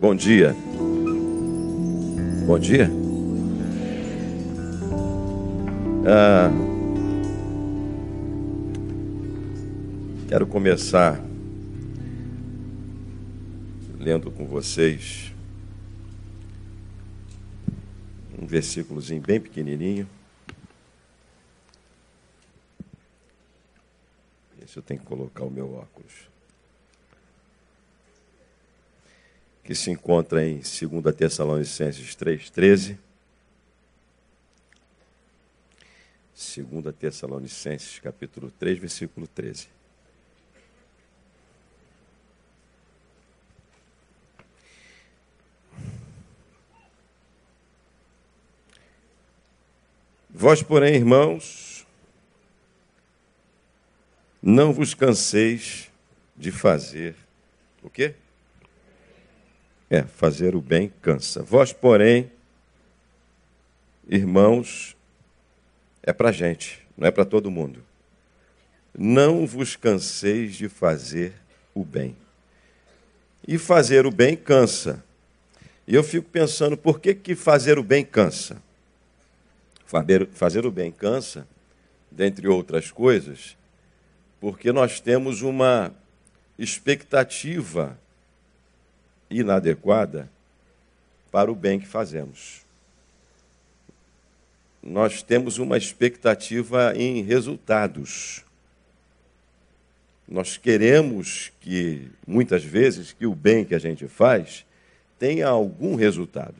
Bom 0.00 0.14
dia. 0.14 0.54
Bom 2.46 2.56
dia. 2.56 2.88
Ah, 6.06 6.52
quero 10.28 10.46
começar 10.46 11.20
lendo 13.98 14.30
com 14.30 14.46
vocês 14.46 15.34
um 18.40 18.46
versículozinho 18.46 19.20
bem 19.20 19.40
pequenininho. 19.40 20.08
Esse 24.62 24.76
eu 24.76 24.82
tenho 24.84 25.00
que 25.00 25.06
colocar 25.06 25.42
o 25.42 25.50
meu 25.50 25.74
óculos. 25.74 26.37
Que 29.68 29.74
se 29.74 29.90
encontra 29.90 30.42
em 30.42 30.60
2 30.60 31.14
Tessalonicenses 31.14 32.16
3,13. 32.16 32.96
2 36.56 36.96
Tessalonicenses, 36.96 37.98
capítulo 37.98 38.50
3, 38.52 38.78
versículo 38.78 39.26
13. 39.26 39.68
Vós, 50.30 50.62
porém, 50.62 50.94
irmãos, 50.94 51.86
não 54.42 54.72
vos 54.72 54.94
canseis 54.94 55.90
de 56.34 56.50
fazer 56.50 57.14
o 57.82 57.90
quê? 57.90 58.14
É, 59.90 60.02
fazer 60.02 60.54
o 60.54 60.60
bem 60.60 60.92
cansa. 61.00 61.42
Vós, 61.42 61.72
porém, 61.72 62.30
irmãos, 64.08 64.96
é 66.02 66.12
para 66.12 66.32
gente, 66.32 66.86
não 66.96 67.06
é 67.06 67.10
para 67.10 67.24
todo 67.24 67.50
mundo. 67.50 67.82
Não 68.96 69.46
vos 69.46 69.76
canseis 69.76 70.56
de 70.56 70.68
fazer 70.68 71.32
o 71.74 71.84
bem. 71.84 72.16
E 73.46 73.56
fazer 73.56 74.04
o 74.06 74.10
bem 74.10 74.36
cansa. 74.36 75.04
E 75.86 75.94
eu 75.94 76.02
fico 76.02 76.28
pensando, 76.28 76.76
por 76.76 77.00
que, 77.00 77.14
que 77.14 77.34
fazer 77.34 77.78
o 77.78 77.82
bem 77.82 78.04
cansa? 78.04 78.62
Fazer 80.32 80.66
o 80.66 80.70
bem 80.70 80.92
cansa, 80.92 81.46
dentre 82.10 82.46
outras 82.46 82.90
coisas, 82.90 83.56
porque 84.40 84.70
nós 84.72 85.00
temos 85.00 85.40
uma 85.40 85.94
expectativa 86.58 87.98
inadequada 89.30 90.28
para 91.30 91.50
o 91.50 91.54
bem 91.54 91.78
que 91.78 91.86
fazemos. 91.86 92.66
Nós 94.82 95.22
temos 95.22 95.58
uma 95.58 95.76
expectativa 95.76 96.94
em 96.96 97.22
resultados. 97.22 98.44
Nós 100.26 100.56
queremos 100.56 101.52
que, 101.60 102.08
muitas 102.26 102.62
vezes, 102.62 103.12
que 103.12 103.26
o 103.26 103.34
bem 103.34 103.64
que 103.64 103.74
a 103.74 103.78
gente 103.78 104.06
faz 104.06 104.64
tenha 105.18 105.48
algum 105.48 105.94
resultado. 105.94 106.56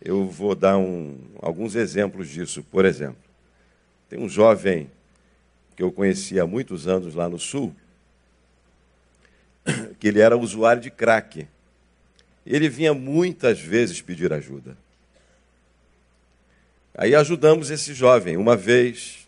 Eu 0.00 0.28
vou 0.28 0.54
dar 0.54 0.76
um, 0.76 1.18
alguns 1.40 1.74
exemplos 1.74 2.28
disso. 2.28 2.62
Por 2.62 2.84
exemplo, 2.84 3.22
tem 4.08 4.18
um 4.18 4.28
jovem 4.28 4.90
que 5.76 5.82
eu 5.82 5.90
conheci 5.90 6.38
há 6.38 6.46
muitos 6.46 6.86
anos 6.86 7.14
lá 7.14 7.28
no 7.28 7.38
Sul, 7.38 7.74
que 10.04 10.08
ele 10.08 10.20
era 10.20 10.36
usuário 10.36 10.82
de 10.82 10.90
crack. 10.90 11.48
Ele 12.44 12.68
vinha 12.68 12.92
muitas 12.92 13.58
vezes 13.58 14.02
pedir 14.02 14.34
ajuda. 14.34 14.76
Aí 16.94 17.14
ajudamos 17.14 17.70
esse 17.70 17.94
jovem, 17.94 18.36
uma 18.36 18.54
vez, 18.54 19.26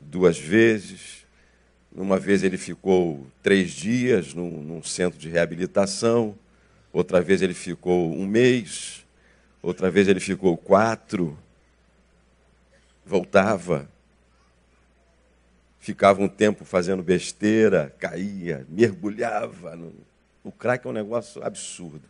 duas 0.00 0.38
vezes. 0.38 1.26
Uma 1.94 2.18
vez 2.18 2.42
ele 2.42 2.56
ficou 2.56 3.26
três 3.42 3.72
dias 3.72 4.32
num, 4.32 4.62
num 4.62 4.82
centro 4.82 5.18
de 5.18 5.28
reabilitação, 5.28 6.34
outra 6.90 7.20
vez 7.20 7.42
ele 7.42 7.52
ficou 7.52 8.14
um 8.14 8.26
mês, 8.26 9.04
Outra 9.62 9.90
vez 9.90 10.08
ele 10.08 10.20
ficou 10.20 10.56
quatro, 10.56 11.38
voltava, 13.04 13.88
ficava 15.82 16.22
um 16.22 16.28
tempo 16.28 16.64
fazendo 16.64 17.02
besteira, 17.02 17.94
caía, 17.98 18.66
mergulhava. 18.70 19.76
No... 19.76 19.92
O 20.42 20.50
crack 20.50 20.86
é 20.86 20.88
um 20.88 20.94
negócio 20.94 21.44
absurdo. 21.44 22.02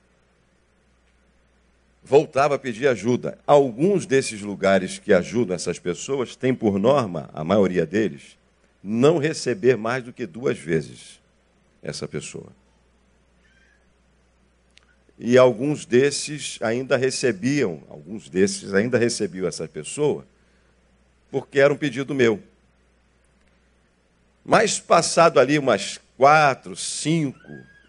Voltava 2.05 2.55
a 2.55 2.59
pedir 2.59 2.87
ajuda. 2.87 3.37
Alguns 3.45 4.07
desses 4.07 4.41
lugares 4.43 5.01
que 5.01 5.13
ajudam 5.13 5.57
essas 5.57 5.81
pessoas 5.81 6.37
têm 6.37 6.55
por 6.55 6.79
norma, 6.79 7.29
a 7.33 7.43
maioria 7.43 7.85
deles, 7.85 8.39
não 8.81 9.19
receber 9.19 9.77
mais 9.77 10.05
do 10.05 10.13
que 10.13 10.27
duas 10.27 10.57
vezes 10.57 11.21
essa 11.83 12.07
pessoa 12.07 12.53
e 15.25 15.39
alguns 15.39 15.87
desses 15.87 16.59
ainda 16.61 16.97
recebiam, 16.97 17.81
alguns 17.89 18.29
desses 18.29 18.75
ainda 18.75 18.99
recebiam 18.99 19.47
essa 19.47 19.69
pessoa, 19.69 20.27
porque 21.31 21.61
era 21.61 21.73
um 21.73 21.77
pedido 21.77 22.13
meu. 22.13 22.43
Mas 24.45 24.81
passado 24.81 25.39
ali 25.39 25.59
umas 25.59 26.01
quatro, 26.17 26.75
cinco, 26.77 27.39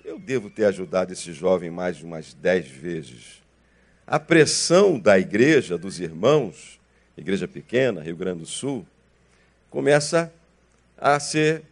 eu 0.04 0.20
devo 0.20 0.50
ter 0.50 0.66
ajudado 0.66 1.12
esse 1.14 1.34
jovem 1.34 1.70
mais 1.70 1.98
de 1.98 2.06
umas 2.06 2.34
dez 2.34 2.68
vezes. 2.68 3.42
A 4.06 4.20
pressão 4.20 5.00
da 5.00 5.18
igreja, 5.18 5.78
dos 5.78 6.00
irmãos, 6.00 6.80
igreja 7.18 7.48
pequena, 7.48 8.02
Rio 8.02 8.16
Grande 8.16 8.40
do 8.40 8.46
Sul, 8.46 8.86
começa 9.70 10.32
a 10.98 11.20
ser 11.20 11.64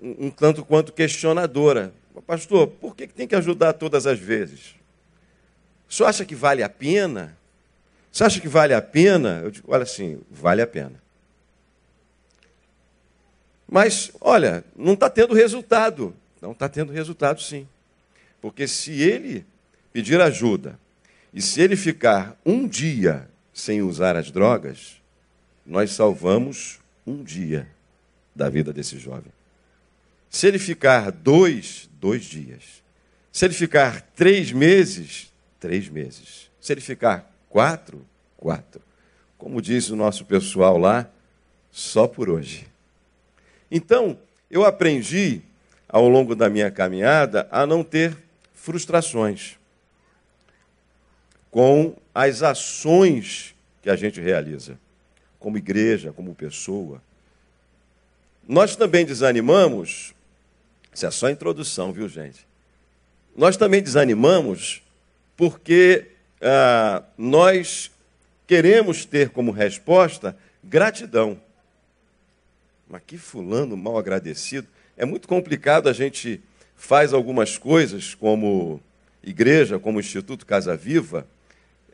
um 0.00 0.30
tanto 0.30 0.64
quanto 0.64 0.92
questionadora. 0.92 1.92
Pastor, 2.26 2.66
por 2.68 2.96
que 2.96 3.06
tem 3.06 3.28
que 3.28 3.34
ajudar 3.34 3.74
todas 3.74 4.06
as 4.06 4.18
vezes? 4.18 4.74
Senhor 5.94 6.08
acha 6.08 6.24
que 6.24 6.34
vale 6.34 6.62
a 6.62 6.68
pena? 6.68 7.36
Você 8.10 8.24
acha 8.24 8.40
que 8.40 8.48
vale 8.48 8.74
a 8.74 8.82
pena? 8.82 9.40
Eu 9.44 9.50
digo, 9.50 9.72
olha 9.72 9.84
assim, 9.84 10.20
vale 10.28 10.60
a 10.60 10.66
pena. 10.66 11.03
Mas, 13.68 14.10
olha, 14.20 14.64
não 14.76 14.94
está 14.94 15.08
tendo 15.08 15.34
resultado. 15.34 16.14
Não 16.40 16.52
está 16.52 16.68
tendo 16.68 16.92
resultado, 16.92 17.40
sim. 17.40 17.66
Porque 18.40 18.68
se 18.68 19.00
ele 19.00 19.46
pedir 19.92 20.20
ajuda 20.20 20.78
e 21.32 21.40
se 21.40 21.60
ele 21.60 21.76
ficar 21.76 22.36
um 22.44 22.68
dia 22.68 23.28
sem 23.52 23.80
usar 23.80 24.16
as 24.16 24.30
drogas, 24.30 25.00
nós 25.64 25.92
salvamos 25.92 26.78
um 27.06 27.22
dia 27.22 27.68
da 28.34 28.48
vida 28.48 28.72
desse 28.72 28.98
jovem. 28.98 29.32
Se 30.28 30.46
ele 30.46 30.58
ficar 30.58 31.10
dois, 31.10 31.88
dois 32.00 32.24
dias. 32.24 32.82
Se 33.32 33.44
ele 33.44 33.54
ficar 33.54 34.00
três 34.14 34.52
meses, 34.52 35.32
três 35.58 35.88
meses. 35.88 36.50
Se 36.60 36.72
ele 36.72 36.80
ficar 36.80 37.32
quatro, 37.48 38.04
quatro. 38.36 38.82
Como 39.38 39.62
diz 39.62 39.90
o 39.90 39.96
nosso 39.96 40.24
pessoal 40.24 40.76
lá, 40.76 41.08
só 41.70 42.06
por 42.06 42.28
hoje. 42.28 42.66
Então, 43.74 44.16
eu 44.50 44.64
aprendi 44.64 45.42
ao 45.88 46.08
longo 46.08 46.34
da 46.34 46.48
minha 46.48 46.70
caminhada 46.70 47.48
a 47.50 47.66
não 47.66 47.82
ter 47.82 48.16
frustrações 48.54 49.58
com 51.50 51.94
as 52.14 52.42
ações 52.42 53.54
que 53.82 53.90
a 53.90 53.96
gente 53.96 54.20
realiza, 54.20 54.78
como 55.38 55.58
igreja, 55.58 56.12
como 56.12 56.34
pessoa. 56.34 57.02
Nós 58.48 58.76
também 58.76 59.04
desanimamos 59.04 60.14
isso 60.94 61.04
é 61.04 61.10
só 61.10 61.28
introdução, 61.28 61.92
viu, 61.92 62.08
gente? 62.08 62.46
Nós 63.36 63.56
também 63.56 63.82
desanimamos 63.82 64.80
porque 65.36 66.12
ah, 66.40 67.02
nós 67.18 67.90
queremos 68.46 69.04
ter 69.04 69.30
como 69.30 69.50
resposta 69.50 70.36
gratidão. 70.62 71.40
Mas 72.88 73.02
que 73.06 73.16
fulano 73.16 73.76
mal 73.76 73.98
agradecido. 73.98 74.66
É 74.96 75.04
muito 75.04 75.26
complicado 75.26 75.88
a 75.88 75.92
gente 75.92 76.40
faz 76.76 77.12
algumas 77.12 77.56
coisas 77.56 78.14
como 78.14 78.80
igreja, 79.22 79.78
como 79.78 80.00
Instituto 80.00 80.44
Casa 80.44 80.76
Viva, 80.76 81.26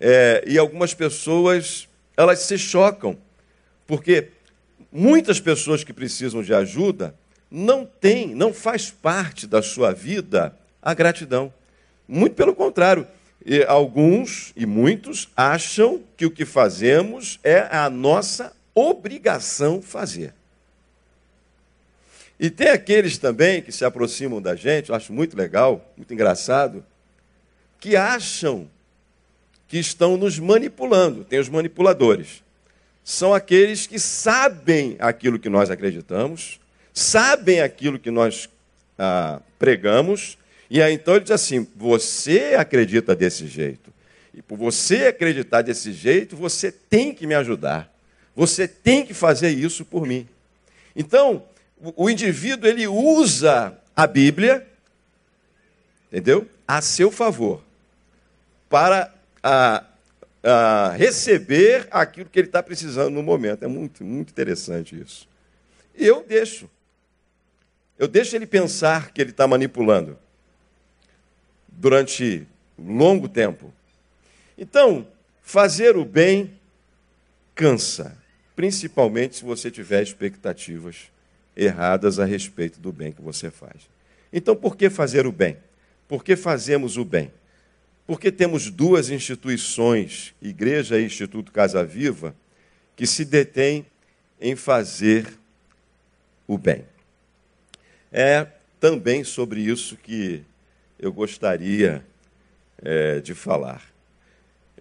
é, 0.01 0.43
e 0.47 0.59
algumas 0.59 0.95
pessoas 0.95 1.89
elas 2.17 2.41
se 2.41 2.59
chocam, 2.59 3.17
porque 3.87 4.29
muitas 4.91 5.41
pessoas 5.41 5.85
que 5.85 5.93
precisam 5.93 6.43
de 6.43 6.53
ajuda 6.53 7.15
não 7.51 7.85
tem, 7.85 8.35
não 8.35 8.53
faz 8.53 8.91
parte 8.91 9.47
da 9.47 9.63
sua 9.63 9.93
vida 9.93 10.55
a 10.83 10.95
gratidão. 10.95 11.53
Muito 12.07 12.35
pelo 12.35 12.55
contrário, 12.55 13.07
e 13.45 13.63
alguns 13.65 14.53
e 14.57 14.67
muitos 14.67 15.29
acham 15.37 16.03
que 16.17 16.27
o 16.27 16.31
que 16.31 16.45
fazemos 16.45 17.39
é 17.43 17.61
a 17.71 17.89
nossa 17.89 18.53
obrigação 18.75 19.81
fazer. 19.81 20.35
E 22.43 22.49
tem 22.49 22.69
aqueles 22.69 23.19
também 23.19 23.61
que 23.61 23.71
se 23.71 23.85
aproximam 23.85 24.41
da 24.41 24.57
gente, 24.57 24.89
eu 24.89 24.95
acho 24.95 25.13
muito 25.13 25.37
legal, 25.37 25.93
muito 25.95 26.15
engraçado, 26.15 26.83
que 27.79 27.97
acham 27.97 28.67
que 29.69 29.77
estão 29.77 30.17
nos 30.17 30.39
manipulando. 30.39 31.23
Tem 31.23 31.39
os 31.39 31.51
manipuladores. 31.51 32.43
São 33.05 33.35
aqueles 33.35 33.87
que 33.87 33.99
sabem 33.99 34.97
aquilo 35.01 35.39
que 35.39 35.51
nós 35.51 35.71
acreditamos, 35.71 36.59
sabem 36.95 37.61
aquilo 37.61 37.99
que 37.99 38.11
nós 38.11 38.49
ah, 38.99 39.43
pregamos, 39.59 40.39
e 40.71 40.81
aí 40.81 40.95
então 40.95 41.17
ele 41.17 41.25
diz 41.25 41.33
assim: 41.33 41.69
você 41.77 42.55
acredita 42.59 43.15
desse 43.15 43.47
jeito. 43.47 43.93
E 44.33 44.41
por 44.41 44.57
você 44.57 45.09
acreditar 45.09 45.61
desse 45.61 45.93
jeito, 45.93 46.37
você 46.37 46.73
tem 46.73 47.13
que 47.13 47.27
me 47.27 47.35
ajudar. 47.35 47.93
Você 48.35 48.67
tem 48.67 49.05
que 49.05 49.13
fazer 49.13 49.51
isso 49.51 49.85
por 49.85 50.07
mim. 50.07 50.27
Então, 50.97 51.45
o 51.97 52.11
indivíduo 52.11 52.69
ele 52.69 52.87
usa 52.87 53.77
a 53.97 54.07
Bíblia, 54.07 54.67
entendeu? 56.09 56.49
A 56.67 56.81
seu 56.81 57.11
favor, 57.11 57.63
para 58.69 59.13
a, 59.43 59.85
a 60.43 60.91
receber 60.97 61.89
aquilo 61.91 62.29
que 62.29 62.39
ele 62.39 62.49
está 62.49 62.63
precisando 62.63 63.15
no 63.15 63.23
momento. 63.23 63.65
É 63.65 63.69
muito, 63.69 64.05
muito 64.05 64.31
interessante 64.31 65.01
isso. 65.01 65.29
E 65.95 66.07
eu 66.07 66.23
deixo. 66.23 66.69
Eu 67.99 68.09
deixo 68.09 68.35
ele 68.37 68.47
pensar 68.47 69.13
que 69.13 69.21
ele 69.21 69.31
está 69.31 69.47
manipulando 69.47 70.19
durante 71.69 72.47
longo 72.79 73.29
tempo. 73.29 73.73
Então, 74.57 75.07
fazer 75.43 75.97
o 75.97 76.05
bem 76.05 76.59
cansa, 77.55 78.17
principalmente 78.57 79.37
se 79.37 79.45
você 79.45 79.71
tiver 79.71 80.03
expectativas 80.03 81.11
erradas 81.57 82.19
a 82.19 82.25
respeito 82.25 82.81
do 82.81 82.93
bem 82.93 83.13
que 83.13 83.23
você 83.23 83.51
faz. 83.51 83.89
Então, 84.33 84.55
por 84.55 84.77
que 84.77 84.89
fazer 84.89 85.27
o 85.27 85.33
bem? 85.33 85.57
Por 86.07 86.25
que 86.25 86.37
fazemos 86.37 86.97
o 86.97 87.05
bem? 87.05 87.31
Porque 88.07 88.33
temos 88.33 88.71
duas 88.71 89.11
instituições, 89.11 90.35
Igreja 90.43 90.99
e 90.99 91.05
Instituto 91.05 91.53
Casa 91.53 91.85
Viva, 91.85 92.35
que 92.97 93.07
se 93.07 93.25
detêm 93.25 93.87
em 94.41 94.57
fazer 94.57 95.27
o 96.47 96.59
bem. 96.59 96.85
É 98.13 98.47
também 98.81 99.23
sobre 99.23 99.61
isso 99.61 99.97
que 99.97 100.43
eu 100.99 101.13
gostaria 101.13 102.05
é, 102.83 103.21
de 103.21 103.35
falar. 103.35 103.83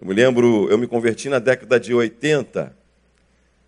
Eu 0.00 0.06
me 0.06 0.14
lembro, 0.14 0.68
eu 0.70 0.78
me 0.78 0.86
converti 0.86 1.28
na 1.28 1.38
década 1.38 1.78
de 1.78 1.94
80. 1.94 2.74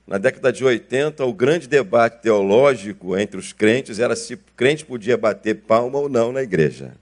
Na 0.06 0.18
década 0.18 0.52
de 0.52 0.64
80, 0.64 1.24
o 1.24 1.32
grande 1.32 1.68
debate 1.68 2.22
teológico 2.22 3.16
entre 3.16 3.38
os 3.38 3.52
crentes 3.52 3.98
era 3.98 4.16
se 4.16 4.34
o 4.34 4.40
crente 4.56 4.84
podia 4.84 5.16
bater 5.16 5.54
palma 5.62 5.98
ou 5.98 6.08
não 6.08 6.32
na 6.32 6.42
igreja. 6.42 6.94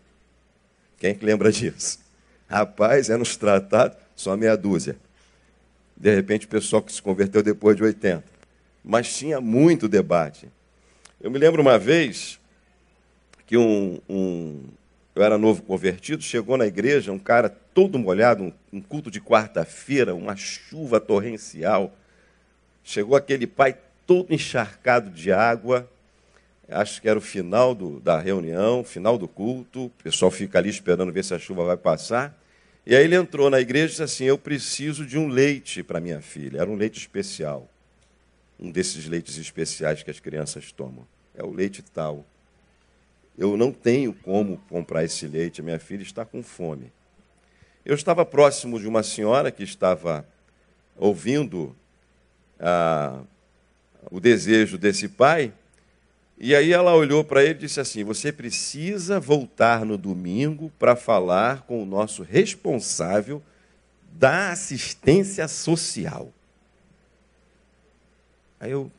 Quem 0.99 1.14
que 1.14 1.25
lembra 1.25 1.50
disso? 1.50 1.99
Rapaz, 2.49 3.08
é 3.08 3.17
nos 3.17 3.37
tratados, 3.37 3.97
só 4.14 4.37
meia 4.37 4.56
dúzia. 4.56 4.97
De 5.97 6.14
repente, 6.14 6.47
o 6.47 6.49
pessoal 6.49 6.82
que 6.82 6.93
se 6.93 7.00
converteu 7.00 7.43
depois 7.43 7.76
de 7.76 7.82
80. 7.82 8.25
Mas 8.85 9.17
tinha 9.17 9.41
muito 9.41 9.88
debate. 9.88 10.49
Eu 11.20 11.31
me 11.31 11.38
lembro 11.38 11.62
uma 11.62 11.79
vez 11.79 12.38
que 13.47 13.56
um, 13.56 14.00
um 14.08 14.62
eu 15.14 15.25
era 15.25 15.37
novo 15.37 15.62
convertido, 15.62 16.23
chegou 16.23 16.56
na 16.56 16.67
igreja 16.67 17.12
um 17.12 17.19
cara 17.19 17.49
todo 17.49 17.99
molhado, 17.99 18.44
um, 18.44 18.52
um 18.73 18.81
culto 18.81 19.11
de 19.11 19.20
quarta-feira, 19.20 20.14
uma 20.14 20.37
chuva 20.37 21.00
torrencial. 21.00 21.94
Chegou 22.82 23.16
aquele 23.16 23.46
pai 23.46 23.76
todo 24.06 24.32
encharcado 24.32 25.10
de 25.10 25.32
água, 25.32 25.88
acho 26.68 27.00
que 27.00 27.08
era 27.08 27.18
o 27.18 27.22
final 27.22 27.74
do, 27.74 28.00
da 28.00 28.18
reunião, 28.18 28.82
final 28.82 29.16
do 29.16 29.28
culto, 29.28 29.86
o 29.86 29.90
pessoal 30.02 30.30
fica 30.30 30.58
ali 30.58 30.68
esperando 30.68 31.12
ver 31.12 31.24
se 31.24 31.34
a 31.34 31.38
chuva 31.38 31.64
vai 31.64 31.76
passar. 31.76 32.36
E 32.86 32.96
aí 32.96 33.04
ele 33.04 33.14
entrou 33.14 33.50
na 33.50 33.60
igreja 33.60 33.86
e 33.86 33.88
disse 33.90 34.02
assim: 34.02 34.24
Eu 34.24 34.38
preciso 34.38 35.04
de 35.04 35.18
um 35.18 35.28
leite 35.28 35.82
para 35.82 36.00
minha 36.00 36.20
filha. 36.20 36.60
Era 36.60 36.70
um 36.70 36.76
leite 36.76 36.98
especial. 36.98 37.68
Um 38.58 38.70
desses 38.70 39.06
leites 39.06 39.36
especiais 39.36 40.02
que 40.02 40.10
as 40.10 40.18
crianças 40.18 40.72
tomam. 40.72 41.06
É 41.34 41.44
o 41.44 41.52
leite 41.52 41.82
tal 41.82 42.24
eu 43.40 43.56
não 43.56 43.72
tenho 43.72 44.12
como 44.12 44.58
comprar 44.68 45.02
esse 45.02 45.26
leite, 45.26 45.62
minha 45.62 45.78
filha 45.78 46.02
está 46.02 46.26
com 46.26 46.42
fome. 46.42 46.92
Eu 47.86 47.94
estava 47.94 48.22
próximo 48.26 48.78
de 48.78 48.86
uma 48.86 49.02
senhora 49.02 49.50
que 49.50 49.62
estava 49.62 50.26
ouvindo 50.94 51.74
o 54.10 54.20
desejo 54.20 54.76
desse 54.76 55.08
pai, 55.08 55.52
e 56.38 56.54
aí 56.54 56.72
ela 56.72 56.94
olhou 56.94 57.22
para 57.22 57.42
ele 57.42 57.52
e 57.52 57.58
disse 57.58 57.80
assim: 57.80 58.02
Você 58.04 58.32
precisa 58.32 59.20
voltar 59.20 59.84
no 59.84 59.98
domingo 59.98 60.72
para 60.78 60.96
falar 60.96 61.62
com 61.62 61.82
o 61.82 61.86
nosso 61.86 62.22
responsável 62.22 63.42
da 64.12 64.50
assistência 64.50 65.46
social. 65.46 66.32
Aí 68.58 68.70
eu, 68.70 68.90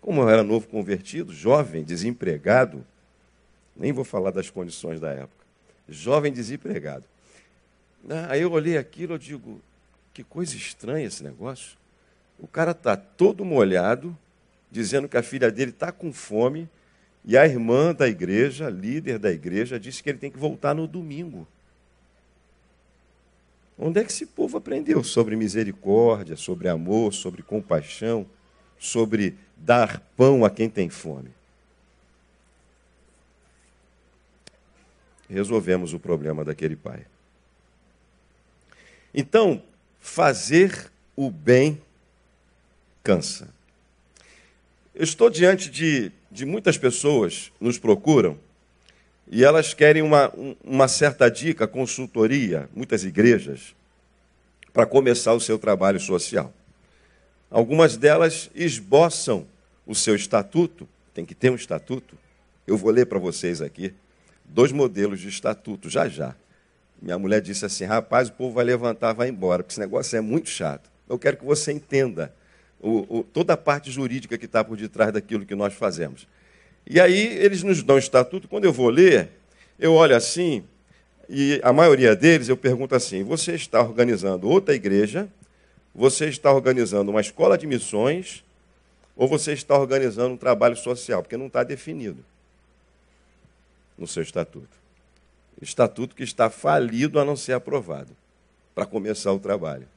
como 0.00 0.20
eu 0.22 0.28
era 0.28 0.42
novo 0.42 0.68
convertido, 0.68 1.32
jovem, 1.32 1.82
desempregado, 1.82 2.86
nem 3.74 3.92
vou 3.92 4.04
falar 4.04 4.30
das 4.30 4.50
condições 4.50 5.00
da 5.00 5.10
época. 5.10 5.46
Jovem 5.88 6.32
desempregado. 6.32 7.04
Ah, 8.08 8.28
aí 8.30 8.42
eu 8.42 8.52
olhei 8.52 8.76
aquilo 8.76 9.14
e 9.14 9.18
digo, 9.18 9.60
que 10.12 10.22
coisa 10.22 10.56
estranha 10.56 11.06
esse 11.06 11.22
negócio. 11.22 11.78
O 12.38 12.46
cara 12.46 12.70
está 12.70 12.96
todo 12.96 13.44
molhado, 13.44 14.16
dizendo 14.70 15.08
que 15.08 15.16
a 15.16 15.22
filha 15.22 15.50
dele 15.50 15.70
está 15.70 15.90
com 15.90 16.12
fome, 16.12 16.68
e 17.24 17.36
a 17.36 17.46
irmã 17.46 17.94
da 17.94 18.08
igreja, 18.08 18.70
líder 18.70 19.18
da 19.18 19.30
igreja, 19.30 19.78
disse 19.78 20.02
que 20.02 20.08
ele 20.08 20.18
tem 20.18 20.30
que 20.30 20.38
voltar 20.38 20.74
no 20.74 20.86
domingo. 20.86 21.46
Onde 23.78 24.00
é 24.00 24.04
que 24.04 24.10
esse 24.10 24.26
povo 24.26 24.56
aprendeu 24.56 25.04
sobre 25.04 25.36
misericórdia, 25.36 26.36
sobre 26.36 26.68
amor, 26.68 27.12
sobre 27.12 27.42
compaixão, 27.42 28.26
sobre 28.78 29.36
dar 29.56 30.00
pão 30.16 30.44
a 30.44 30.50
quem 30.50 30.68
tem 30.68 30.88
fome? 30.88 31.30
resolvemos 35.28 35.92
o 35.92 36.00
problema 36.00 36.44
daquele 36.44 36.74
pai. 36.74 37.04
Então, 39.12 39.62
fazer 40.00 40.90
o 41.14 41.30
bem 41.30 41.80
cansa. 43.08 43.48
Eu 44.94 45.02
estou 45.02 45.30
diante 45.30 45.70
de, 45.70 46.12
de 46.30 46.44
muitas 46.44 46.76
pessoas 46.76 47.50
nos 47.58 47.78
procuram 47.78 48.38
e 49.30 49.42
elas 49.42 49.72
querem 49.72 50.02
uma, 50.02 50.30
uma 50.62 50.86
certa 50.88 51.30
dica, 51.30 51.66
consultoria, 51.66 52.68
muitas 52.76 53.04
igrejas, 53.04 53.74
para 54.74 54.84
começar 54.84 55.32
o 55.32 55.40
seu 55.40 55.58
trabalho 55.58 55.98
social. 55.98 56.52
Algumas 57.50 57.96
delas 57.96 58.50
esboçam 58.54 59.46
o 59.86 59.94
seu 59.94 60.14
estatuto, 60.14 60.86
tem 61.14 61.24
que 61.24 61.34
ter 61.34 61.50
um 61.50 61.54
estatuto. 61.54 62.14
Eu 62.66 62.76
vou 62.76 62.90
ler 62.90 63.06
para 63.06 63.18
vocês 63.18 63.62
aqui 63.62 63.94
dois 64.44 64.70
modelos 64.70 65.18
de 65.18 65.30
estatuto, 65.30 65.88
já 65.88 66.10
já. 66.10 66.36
Minha 67.00 67.18
mulher 67.18 67.40
disse 67.40 67.64
assim: 67.64 67.86
rapaz, 67.86 68.28
o 68.28 68.32
povo 68.32 68.56
vai 68.56 68.66
levantar, 68.66 69.14
vai 69.14 69.30
embora, 69.30 69.62
porque 69.62 69.72
esse 69.72 69.80
negócio 69.80 70.14
é 70.14 70.20
muito 70.20 70.50
chato. 70.50 70.90
Eu 71.08 71.18
quero 71.18 71.38
que 71.38 71.44
você 71.46 71.72
entenda 71.72 72.36
o, 72.80 73.18
o, 73.18 73.22
toda 73.24 73.54
a 73.54 73.56
parte 73.56 73.90
jurídica 73.90 74.38
que 74.38 74.46
está 74.46 74.62
por 74.62 74.76
detrás 74.76 75.12
daquilo 75.12 75.44
que 75.44 75.54
nós 75.54 75.74
fazemos. 75.74 76.26
E 76.86 77.00
aí 77.00 77.36
eles 77.38 77.62
nos 77.62 77.82
dão 77.82 77.96
o 77.96 77.98
estatuto, 77.98 78.48
quando 78.48 78.64
eu 78.64 78.72
vou 78.72 78.88
ler, 78.88 79.30
eu 79.78 79.94
olho 79.94 80.16
assim, 80.16 80.64
e 81.28 81.60
a 81.62 81.72
maioria 81.72 82.16
deles 82.16 82.48
eu 82.48 82.56
pergunto 82.56 82.94
assim: 82.94 83.22
você 83.22 83.54
está 83.54 83.80
organizando 83.82 84.48
outra 84.48 84.74
igreja, 84.74 85.28
você 85.94 86.26
está 86.26 86.52
organizando 86.52 87.10
uma 87.10 87.20
escola 87.20 87.58
de 87.58 87.66
missões, 87.66 88.44
ou 89.16 89.28
você 89.28 89.52
está 89.52 89.78
organizando 89.78 90.34
um 90.34 90.38
trabalho 90.38 90.76
social? 90.76 91.22
Porque 91.22 91.36
não 91.36 91.48
está 91.48 91.62
definido 91.62 92.24
no 93.98 94.06
seu 94.06 94.22
estatuto. 94.22 94.78
Estatuto 95.60 96.14
que 96.14 96.22
está 96.22 96.48
falido 96.48 97.18
a 97.18 97.24
não 97.24 97.36
ser 97.36 97.52
aprovado 97.52 98.16
para 98.74 98.86
começar 98.86 99.32
o 99.32 99.40
trabalho. 99.40 99.88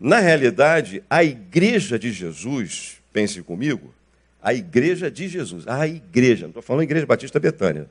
Na 0.00 0.18
realidade, 0.18 1.04
a 1.10 1.22
igreja 1.22 1.98
de 1.98 2.10
Jesus, 2.10 2.96
pense 3.12 3.42
comigo, 3.42 3.94
a 4.42 4.54
igreja 4.54 5.10
de 5.10 5.28
Jesus, 5.28 5.68
a 5.68 5.86
igreja, 5.86 6.42
não 6.42 6.50
estou 6.50 6.62
falando 6.62 6.84
igreja 6.84 7.04
Batista 7.04 7.38
Betânia, 7.38 7.86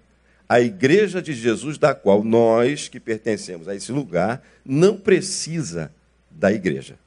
a 0.48 0.60
igreja 0.60 1.22
de 1.22 1.32
Jesus, 1.32 1.78
da 1.78 1.94
qual 1.94 2.24
nós 2.24 2.88
que 2.88 3.00
pertencemos 3.00 3.68
a 3.68 3.76
esse 3.76 3.92
lugar, 3.92 4.44
não 4.66 4.98
precisa 4.98 5.94
da 6.32 6.52
igreja. 6.52 6.98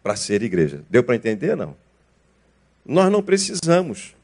Para 0.00 0.14
ser 0.14 0.44
igreja. 0.44 0.84
Deu 0.88 1.02
para 1.02 1.16
entender? 1.16 1.56
Não. 1.56 1.76
Nós 2.86 3.10
não 3.10 3.20
precisamos. 3.20 4.14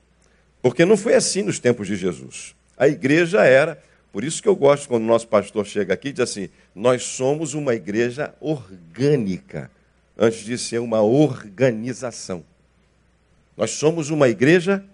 Porque 0.62 0.84
não 0.84 0.96
foi 0.96 1.14
assim 1.14 1.42
nos 1.42 1.58
tempos 1.58 1.88
de 1.88 1.96
Jesus. 1.96 2.54
A 2.78 2.86
igreja 2.86 3.44
era, 3.44 3.82
por 4.14 4.22
isso 4.22 4.40
que 4.40 4.48
eu 4.48 4.54
gosto 4.54 4.86
quando 4.86 5.02
o 5.02 5.06
nosso 5.08 5.26
pastor 5.26 5.66
chega 5.66 5.92
aqui 5.92 6.10
e 6.10 6.12
diz 6.12 6.20
assim: 6.20 6.48
nós 6.72 7.02
somos 7.02 7.52
uma 7.52 7.74
igreja 7.74 8.32
orgânica, 8.40 9.68
antes 10.16 10.44
de 10.44 10.56
ser 10.56 10.78
uma 10.78 11.02
organização. 11.02 12.44
Nós 13.56 13.72
somos 13.72 14.10
uma 14.10 14.28
igreja 14.28 14.84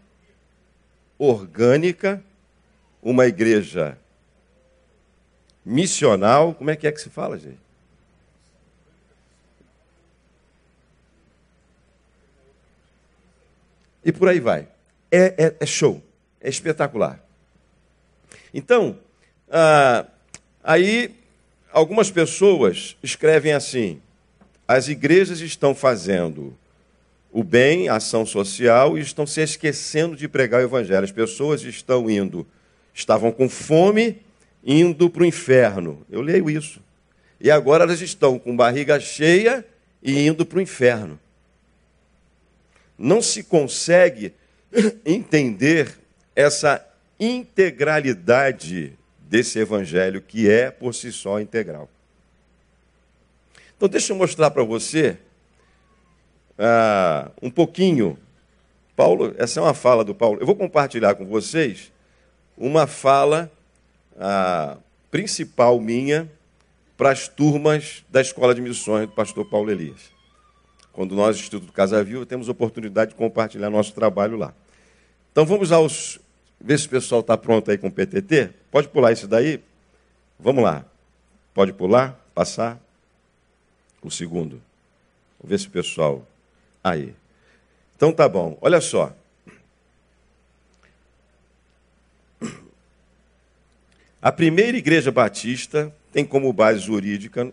orgânica, 1.19 2.25
uma 3.03 3.27
igreja 3.27 3.99
missional, 5.63 6.55
como 6.55 6.71
é 6.71 6.77
que 6.77 6.87
é 6.87 6.93
que 6.93 7.03
se 7.03 7.11
fala, 7.11 7.39
gente? 7.39 7.61
E 14.03 14.11
por 14.13 14.31
aí 14.31 14.41
vai. 14.41 14.67
É, 15.13 15.45
é, 15.45 15.57
é 15.61 15.67
show, 15.67 16.03
é 16.41 16.49
espetacular. 16.49 17.23
Então, 18.55 18.99
ah, 19.51 20.07
aí 20.63 21.11
algumas 21.73 22.11
pessoas 22.11 22.97
escrevem 23.03 23.53
assim: 23.53 24.01
as 24.67 24.89
igrejas 24.89 25.41
estão 25.41 25.75
fazendo 25.75 26.57
o 27.33 27.43
bem, 27.43 27.89
a 27.89 27.97
ação 27.97 28.25
social, 28.25 28.97
e 28.97 29.01
estão 29.01 29.27
se 29.27 29.41
esquecendo 29.41 30.17
de 30.17 30.29
pregar 30.29 30.61
o 30.61 30.65
evangelho. 30.65 31.05
As 31.05 31.13
pessoas 31.13 31.63
estão 31.63 32.09
indo, 32.09 32.47
estavam 32.95 33.33
com 33.33 33.49
fome, 33.49 34.19
indo 34.65 35.11
para 35.11 35.23
o 35.23 35.27
inferno. 35.27 36.05
Eu 36.11 36.21
leio 36.21 36.49
isso. 36.49 36.81
E 37.41 37.51
agora 37.51 37.85
elas 37.85 38.01
estão 38.01 38.39
com 38.39 38.57
barriga 38.57 39.01
cheia 39.01 39.65
e 40.03 40.27
indo 40.27 40.45
para 40.45 40.59
o 40.59 40.63
inferno. 40.63 41.19
Não 42.99 43.23
se 43.23 43.43
consegue 43.43 44.33
entender 45.05 45.99
essa 46.37 46.85
integralidade 47.19 48.99
desse 49.31 49.61
evangelho 49.61 50.21
que 50.21 50.51
é 50.51 50.73
por 50.73 50.93
si 50.93 51.13
só 51.13 51.39
integral. 51.41 51.89
Então, 53.77 53.89
deixa 53.89 54.13
eu 54.13 54.17
mostrar 54.17 54.51
para 54.51 54.65
você 54.65 55.17
ah, 56.59 57.31
um 57.41 57.49
pouquinho. 57.49 58.19
Paulo, 58.97 59.33
essa 59.39 59.61
é 59.61 59.63
uma 59.63 59.73
fala 59.73 60.05
do 60.05 60.15
Paulo. 60.17 60.41
Eu 60.41 60.47
vou 60.47 60.57
compartilhar 60.57 61.15
com 61.15 61.25
vocês 61.27 61.93
uma 62.59 62.89
fala 62.89 63.51
ah, 64.19 64.77
principal 65.13 65.79
minha 65.79 66.29
para 66.97 67.13
as 67.13 67.29
turmas 67.29 68.05
da 68.11 68.21
Escola 68.21 68.53
de 68.53 68.61
Missões 68.61 69.07
do 69.07 69.13
pastor 69.13 69.49
Paulo 69.49 69.71
Elias. 69.71 70.11
Quando 70.93 71.15
nós, 71.15 71.37
Instituto 71.37 71.73
Casa 71.73 72.03
Viva, 72.03 72.27
temos 72.27 72.49
oportunidade 72.49 73.13
de 73.13 73.17
compartilhar 73.17 73.71
nosso 73.71 73.95
trabalho 73.95 74.37
lá. 74.37 74.53
Então 75.31 75.47
vamos 75.47 75.71
aos. 75.71 76.19
Ver 76.61 76.79
se 76.79 76.87
o 76.87 76.91
pessoal 76.91 77.21
está 77.21 77.37
pronto 77.37 77.71
aí 77.71 77.79
com 77.79 77.89
o 77.89 77.93
PTT. 77.93 78.51
Pode 78.71 78.89
pular 78.89 79.13
isso 79.13 79.27
daí? 79.27 79.63
Vamos 80.39 80.63
lá. 80.63 80.85
Pode 81.55 81.73
pular, 81.73 82.21
passar. 82.35 82.79
O 84.03 84.11
segundo. 84.11 84.61
Vamos 85.39 85.51
ver 85.51 85.59
se 85.59 85.67
o 85.67 85.71
pessoal 85.71 86.27
Aí. 86.83 87.15
Então 87.97 88.13
tá 88.13 88.29
bom. 88.29 88.57
Olha 88.61 88.81
só. 88.81 89.15
A 94.23 94.33
primeira 94.33 94.77
igreja 94.77 95.11
batista 95.11 95.95
tem 96.13 96.25
como 96.25 96.53
base 96.53 96.81
jurídica, 96.81 97.51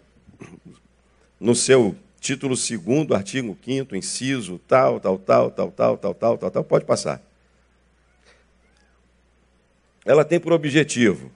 no 1.40 1.56
seu 1.56 1.96
título 2.20 2.58
segundo, 2.58 3.14
artigo 3.14 3.58
5 3.64 3.96
inciso, 3.96 4.60
tal, 4.68 5.00
tal, 5.00 5.18
tal, 5.18 5.52
tal, 5.52 5.72
tal, 5.72 5.98
tal, 5.98 6.14
tal, 6.16 6.38
tal, 6.38 6.52
tal, 6.52 6.64
pode 6.64 6.84
passar. 6.84 7.22
Ela 10.08 10.24
tem 10.24 10.40
por 10.40 10.54
objetivo 10.54 11.30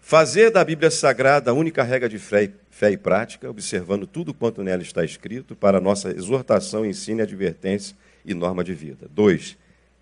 fazer 0.00 0.50
da 0.50 0.64
Bíblia 0.64 0.90
Sagrada 0.90 1.50
a 1.50 1.54
única 1.54 1.82
regra 1.82 2.08
de 2.08 2.18
fé 2.18 2.50
fé 2.70 2.90
e 2.90 2.96
prática, 2.96 3.48
observando 3.48 4.06
tudo 4.06 4.34
quanto 4.34 4.62
nela 4.62 4.82
está 4.82 5.02
escrito, 5.02 5.56
para 5.56 5.80
nossa 5.80 6.10
exortação, 6.10 6.84
ensino, 6.84 7.22
advertência 7.22 7.96
e 8.22 8.34
norma 8.34 8.62
de 8.62 8.74
vida. 8.74 9.06
Dois, 9.10 9.56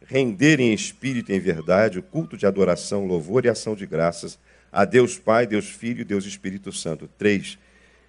render 0.04 0.58
em 0.58 0.74
espírito 0.74 1.30
e 1.30 1.36
em 1.36 1.38
verdade 1.38 2.00
o 2.00 2.02
culto 2.02 2.36
de 2.36 2.46
adoração, 2.46 3.06
louvor 3.06 3.44
e 3.44 3.48
ação 3.48 3.76
de 3.76 3.86
graças 3.86 4.38
a 4.72 4.84
Deus 4.84 5.16
Pai, 5.18 5.46
Deus 5.46 5.68
Filho 5.68 6.00
e 6.00 6.04
Deus 6.04 6.24
Espírito 6.24 6.72
Santo. 6.72 7.08
Três, 7.16 7.56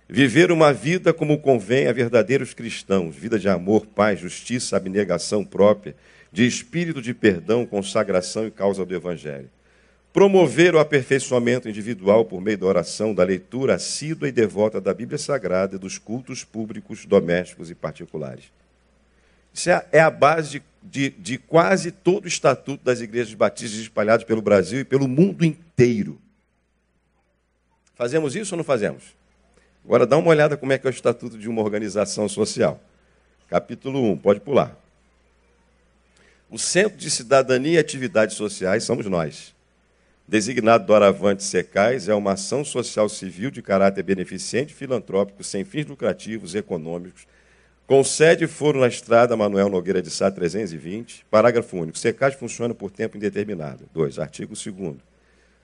viver 0.09 0.51
uma 0.51 0.73
vida 0.73 1.13
como 1.13 1.37
convém 1.37 1.87
a 1.87 1.93
verdadeiros 1.93 2.55
cristãos, 2.55 3.15
vida 3.15 3.37
de 3.37 3.47
amor, 3.47 3.85
paz, 3.85 4.19
justiça, 4.19 4.75
abnegação 4.75 5.45
própria, 5.45 5.95
de 6.35 6.45
espírito 6.45 7.01
de 7.01 7.13
perdão, 7.13 7.65
consagração 7.65 8.45
e 8.45 8.51
causa 8.51 8.85
do 8.85 8.93
Evangelho 8.93 9.49
promover 10.15 10.73
o 10.73 10.79
aperfeiçoamento 10.79 11.67
individual 11.67 12.23
por 12.23 12.39
meio 12.39 12.57
da 12.57 12.65
oração, 12.65 13.13
da 13.13 13.21
leitura 13.21 13.75
assídua 13.75 14.29
e 14.29 14.31
devota 14.31 14.79
da 14.79 14.93
Bíblia 14.93 15.17
Sagrada 15.17 15.75
e 15.75 15.77
dos 15.77 15.97
cultos 15.97 16.41
públicos, 16.41 17.05
domésticos 17.05 17.69
e 17.69 17.75
particulares. 17.75 18.45
Isso 19.53 19.69
é, 19.69 19.85
é 19.91 19.99
a 19.99 20.09
base 20.09 20.63
de, 20.81 21.09
de, 21.09 21.09
de 21.09 21.37
quase 21.37 21.91
todo 21.91 22.23
o 22.23 22.27
estatuto 22.29 22.81
das 22.81 23.01
igrejas 23.01 23.33
batistas 23.33 23.77
espalhadas 23.77 24.23
pelo 24.23 24.41
Brasil 24.41 24.79
e 24.79 24.85
pelo 24.85 25.05
mundo 25.05 25.43
inteiro. 25.43 26.17
Fazemos 27.93 28.37
isso 28.37 28.55
ou 28.55 28.57
não 28.57 28.63
fazemos? 28.63 29.03
Agora 29.83 30.07
dá 30.07 30.15
uma 30.15 30.29
olhada 30.29 30.55
como 30.55 30.71
é 30.71 30.77
que 30.77 30.87
é 30.87 30.89
o 30.89 30.91
estatuto 30.91 31.37
de 31.37 31.49
uma 31.49 31.61
organização 31.61 32.29
social. 32.29 32.81
Capítulo 33.49 34.01
1, 34.13 34.17
pode 34.19 34.39
pular. 34.39 34.84
O 36.55 36.57
Centro 36.57 36.97
de 36.97 37.11
Cidadania 37.11 37.73
e 37.73 37.77
Atividades 37.77 38.37
Sociais 38.37 38.85
somos 38.85 39.07
nós 39.07 39.53
designado 40.25 40.85
doravante 40.85 41.43
secais, 41.43 42.07
é 42.07 42.15
uma 42.15 42.31
ação 42.31 42.63
social 42.63 43.09
civil 43.09 43.51
de 43.51 43.61
caráter 43.61 44.01
beneficente 44.03 44.73
filantrópico, 44.73 45.43
sem 45.43 45.65
fins 45.65 45.85
lucrativos 45.85 46.55
e 46.55 46.59
econômicos, 46.59 47.27
com 47.85 48.01
sede 48.05 48.45
e 48.45 48.47
foro 48.47 48.79
na 48.79 48.87
estrada 48.87 49.35
Manuel 49.35 49.67
Nogueira 49.67 50.01
de 50.01 50.09
Sá 50.09 50.31
320, 50.31 51.25
parágrafo 51.29 51.75
único. 51.75 51.97
Secais 51.97 52.35
funciona 52.35 52.73
por 52.73 52.89
tempo 52.89 53.17
indeterminado. 53.17 53.89
2. 53.93 54.17
Artigo 54.17 54.53
2 54.55 54.95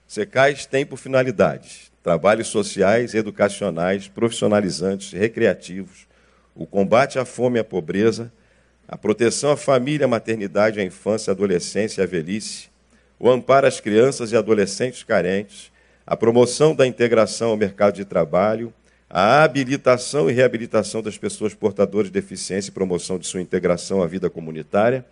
Secais 0.06 0.66
tem 0.66 0.84
por 0.84 0.98
finalidades 0.98 1.90
trabalhos 2.02 2.48
sociais, 2.48 3.14
educacionais, 3.14 4.08
profissionalizantes, 4.08 5.10
recreativos, 5.12 6.06
o 6.54 6.66
combate 6.66 7.18
à 7.18 7.24
fome 7.24 7.58
e 7.58 7.60
à 7.60 7.64
pobreza, 7.64 8.30
a 8.92 8.98
proteção 8.98 9.52
à 9.52 9.56
família, 9.56 10.04
à 10.04 10.08
maternidade, 10.08 10.78
à 10.78 10.84
infância, 10.84 11.30
à 11.30 11.32
adolescência 11.32 12.02
e 12.02 12.04
à 12.04 12.06
velhice, 12.06 12.68
o 13.18 13.30
amparo 13.30 13.66
às 13.66 13.80
crianças 13.80 14.32
e 14.32 14.36
adolescentes 14.36 15.02
carentes, 15.02 15.72
a 16.06 16.14
promoção 16.14 16.74
da 16.74 16.86
integração 16.86 17.48
ao 17.48 17.56
mercado 17.56 17.94
de 17.94 18.04
trabalho, 18.04 18.70
a 19.08 19.42
habilitação 19.42 20.28
e 20.28 20.34
reabilitação 20.34 21.00
das 21.00 21.16
pessoas 21.16 21.54
portadoras 21.54 22.08
de 22.08 22.12
deficiência 22.12 22.68
e 22.68 22.74
promoção 22.74 23.18
de 23.18 23.26
sua 23.26 23.40
integração 23.40 24.02
à 24.02 24.06
vida 24.06 24.28
comunitária, 24.28 25.06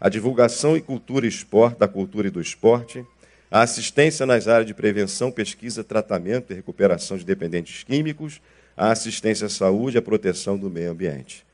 a 0.00 0.08
divulgação 0.08 0.76
e 0.76 0.80
cultura 0.80 1.26
e 1.26 1.28
esporte, 1.28 1.80
da 1.80 1.88
cultura 1.88 2.28
e 2.28 2.30
do 2.30 2.40
esporte, 2.40 3.04
a 3.50 3.62
assistência 3.62 4.24
nas 4.24 4.46
áreas 4.46 4.66
de 4.68 4.74
prevenção, 4.74 5.32
pesquisa, 5.32 5.82
tratamento 5.82 6.52
e 6.52 6.54
recuperação 6.54 7.16
de 7.16 7.24
dependentes 7.24 7.82
químicos, 7.82 8.40
a 8.76 8.92
assistência 8.92 9.48
à 9.48 9.50
saúde 9.50 9.96
e 9.96 9.98
a 9.98 10.02
proteção 10.02 10.56
do 10.56 10.70
meio 10.70 10.92
ambiente. 10.92 11.44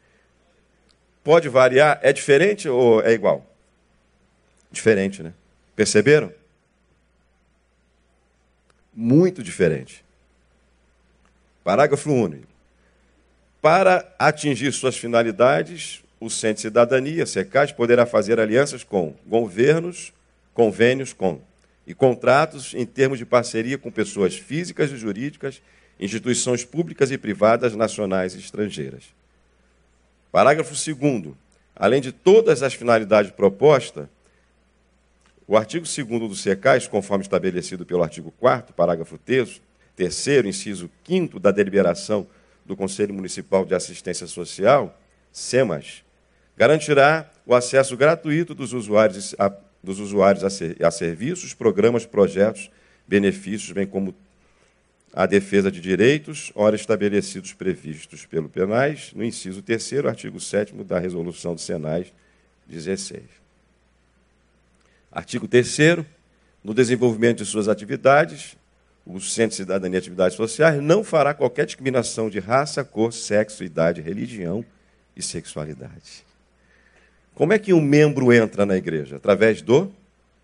Pode 1.22 1.48
variar? 1.48 1.98
É 2.02 2.12
diferente 2.12 2.68
ou 2.68 3.02
é 3.02 3.12
igual? 3.12 3.46
Diferente, 4.70 5.22
né? 5.22 5.32
Perceberam? 5.76 6.32
Muito 8.94 9.42
diferente. 9.42 10.04
Parágrafo 11.62 12.10
único. 12.12 12.46
Para 13.60 14.10
atingir 14.18 14.72
suas 14.72 14.96
finalidades, 14.96 16.02
o 16.18 16.30
Centro 16.30 16.56
de 16.56 16.62
Cidadania, 16.62 17.26
SECAS, 17.26 17.72
poderá 17.72 18.06
fazer 18.06 18.40
alianças 18.40 18.82
com 18.82 19.14
governos, 19.26 20.12
convênios 20.54 21.12
com 21.12 21.40
e 21.86 21.94
contratos 21.94 22.72
em 22.74 22.86
termos 22.86 23.18
de 23.18 23.26
parceria 23.26 23.76
com 23.76 23.90
pessoas 23.90 24.36
físicas 24.36 24.92
e 24.92 24.96
jurídicas, 24.96 25.60
instituições 25.98 26.64
públicas 26.64 27.10
e 27.10 27.18
privadas, 27.18 27.74
nacionais 27.74 28.34
e 28.34 28.38
estrangeiras. 28.38 29.04
Parágrafo 30.30 30.74
2. 30.74 31.34
Além 31.74 32.00
de 32.00 32.12
todas 32.12 32.62
as 32.62 32.74
finalidades 32.74 33.30
propostas, 33.30 34.06
o 35.46 35.56
artigo 35.56 35.84
2 35.84 36.06
do 36.28 36.34
SECAIS, 36.34 36.86
conforme 36.86 37.22
estabelecido 37.22 37.84
pelo 37.84 38.02
artigo 38.02 38.32
4 38.38 38.72
parágrafo 38.74 39.18
3 39.18 39.60
terceiro, 39.96 40.48
inciso 40.48 40.88
5 41.06 41.38
da 41.38 41.50
deliberação 41.50 42.26
do 42.64 42.76
Conselho 42.76 43.12
Municipal 43.12 43.66
de 43.66 43.74
Assistência 43.74 44.26
Social, 44.26 44.98
SEMAS, 45.32 46.04
garantirá 46.56 47.30
o 47.44 47.54
acesso 47.54 47.96
gratuito 47.96 48.54
dos 48.54 48.72
usuários 48.72 49.34
a, 49.38 49.52
dos 49.82 49.98
usuários 49.98 50.44
a, 50.44 50.50
ser, 50.50 50.82
a 50.82 50.90
serviços, 50.90 51.52
programas, 51.52 52.06
projetos, 52.06 52.70
benefícios, 53.06 53.72
bem 53.72 53.86
como 53.86 54.14
a 55.12 55.26
defesa 55.26 55.70
de 55.70 55.80
direitos, 55.80 56.52
ora 56.54 56.76
estabelecidos 56.76 57.52
previstos 57.52 58.24
pelo 58.26 58.48
penais, 58.48 59.12
no 59.14 59.24
inciso 59.24 59.60
3 59.60 60.04
artigo 60.06 60.38
7 60.38 60.72
da 60.84 60.98
resolução 60.98 61.54
do 61.54 61.60
Senais 61.60 62.12
16. 62.66 63.22
Artigo 65.10 65.48
3 65.48 65.76
no 66.62 66.72
desenvolvimento 66.74 67.38
de 67.38 67.46
suas 67.46 67.68
atividades, 67.68 68.56
o 69.04 69.18
Centro 69.18 69.50
de 69.50 69.56
Cidadania 69.56 69.96
e 69.96 69.98
Atividades 69.98 70.36
Sociais 70.36 70.80
não 70.80 71.02
fará 71.02 71.34
qualquer 71.34 71.66
discriminação 71.66 72.30
de 72.30 72.38
raça, 72.38 72.84
cor, 72.84 73.12
sexo, 73.12 73.64
idade, 73.64 74.00
religião 74.00 74.64
e 75.16 75.22
sexualidade. 75.22 76.24
Como 77.34 77.52
é 77.52 77.58
que 77.58 77.72
um 77.72 77.80
membro 77.80 78.32
entra 78.32 78.66
na 78.66 78.76
igreja? 78.76 79.16
Através 79.16 79.62
do 79.62 79.90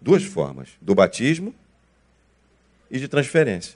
duas 0.01 0.25
formas: 0.25 0.71
do 0.81 0.95
batismo 0.95 1.55
e 2.91 2.99
de 2.99 3.07
transferência. 3.07 3.75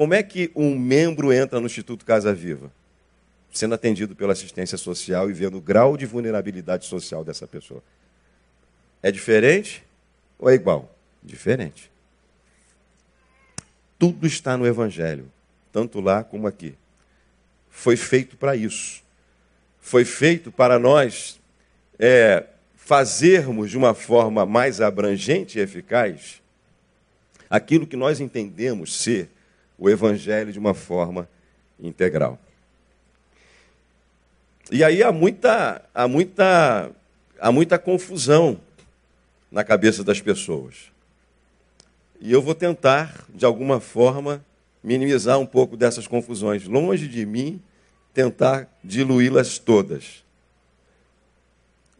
Como 0.00 0.14
é 0.14 0.22
que 0.22 0.50
um 0.54 0.78
membro 0.78 1.30
entra 1.30 1.60
no 1.60 1.66
Instituto 1.66 2.06
Casa 2.06 2.32
Viva? 2.32 2.72
Sendo 3.52 3.74
atendido 3.74 4.16
pela 4.16 4.32
assistência 4.32 4.78
social 4.78 5.28
e 5.28 5.34
vendo 5.34 5.58
o 5.58 5.60
grau 5.60 5.94
de 5.94 6.06
vulnerabilidade 6.06 6.86
social 6.86 7.22
dessa 7.22 7.46
pessoa. 7.46 7.82
É 9.02 9.12
diferente 9.12 9.84
ou 10.38 10.48
é 10.48 10.54
igual? 10.54 10.90
Diferente. 11.22 11.90
Tudo 13.98 14.26
está 14.26 14.56
no 14.56 14.66
Evangelho, 14.66 15.30
tanto 15.70 16.00
lá 16.00 16.24
como 16.24 16.46
aqui. 16.46 16.74
Foi 17.68 17.94
feito 17.94 18.38
para 18.38 18.56
isso. 18.56 19.02
Foi 19.82 20.06
feito 20.06 20.50
para 20.50 20.78
nós 20.78 21.38
é, 21.98 22.46
fazermos 22.74 23.70
de 23.70 23.76
uma 23.76 23.92
forma 23.92 24.46
mais 24.46 24.80
abrangente 24.80 25.58
e 25.58 25.60
eficaz 25.60 26.40
aquilo 27.50 27.86
que 27.86 27.98
nós 27.98 28.18
entendemos 28.18 28.96
ser 28.96 29.28
o 29.80 29.88
Evangelho 29.88 30.52
de 30.52 30.58
uma 30.58 30.74
forma 30.74 31.26
integral. 31.80 32.38
E 34.70 34.84
aí 34.84 35.02
há 35.02 35.10
muita, 35.10 35.82
há 35.94 36.06
muita, 36.06 36.90
há 37.40 37.50
muita 37.50 37.78
confusão 37.78 38.60
na 39.50 39.64
cabeça 39.64 40.04
das 40.04 40.20
pessoas. 40.20 40.92
E 42.20 42.30
eu 42.30 42.42
vou 42.42 42.54
tentar, 42.54 43.24
de 43.34 43.46
alguma 43.46 43.80
forma, 43.80 44.44
minimizar 44.84 45.38
um 45.38 45.46
pouco 45.46 45.76
dessas 45.76 46.06
confusões. 46.06 46.66
Longe 46.66 47.08
de 47.08 47.24
mim 47.24 47.60
tentar 48.12 48.68
diluí-las 48.84 49.58
todas. 49.58 50.22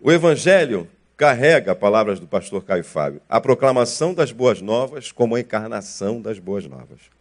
O 0.01 0.13
Evangelho 0.13 0.87
carrega, 1.17 1.75
palavras 1.75 2.21
do 2.21 2.27
pastor 2.27 2.63
Caio 2.63 2.85
Fábio, 2.85 3.21
a 3.29 3.41
proclamação 3.41 4.13
das 4.13 4.33
boas 4.33 4.61
novas 4.61 5.11
como 5.11 5.35
a 5.35 5.41
encarnação 5.41 6.21
das 6.21 6.39
boas 6.39 6.67
novas. 6.67 7.20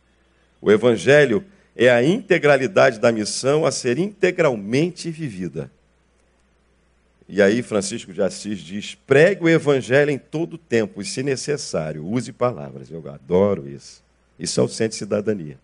O 0.61 0.71
Evangelho 0.71 1.43
é 1.75 1.89
a 1.89 2.03
integralidade 2.03 2.99
da 2.99 3.11
missão 3.11 3.65
a 3.65 3.71
ser 3.71 3.97
integralmente 3.97 5.09
vivida. 5.09 5.71
E 7.31 7.43
aí 7.43 7.61
Francisco 7.61 8.11
de 8.11 8.21
Assis 8.23 8.59
diz: 8.59 8.95
pregue 8.95 9.43
o 9.43 9.49
evangelho 9.49 10.09
em 10.09 10.17
todo 10.17 10.57
tempo 10.57 10.99
e, 10.99 11.05
se 11.05 11.21
necessário, 11.21 12.03
use 12.03 12.33
palavras. 12.33 12.89
Eu 12.89 13.07
adoro 13.07 13.69
isso. 13.69 14.03
Isso 14.39 14.59
é 14.59 14.63
o 14.63 14.67
centro 14.67 14.93
de 14.93 14.95
cidadania. 14.95 15.59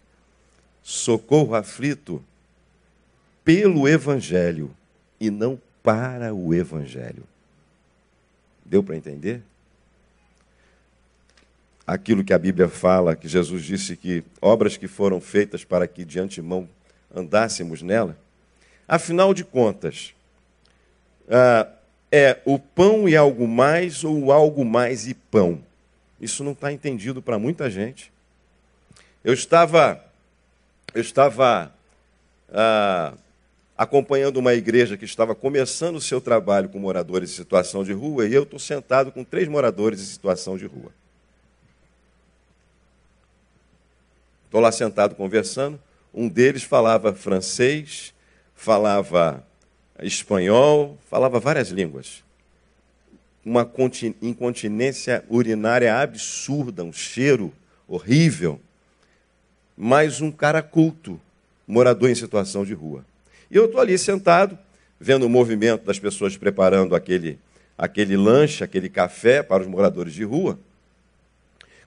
Socorro 0.83 1.55
aflito 1.55 2.23
pelo 3.43 3.87
evangelho 3.87 4.69
e 5.19 5.31
não 5.31 5.59
para 5.81 6.33
o 6.35 6.53
evangelho. 6.53 7.23
Deu 8.63 8.83
para 8.83 8.95
entender? 8.95 9.41
Aquilo 11.85 12.23
que 12.23 12.33
a 12.33 12.39
Bíblia 12.39 12.67
fala, 12.67 13.15
que 13.15 13.27
Jesus 13.27 13.63
disse 13.63 13.95
que 13.95 14.23
obras 14.41 14.75
que 14.75 14.87
foram 14.87 15.21
feitas 15.21 15.63
para 15.63 15.87
que 15.87 16.03
de 16.03 16.19
antemão 16.19 16.67
andássemos 17.13 17.81
nela. 17.81 18.17
Afinal 18.87 19.33
de 19.33 19.43
contas, 19.43 20.13
ah, 21.29 21.67
é 22.11 22.39
o 22.45 22.57
pão 22.57 23.07
e 23.07 23.15
algo 23.15 23.47
mais 23.47 24.03
ou 24.03 24.31
algo 24.31 24.63
mais 24.65 25.07
e 25.07 25.13
pão? 25.13 25.63
Isso 26.19 26.43
não 26.43 26.53
está 26.53 26.71
entendido 26.71 27.21
para 27.21 27.37
muita 27.37 27.69
gente. 27.69 28.11
Eu 29.23 29.33
estava, 29.33 30.03
eu 30.93 31.01
estava 31.01 31.71
ah, 32.51 33.13
acompanhando 33.77 34.37
uma 34.37 34.53
igreja 34.53 34.97
que 34.97 35.05
estava 35.05 35.35
começando 35.35 35.97
o 35.97 36.01
seu 36.01 36.21
trabalho 36.21 36.69
com 36.69 36.79
moradores 36.79 37.31
em 37.31 37.35
situação 37.35 37.83
de 37.83 37.91
rua 37.91 38.27
e 38.27 38.33
eu 38.33 38.43
estou 38.43 38.59
sentado 38.59 39.11
com 39.11 39.23
três 39.23 39.47
moradores 39.47 39.99
em 39.99 40.05
situação 40.05 40.57
de 40.57 40.65
rua. 40.65 40.91
Estou 44.55 44.63
lá 44.63 44.71
sentado 44.71 45.15
conversando. 45.15 45.77
Um 46.13 46.29
deles 46.29 46.63
falava 46.63 47.13
francês, 47.13 48.13
falava 48.55 49.45
espanhol, 50.01 50.97
falava 51.09 51.41
várias 51.41 51.71
línguas. 51.71 52.23
Uma 53.43 53.69
incontinência 54.21 55.25
urinária 55.27 55.93
absurda, 55.93 56.85
um 56.85 56.93
cheiro 56.93 57.51
horrível. 57.85 58.61
Mas 59.75 60.21
um 60.21 60.31
cara 60.31 60.61
culto, 60.61 61.19
morador 61.67 62.09
em 62.09 62.15
situação 62.15 62.63
de 62.63 62.73
rua. 62.73 63.05
E 63.51 63.57
eu 63.57 63.65
estou 63.65 63.81
ali 63.81 63.97
sentado, 63.97 64.57
vendo 64.97 65.25
o 65.25 65.29
movimento 65.29 65.83
das 65.83 65.99
pessoas 65.99 66.37
preparando 66.37 66.95
aquele, 66.95 67.37
aquele 67.77 68.15
lanche, 68.15 68.63
aquele 68.63 68.87
café 68.87 69.43
para 69.43 69.63
os 69.63 69.67
moradores 69.67 70.13
de 70.13 70.23
rua, 70.23 70.57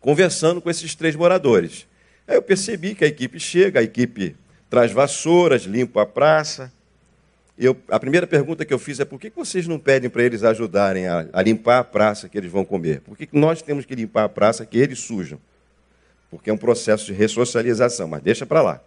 conversando 0.00 0.60
com 0.60 0.68
esses 0.68 0.94
três 0.94 1.16
moradores. 1.16 1.88
Aí 2.28 2.36
eu 2.36 2.42
percebi 2.42 2.94
que 2.94 3.04
a 3.04 3.08
equipe 3.08 3.40
chega, 3.40 3.80
a 3.80 3.82
equipe 3.82 4.36
traz 4.68 4.92
vassouras, 4.92 5.62
limpa 5.62 6.02
a 6.02 6.06
praça, 6.06 6.70
eu, 7.58 7.76
a 7.88 7.98
primeira 7.98 8.24
pergunta 8.24 8.64
que 8.64 8.72
eu 8.72 8.78
fiz 8.78 9.00
é 9.00 9.04
por 9.04 9.18
que 9.18 9.30
vocês 9.30 9.66
não 9.66 9.80
pedem 9.80 10.08
para 10.08 10.22
eles 10.22 10.44
ajudarem 10.44 11.08
a, 11.08 11.26
a, 11.32 11.42
limpar 11.42 11.80
a 11.80 11.84
praça 11.84 12.28
que 12.28 12.38
eles 12.38 12.52
vão 12.52 12.64
comer? 12.64 13.00
Por 13.00 13.16
que 13.16 13.28
nós 13.32 13.60
temos 13.60 13.84
que 13.84 13.96
limpar 13.96 14.24
a 14.24 14.28
praça 14.28 14.64
que 14.64 14.78
eles 14.78 15.00
sujam? 15.00 15.40
Porque 16.30 16.50
é 16.50 16.52
um 16.52 16.58
processo 16.58 17.06
de 17.06 17.12
ressocialização, 17.12 18.06
mas 18.06 18.22
deixa 18.22 18.46
para 18.46 18.62
lá. 18.62 18.80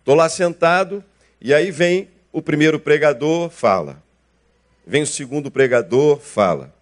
Estou 0.00 0.16
lá 0.16 0.28
sentado 0.28 1.04
e 1.40 1.54
aí 1.54 1.70
vem 1.70 2.08
o 2.32 2.42
primeiro 2.42 2.80
pregador, 2.80 3.50
fala. 3.50 4.02
Vem 4.84 5.02
o 5.02 5.06
segundo 5.06 5.48
pregador, 5.48 6.18
fala. 6.18 6.74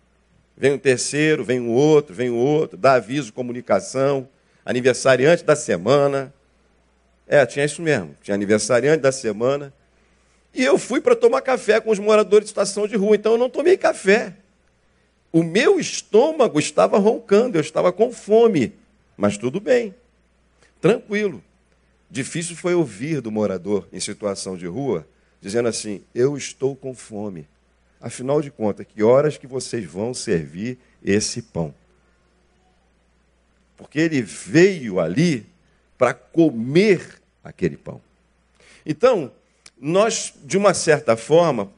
Vem 0.56 0.72
o 0.72 0.78
terceiro, 0.78 1.44
vem 1.44 1.60
o 1.60 1.68
outro, 1.68 2.14
vem 2.14 2.30
o 2.30 2.36
outro, 2.36 2.78
dá 2.78 2.94
aviso, 2.94 3.30
comunicação, 3.30 4.26
aniversariante 4.66 5.42
da 5.42 5.56
semana. 5.56 6.34
É, 7.26 7.46
tinha 7.46 7.64
isso 7.64 7.80
mesmo, 7.80 8.14
tinha 8.22 8.34
aniversariante 8.34 9.00
da 9.00 9.10
semana 9.10 9.72
e 10.56 10.64
eu 10.64 10.78
fui 10.78 11.02
para 11.02 11.14
tomar 11.14 11.42
café 11.42 11.78
com 11.80 11.90
os 11.90 11.98
moradores 11.98 12.46
de 12.46 12.50
estação 12.50 12.88
de 12.88 12.96
rua, 12.96 13.14
então 13.14 13.32
eu 13.32 13.38
não 13.38 13.50
tomei 13.50 13.76
café. 13.76 14.34
O 15.30 15.42
meu 15.42 15.78
estômago 15.78 16.58
estava 16.58 16.96
roncando, 16.96 17.58
eu 17.58 17.60
estava 17.60 17.92
com 17.92 18.10
fome, 18.10 18.72
mas 19.18 19.36
tudo 19.36 19.60
bem, 19.60 19.94
tranquilo. 20.80 21.44
Difícil 22.10 22.56
foi 22.56 22.74
ouvir 22.74 23.20
do 23.20 23.30
morador 23.30 23.86
em 23.92 24.00
situação 24.00 24.56
de 24.56 24.66
rua 24.66 25.06
dizendo 25.42 25.68
assim: 25.68 26.02
Eu 26.14 26.38
estou 26.38 26.74
com 26.74 26.94
fome. 26.94 27.46
Afinal 28.00 28.40
de 28.40 28.50
contas, 28.50 28.86
que 28.86 29.02
horas 29.02 29.36
que 29.36 29.46
vocês 29.46 29.84
vão 29.84 30.14
servir 30.14 30.78
esse 31.04 31.42
pão? 31.42 31.74
Porque 33.76 33.98
ele 33.98 34.22
veio 34.22 34.98
ali 34.98 35.46
para 35.98 36.14
comer 36.14 37.20
aquele 37.42 37.76
pão. 37.76 38.00
Então, 38.84 39.32
nós, 39.80 40.32
de 40.44 40.56
uma 40.56 40.72
certa 40.72 41.16
forma, 41.16 41.70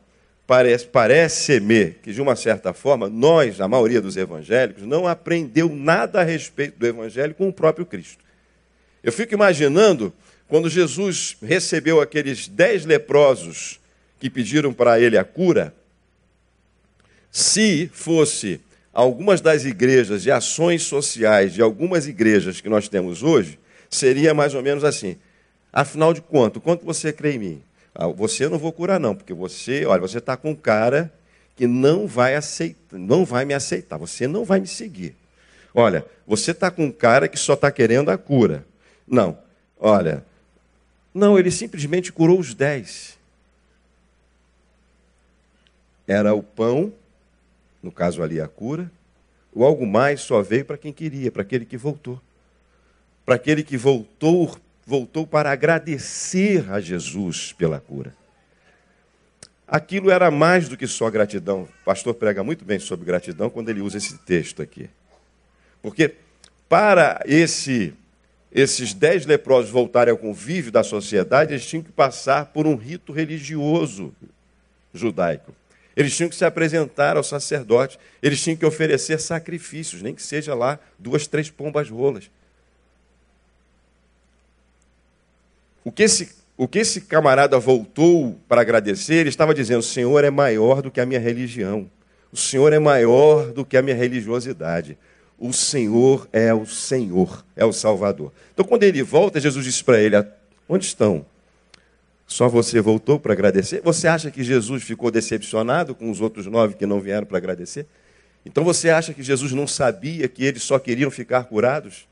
parece, 0.46 0.86
parece-me 0.86 1.90
que, 2.02 2.12
de 2.12 2.20
uma 2.20 2.36
certa 2.36 2.72
forma, 2.72 3.08
nós, 3.08 3.60
a 3.60 3.68
maioria 3.68 4.00
dos 4.00 4.16
evangélicos, 4.16 4.84
não 4.84 5.06
aprendeu 5.06 5.68
nada 5.68 6.20
a 6.20 6.24
respeito 6.24 6.78
do 6.78 6.86
evangelho 6.86 7.34
com 7.34 7.48
o 7.48 7.52
próprio 7.52 7.84
Cristo. 7.84 8.22
Eu 9.02 9.12
fico 9.12 9.34
imaginando 9.34 10.12
quando 10.48 10.70
Jesus 10.70 11.36
recebeu 11.42 12.00
aqueles 12.00 12.48
dez 12.48 12.84
leprosos 12.84 13.78
que 14.18 14.30
pediram 14.30 14.72
para 14.72 14.98
ele 14.98 15.16
a 15.18 15.24
cura, 15.24 15.74
se 17.30 17.90
fosse 17.92 18.60
algumas 18.92 19.40
das 19.40 19.64
igrejas 19.64 20.26
e 20.26 20.30
ações 20.30 20.82
sociais 20.82 21.54
de 21.54 21.62
algumas 21.62 22.06
igrejas 22.06 22.60
que 22.60 22.68
nós 22.68 22.88
temos 22.88 23.22
hoje, 23.22 23.58
seria 23.90 24.34
mais 24.34 24.54
ou 24.54 24.62
menos 24.62 24.84
assim. 24.84 25.16
Afinal 25.72 26.12
de 26.12 26.20
contas, 26.20 26.62
quanto 26.62 26.84
você 26.84 27.12
crê 27.12 27.32
em 27.32 27.38
mim? 27.38 27.62
Ah, 27.94 28.06
você 28.06 28.48
não 28.48 28.58
vou 28.58 28.72
curar, 28.72 29.00
não, 29.00 29.14
porque 29.14 29.34
você, 29.34 29.84
olha, 29.84 30.00
você 30.00 30.18
está 30.18 30.36
com 30.36 30.50
um 30.50 30.54
cara 30.54 31.12
que 31.56 31.66
não 31.66 32.06
vai 32.06 32.36
aceitar, 32.36 32.96
não 32.96 33.24
vai 33.24 33.44
me 33.44 33.52
aceitar, 33.52 33.96
você 33.96 34.28
não 34.28 34.44
vai 34.44 34.60
me 34.60 34.66
seguir. 34.66 35.16
Olha, 35.74 36.04
você 36.26 36.52
está 36.52 36.70
com 36.70 36.84
um 36.84 36.92
cara 36.92 37.28
que 37.28 37.36
só 37.36 37.54
está 37.54 37.70
querendo 37.70 38.10
a 38.10 38.16
cura. 38.16 38.64
Não, 39.06 39.36
olha, 39.78 40.24
não, 41.12 41.38
ele 41.38 41.50
simplesmente 41.50 42.12
curou 42.12 42.38
os 42.38 42.54
dez. 42.54 43.18
Era 46.06 46.32
o 46.34 46.42
pão, 46.42 46.92
no 47.82 47.92
caso 47.92 48.22
ali 48.22 48.40
a 48.40 48.48
cura, 48.48 48.90
o 49.52 49.64
algo 49.64 49.86
mais 49.86 50.20
só 50.20 50.42
veio 50.42 50.64
para 50.64 50.78
quem 50.78 50.92
queria, 50.92 51.30
para 51.30 51.42
aquele 51.42 51.64
que 51.64 51.76
voltou. 51.76 52.20
Para 53.24 53.34
aquele 53.34 53.62
que 53.62 53.76
voltou 53.76 54.58
voltou 54.88 55.26
para 55.26 55.52
agradecer 55.52 56.72
a 56.72 56.80
Jesus 56.80 57.52
pela 57.52 57.78
cura. 57.78 58.14
Aquilo 59.66 60.10
era 60.10 60.30
mais 60.30 60.66
do 60.66 60.78
que 60.78 60.86
só 60.86 61.10
gratidão. 61.10 61.64
O 61.64 61.84
pastor 61.84 62.14
prega 62.14 62.42
muito 62.42 62.64
bem 62.64 62.78
sobre 62.78 63.04
gratidão 63.04 63.50
quando 63.50 63.68
ele 63.68 63.82
usa 63.82 63.98
esse 63.98 64.16
texto 64.16 64.62
aqui. 64.62 64.88
Porque 65.82 66.14
para 66.70 67.20
esse, 67.26 67.92
esses 68.50 68.94
dez 68.94 69.26
leprosos 69.26 69.70
voltarem 69.70 70.10
ao 70.10 70.16
convívio 70.16 70.72
da 70.72 70.82
sociedade, 70.82 71.52
eles 71.52 71.66
tinham 71.66 71.82
que 71.82 71.92
passar 71.92 72.46
por 72.46 72.66
um 72.66 72.74
rito 72.74 73.12
religioso 73.12 74.14
judaico. 74.94 75.54
Eles 75.98 76.16
tinham 76.16 76.30
que 76.30 76.36
se 76.36 76.44
apresentar 76.44 77.16
ao 77.18 77.22
sacerdote, 77.22 77.98
eles 78.22 78.40
tinham 78.40 78.56
que 78.56 78.64
oferecer 78.64 79.20
sacrifícios, 79.20 80.00
nem 80.00 80.14
que 80.14 80.22
seja 80.22 80.54
lá 80.54 80.78
duas, 80.98 81.26
três 81.26 81.50
pombas 81.50 81.90
rolas. 81.90 82.30
o 85.88 85.90
que 85.90 86.02
esse, 86.02 86.28
o 86.54 86.68
que 86.68 86.80
esse 86.80 87.00
camarada 87.00 87.58
voltou 87.58 88.38
para 88.46 88.60
agradecer, 88.60 89.14
ele 89.14 89.30
estava 89.30 89.54
dizendo: 89.54 89.80
o 89.80 89.82
Senhor 89.82 90.22
é 90.22 90.30
maior 90.30 90.82
do 90.82 90.90
que 90.90 91.00
a 91.00 91.06
minha 91.06 91.18
religião, 91.18 91.90
o 92.30 92.36
Senhor 92.36 92.72
é 92.74 92.78
maior 92.78 93.52
do 93.52 93.64
que 93.64 93.76
a 93.76 93.82
minha 93.82 93.96
religiosidade. 93.96 94.98
O 95.40 95.52
Senhor 95.52 96.28
é 96.32 96.52
o 96.52 96.66
Senhor, 96.66 97.44
é 97.56 97.64
o 97.64 97.72
Salvador. 97.72 98.32
Então, 98.52 98.66
quando 98.66 98.82
ele 98.82 99.02
volta, 99.02 99.40
Jesus 99.40 99.64
disse 99.64 99.82
para 99.82 99.98
ele: 99.98 100.16
Onde 100.68 100.84
estão? 100.84 101.24
Só 102.28 102.46
você 102.46 102.78
voltou 102.78 103.18
para 103.18 103.32
agradecer? 103.32 103.80
Você 103.82 104.06
acha 104.06 104.30
que 104.30 104.44
Jesus 104.44 104.82
ficou 104.82 105.10
decepcionado 105.10 105.94
com 105.94 106.10
os 106.10 106.20
outros 106.20 106.44
nove 106.44 106.74
que 106.74 106.84
não 106.84 107.00
vieram 107.00 107.26
para 107.26 107.38
agradecer? 107.38 107.86
Então 108.44 108.62
você 108.62 108.90
acha 108.90 109.14
que 109.14 109.22
Jesus 109.22 109.52
não 109.52 109.66
sabia 109.66 110.28
que 110.28 110.44
eles 110.44 110.62
só 110.62 110.78
queriam 110.78 111.10
ficar 111.10 111.44
curados? 111.44 112.06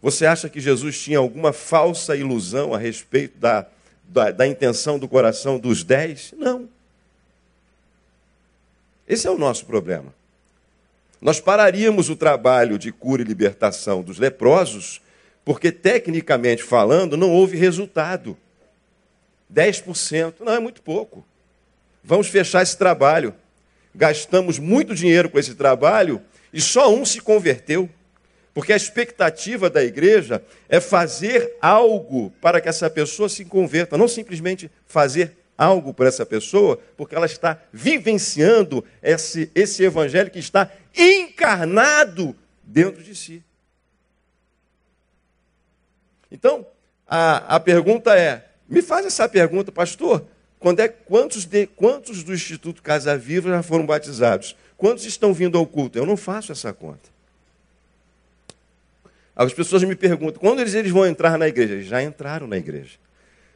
Você 0.00 0.24
acha 0.24 0.48
que 0.48 0.60
Jesus 0.60 0.96
tinha 1.02 1.18
alguma 1.18 1.52
falsa 1.52 2.14
ilusão 2.14 2.72
a 2.72 2.78
respeito 2.78 3.36
da, 3.36 3.66
da, 4.04 4.30
da 4.30 4.46
intenção 4.46 4.96
do 4.96 5.08
coração 5.08 5.58
dos 5.58 5.82
dez? 5.82 6.32
Não. 6.38 6.68
Esse 9.08 9.26
é 9.26 9.30
o 9.30 9.36
nosso 9.38 9.66
problema. 9.66 10.14
Nós 11.20 11.40
pararíamos 11.40 12.08
o 12.08 12.14
trabalho 12.14 12.78
de 12.78 12.92
cura 12.92 13.22
e 13.22 13.24
libertação 13.24 14.02
dos 14.02 14.20
leprosos, 14.20 15.00
porque, 15.44 15.72
tecnicamente 15.72 16.62
falando, 16.62 17.16
não 17.16 17.32
houve 17.32 17.56
resultado. 17.56 18.36
10% 19.52 20.40
não 20.40 20.52
é 20.52 20.58
muito 20.58 20.82
pouco. 20.82 21.26
Vamos 22.02 22.28
fechar 22.28 22.62
esse 22.62 22.76
trabalho. 22.76 23.34
Gastamos 23.94 24.58
muito 24.58 24.94
dinheiro 24.94 25.28
com 25.30 25.38
esse 25.38 25.54
trabalho 25.54 26.22
e 26.52 26.60
só 26.60 26.92
um 26.92 27.04
se 27.04 27.20
converteu. 27.20 27.88
Porque 28.54 28.72
a 28.72 28.76
expectativa 28.76 29.70
da 29.70 29.84
igreja 29.84 30.42
é 30.68 30.80
fazer 30.80 31.56
algo 31.60 32.32
para 32.40 32.60
que 32.60 32.68
essa 32.68 32.90
pessoa 32.90 33.28
se 33.28 33.44
converta, 33.44 33.96
não 33.96 34.08
simplesmente 34.08 34.70
fazer 34.86 35.36
algo 35.56 35.92
por 35.92 36.06
essa 36.06 36.24
pessoa, 36.24 36.80
porque 36.96 37.14
ela 37.14 37.26
está 37.26 37.60
vivenciando 37.72 38.84
esse, 39.02 39.50
esse 39.54 39.84
evangelho 39.84 40.30
que 40.30 40.38
está 40.38 40.70
encarnado 40.96 42.34
dentro 42.62 43.02
de 43.02 43.14
si. 43.14 43.42
Então, 46.30 46.66
a, 47.06 47.56
a 47.56 47.60
pergunta 47.60 48.16
é: 48.16 48.47
me 48.68 48.82
faz 48.82 49.06
essa 49.06 49.28
pergunta, 49.28 49.72
pastor. 49.72 50.24
Quando 50.58 50.80
é, 50.80 50.88
quantos, 50.88 51.44
de, 51.44 51.66
quantos 51.66 52.22
do 52.22 52.34
Instituto 52.34 52.82
Casa 52.82 53.16
Viva 53.16 53.50
já 53.50 53.62
foram 53.62 53.86
batizados? 53.86 54.56
Quantos 54.76 55.04
estão 55.04 55.32
vindo 55.32 55.56
ao 55.56 55.66
culto? 55.66 55.98
Eu 55.98 56.04
não 56.04 56.16
faço 56.16 56.52
essa 56.52 56.72
conta. 56.72 57.08
As 59.34 59.52
pessoas 59.52 59.84
me 59.84 59.94
perguntam, 59.94 60.40
quando 60.40 60.60
eles, 60.60 60.74
eles 60.74 60.90
vão 60.90 61.06
entrar 61.06 61.38
na 61.38 61.46
igreja? 61.46 61.74
Eles 61.74 61.86
já 61.86 62.02
entraram 62.02 62.46
na 62.46 62.56
igreja. 62.56 62.96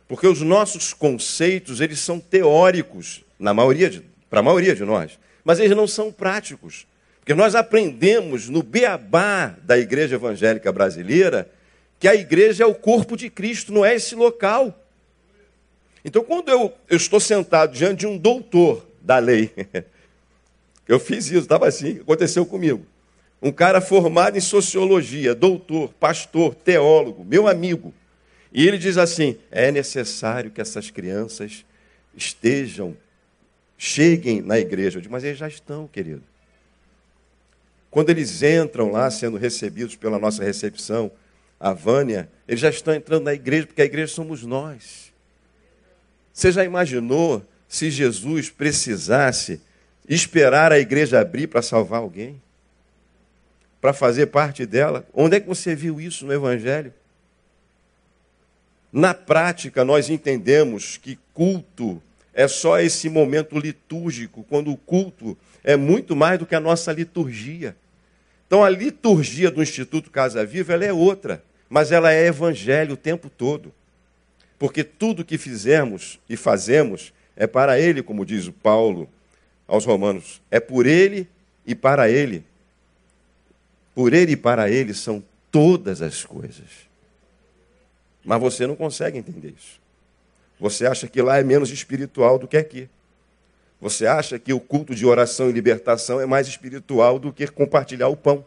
Porque 0.06 0.26
os 0.26 0.40
nossos 0.40 0.94
conceitos, 0.94 1.80
eles 1.80 1.98
são 1.98 2.20
teóricos, 2.20 3.24
na 3.38 3.52
maioria 3.52 4.02
para 4.30 4.40
a 4.40 4.42
maioria 4.42 4.74
de 4.74 4.84
nós, 4.84 5.18
mas 5.44 5.58
eles 5.58 5.76
não 5.76 5.86
são 5.86 6.10
práticos. 6.10 6.86
Porque 7.18 7.34
nós 7.34 7.54
aprendemos 7.54 8.48
no 8.48 8.62
beabá 8.62 9.54
da 9.62 9.76
igreja 9.76 10.14
evangélica 10.14 10.72
brasileira 10.72 11.50
que 11.98 12.08
a 12.08 12.14
igreja 12.14 12.64
é 12.64 12.66
o 12.66 12.74
corpo 12.74 13.16
de 13.16 13.28
Cristo, 13.28 13.72
não 13.72 13.84
é 13.84 13.94
esse 13.94 14.14
local. 14.14 14.81
Então, 16.04 16.24
quando 16.24 16.48
eu, 16.48 16.72
eu 16.88 16.96
estou 16.96 17.20
sentado 17.20 17.72
diante 17.72 18.00
de 18.00 18.06
um 18.06 18.18
doutor 18.18 18.84
da 19.00 19.18
lei, 19.18 19.52
eu 20.88 20.98
fiz 20.98 21.26
isso, 21.26 21.38
estava 21.38 21.68
assim, 21.68 22.00
aconteceu 22.00 22.44
comigo 22.44 22.86
um 23.42 23.50
cara 23.50 23.80
formado 23.80 24.38
em 24.38 24.40
sociologia, 24.40 25.34
doutor, 25.34 25.92
pastor, 25.94 26.54
teólogo, 26.54 27.24
meu 27.24 27.48
amigo. 27.48 27.92
E 28.52 28.66
ele 28.66 28.78
diz 28.78 28.96
assim: 28.96 29.36
é 29.50 29.72
necessário 29.72 30.50
que 30.50 30.60
essas 30.60 30.90
crianças 30.90 31.64
estejam, 32.14 32.96
cheguem 33.76 34.40
na 34.40 34.60
igreja. 34.60 34.98
Eu 34.98 35.02
digo, 35.02 35.12
mas 35.12 35.24
eles 35.24 35.38
já 35.38 35.48
estão, 35.48 35.88
querido. 35.88 36.22
Quando 37.90 38.10
eles 38.10 38.42
entram 38.42 38.92
lá, 38.92 39.10
sendo 39.10 39.36
recebidos 39.36 39.96
pela 39.96 40.18
nossa 40.18 40.44
recepção, 40.44 41.10
a 41.58 41.72
Vânia, 41.72 42.30
eles 42.46 42.60
já 42.60 42.70
estão 42.70 42.94
entrando 42.94 43.24
na 43.24 43.34
igreja, 43.34 43.66
porque 43.66 43.82
a 43.82 43.84
igreja 43.84 44.12
somos 44.12 44.44
nós. 44.44 45.11
Você 46.32 46.50
já 46.50 46.64
imaginou 46.64 47.44
se 47.68 47.90
Jesus 47.90 48.50
precisasse 48.50 49.60
esperar 50.08 50.72
a 50.72 50.78
igreja 50.78 51.20
abrir 51.20 51.46
para 51.46 51.62
salvar 51.62 52.00
alguém? 52.00 52.40
para 53.82 53.92
fazer 53.92 54.26
parte 54.26 54.64
dela. 54.64 55.04
Onde 55.12 55.36
é 55.36 55.40
que 55.40 55.48
você 55.48 55.74
viu 55.74 56.00
isso 56.00 56.24
no 56.24 56.32
Evangelho? 56.32 56.94
Na 58.92 59.12
prática, 59.12 59.84
nós 59.84 60.08
entendemos 60.08 60.96
que 60.96 61.18
culto 61.34 62.00
é 62.32 62.46
só 62.46 62.78
esse 62.78 63.08
momento 63.08 63.58
litúrgico, 63.58 64.46
quando 64.48 64.70
o 64.70 64.76
culto 64.76 65.36
é 65.64 65.76
muito 65.76 66.14
mais 66.14 66.38
do 66.38 66.46
que 66.46 66.54
a 66.54 66.60
nossa 66.60 66.92
liturgia. 66.92 67.74
Então, 68.46 68.62
a 68.62 68.70
liturgia 68.70 69.50
do 69.50 69.62
Instituto 69.62 70.10
Casa 70.10 70.46
Viva 70.46 70.74
ela 70.74 70.84
é 70.84 70.92
outra, 70.92 71.42
mas 71.68 71.90
ela 71.90 72.12
é 72.12 72.26
evangelho 72.26 72.94
o 72.94 72.96
tempo 72.96 73.28
todo. 73.28 73.74
Porque 74.62 74.84
tudo 74.84 75.24
que 75.24 75.36
fizemos 75.36 76.20
e 76.28 76.36
fazemos 76.36 77.12
é 77.34 77.48
para 77.48 77.80
Ele, 77.80 78.00
como 78.00 78.24
diz 78.24 78.46
o 78.46 78.52
Paulo 78.52 79.08
aos 79.66 79.84
Romanos, 79.84 80.40
é 80.52 80.60
por 80.60 80.86
Ele 80.86 81.26
e 81.66 81.74
para 81.74 82.08
Ele. 82.08 82.44
Por 83.92 84.12
ele 84.12 84.32
e 84.34 84.36
para 84.36 84.70
ele 84.70 84.94
são 84.94 85.20
todas 85.50 86.00
as 86.00 86.24
coisas. 86.24 86.68
Mas 88.24 88.40
você 88.40 88.64
não 88.64 88.76
consegue 88.76 89.18
entender 89.18 89.48
isso. 89.48 89.80
Você 90.60 90.86
acha 90.86 91.08
que 91.08 91.20
lá 91.20 91.38
é 91.38 91.42
menos 91.42 91.70
espiritual 91.70 92.38
do 92.38 92.46
que 92.46 92.56
aqui. 92.56 92.88
Você 93.80 94.06
acha 94.06 94.38
que 94.38 94.52
o 94.52 94.60
culto 94.60 94.94
de 94.94 95.04
oração 95.04 95.50
e 95.50 95.52
libertação 95.52 96.20
é 96.20 96.24
mais 96.24 96.46
espiritual 96.46 97.18
do 97.18 97.32
que 97.32 97.48
compartilhar 97.48 98.06
o 98.06 98.16
pão. 98.16 98.46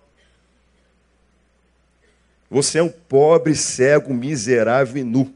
Você 2.49 2.79
é 2.79 2.83
um 2.83 2.89
pobre, 2.89 3.53
cego, 3.53 4.13
miserável 4.13 4.95
e 4.95 5.03
nu, 5.03 5.35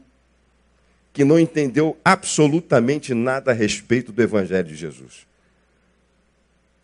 que 1.12 1.24
não 1.24 1.38
entendeu 1.38 1.96
absolutamente 2.04 3.14
nada 3.14 3.50
a 3.50 3.54
respeito 3.54 4.12
do 4.12 4.22
Evangelho 4.22 4.68
de 4.68 4.76
Jesus. 4.76 5.26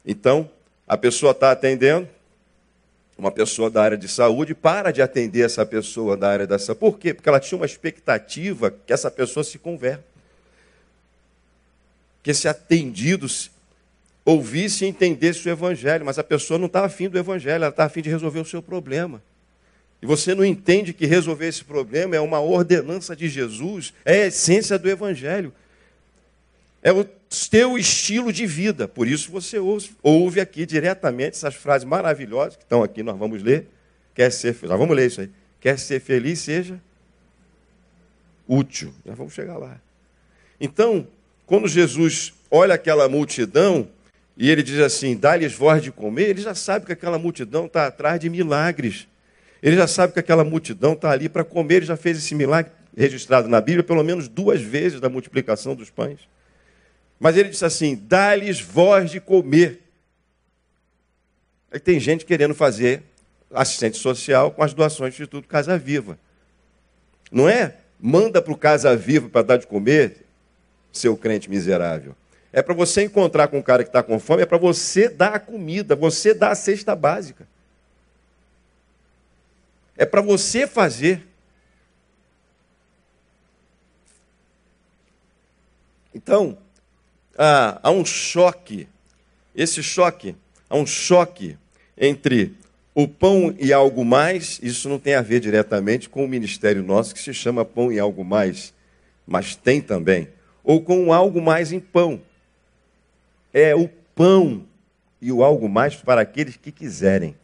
Então, 0.05 0.51
a 0.87 0.97
pessoa 0.97 1.33
está 1.33 1.51
atendendo, 1.51 2.09
uma 3.19 3.31
pessoa 3.31 3.71
da 3.71 3.83
área 3.83 3.97
de 3.97 4.09
saúde 4.09 4.55
para 4.55 4.93
de 4.93 5.01
atender 5.01 5.45
essa 5.45 5.65
pessoa 5.65 6.17
da 6.17 6.29
área 6.29 6.47
da 6.47 6.59
saúde. 6.59 6.81
Por 6.81 6.99
quê? 6.99 7.15
Porque 7.15 7.29
ela 7.29 7.41
tinha 7.41 7.59
uma 7.59 7.67
expectativa 7.67 8.71
que 8.71 8.93
essa 8.93 9.11
pessoa 9.11 9.43
se 9.43 9.59
converta. 9.59 10.05
Que 12.23 12.31
esse 12.33 12.47
atendido 12.47 13.27
ouvisse 14.25 14.85
e 14.85 14.89
entendesse 14.89 15.49
o 15.49 15.51
evangelho, 15.51 16.05
mas 16.05 16.19
a 16.19 16.25
pessoa 16.25 16.59
não 16.59 16.67
está 16.67 16.85
afim 16.85 17.09
do 17.09 17.17
evangelho, 17.17 17.55
ela 17.55 17.69
está 17.69 17.85
afim 17.85 18.03
de 18.03 18.11
resolver 18.11 18.41
o 18.41 18.45
seu 18.45 18.61
problema. 18.61 19.23
E 20.01 20.07
você 20.07 20.35
não 20.35 20.45
entende 20.45 20.93
que 20.93 21.07
resolver 21.07 21.47
esse 21.47 21.65
problema 21.65 22.15
é 22.15 22.21
uma 22.21 22.41
ordenança 22.41 23.17
de 23.17 23.29
Jesus, 23.29 23.95
é 24.05 24.25
a 24.25 24.27
essência 24.27 24.79
do 24.79 24.89
evangelho. 24.89 25.53
É 26.83 26.93
o 26.93 27.05
teu 27.51 27.77
estilo 27.77 28.33
de 28.33 28.47
vida. 28.47 28.87
Por 28.87 29.09
isso 29.09 29.31
você 29.31 29.59
ouve, 29.59 29.91
ouve 30.03 30.41
aqui 30.41 30.65
diretamente 30.65 31.37
essas 31.37 31.55
frases 31.55 31.85
maravilhosas 31.85 32.57
que 32.57 32.63
estão 32.63 32.83
aqui, 32.83 33.03
nós 33.03 33.19
vamos 33.19 33.43
ler. 33.43 33.67
Quer 34.15 34.31
ser, 34.31 34.57
nós 34.63 34.79
vamos 34.79 34.95
ler 34.95 35.07
isso 35.07 35.21
aí. 35.21 35.31
Quer 35.61 35.79
ser 35.79 36.01
feliz, 36.01 36.41
seja 36.41 36.81
útil. 38.49 38.95
Nós 39.05 39.17
vamos 39.17 39.33
chegar 39.33 39.57
lá. 39.57 39.81
Então, 40.61 41.07
quando 41.45 41.69
Jesus 41.69 42.33
olha 42.51 42.75
aquela 42.75 43.09
multidão 43.09 43.89
e 44.37 44.51
ele 44.51 44.63
diz 44.63 44.79
assim: 44.81 45.17
dá-lhes 45.17 45.53
voz 45.53 45.83
de 45.83 45.91
comer, 45.91 46.31
ele 46.31 46.41
já 46.41 46.55
sabe 46.55 46.87
que 46.87 46.93
aquela 46.93 47.19
multidão 47.19 47.67
está 47.67 47.87
atrás 47.87 48.21
de 48.21 48.29
milagres. 48.29 49.07
Ele 49.63 49.77
já 49.77 49.87
sabe 49.87 50.13
que 50.13 50.21
aquela 50.21 50.45
multidão 50.45 50.93
está 50.93 51.11
ali 51.11 51.29
para 51.29 51.45
comer, 51.45 51.77
ele 51.77 51.87
já 51.87 51.97
fez 51.97 52.19
esse 52.19 52.35
milagre 52.35 52.73
registrado 52.97 53.49
na 53.49 53.61
Bíblia 53.61 53.85
pelo 53.85 54.03
menos 54.03 54.29
duas 54.29 54.61
vezes 54.61 55.01
da 55.01 55.09
multiplicação 55.09 55.75
dos 55.75 55.91
pães. 55.91 56.21
Mas 57.19 57.37
ele 57.37 57.49
disse 57.49 57.65
assim: 57.65 57.95
dá-lhes 57.95 58.61
voz 58.61 59.11
de 59.11 59.21
comer. 59.21 59.83
Aí 61.71 61.81
tem 61.81 61.99
gente 61.99 62.25
querendo 62.25 62.55
fazer 62.55 63.03
assistente 63.51 63.97
social 63.99 64.51
com 64.51 64.63
as 64.63 64.75
doações 64.75 65.11
do 65.11 65.15
Instituto 65.15 65.49
Casa 65.49 65.79
Viva. 65.79 66.19
Não 67.31 67.49
é? 67.49 67.77
Manda 67.99 68.41
para 68.41 68.53
o 68.53 68.57
Casa 68.57 68.95
Viva 68.97 69.29
para 69.29 69.43
dar 69.43 69.57
de 69.57 69.67
comer, 69.67 70.25
seu 70.93 71.17
crente 71.17 71.51
miserável. 71.51 72.15
É 72.53 72.63
para 72.63 72.75
você 72.75 73.03
encontrar 73.03 73.49
com 73.49 73.59
um 73.59 73.63
cara 73.63 73.83
que 73.83 73.89
está 73.89 74.03
com 74.03 74.19
fome, 74.19 74.43
é 74.43 74.47
para 74.47 74.59
você 74.59 75.09
dar 75.09 75.35
a 75.35 75.39
comida, 75.39 75.95
você 75.95 76.33
dar 76.33 76.53
a 76.53 76.55
cesta 76.55 76.95
básica. 76.95 77.47
É 79.97 80.05
para 80.05 80.21
você 80.21 80.67
fazer. 80.67 81.27
Então, 86.15 86.59
há, 87.37 87.81
há 87.83 87.91
um 87.91 88.05
choque. 88.05 88.89
Esse 89.55 89.83
choque, 89.83 90.37
há 90.69 90.77
um 90.77 90.87
choque 90.87 91.57
entre 91.97 92.55
O 92.99 93.07
pão 93.07 93.55
e 93.59 93.75
algo 93.75 94.07
mais, 94.07 94.59
isso 94.63 94.89
não 94.89 94.99
tem 94.99 95.15
a 95.15 95.21
ver 95.21 95.39
diretamente 95.39 96.09
com 96.09 96.25
o 96.25 96.29
ministério 96.29 96.83
nosso 96.83 97.15
que 97.15 97.21
se 97.21 97.35
chama 97.35 97.63
pão 97.63 97.93
e 97.93 98.01
algo 98.01 98.25
mais, 98.25 98.73
mas 99.27 99.55
tem 99.55 99.83
também. 99.83 100.29
Ou 100.65 100.81
com 100.81 101.13
algo 101.13 101.43
mais 101.43 101.73
em 101.73 101.79
pão. 101.79 102.19
É 103.53 103.75
o 103.75 103.87
pão 104.15 104.65
e 105.21 105.31
o 105.31 105.45
algo 105.45 105.69
mais 105.69 105.95
para 105.95 106.23
aqueles 106.23 106.57
que 106.57 106.73
quiserem. 106.73 107.37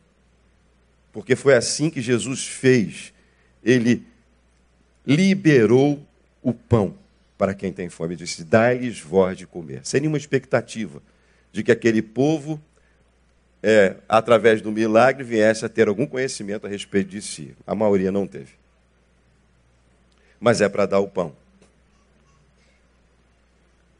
Porque 1.12 1.36
foi 1.36 1.54
assim 1.54 1.90
que 1.90 2.00
Jesus 2.00 2.46
fez. 2.46 3.12
Ele 3.62 4.04
liberou 5.06 6.04
o 6.42 6.52
pão 6.52 6.94
para 7.36 7.54
quem 7.54 7.72
tem 7.72 7.88
fome. 7.88 8.16
Disse: 8.16 8.42
dá-lhes 8.42 9.00
voz 9.00 9.36
de 9.36 9.46
comer. 9.46 9.80
Sem 9.84 10.00
nenhuma 10.00 10.16
expectativa 10.16 11.02
de 11.52 11.62
que 11.62 11.70
aquele 11.70 12.00
povo, 12.00 12.60
é, 13.62 13.96
através 14.08 14.62
do 14.62 14.72
milagre, 14.72 15.22
viesse 15.22 15.64
a 15.64 15.68
ter 15.68 15.86
algum 15.86 16.06
conhecimento 16.06 16.66
a 16.66 16.70
respeito 16.70 17.10
de 17.10 17.20
si. 17.20 17.54
A 17.66 17.74
maioria 17.74 18.10
não 18.10 18.26
teve. 18.26 18.52
Mas 20.40 20.60
é 20.60 20.68
para 20.68 20.86
dar 20.86 21.00
o 21.00 21.08
pão. 21.08 21.36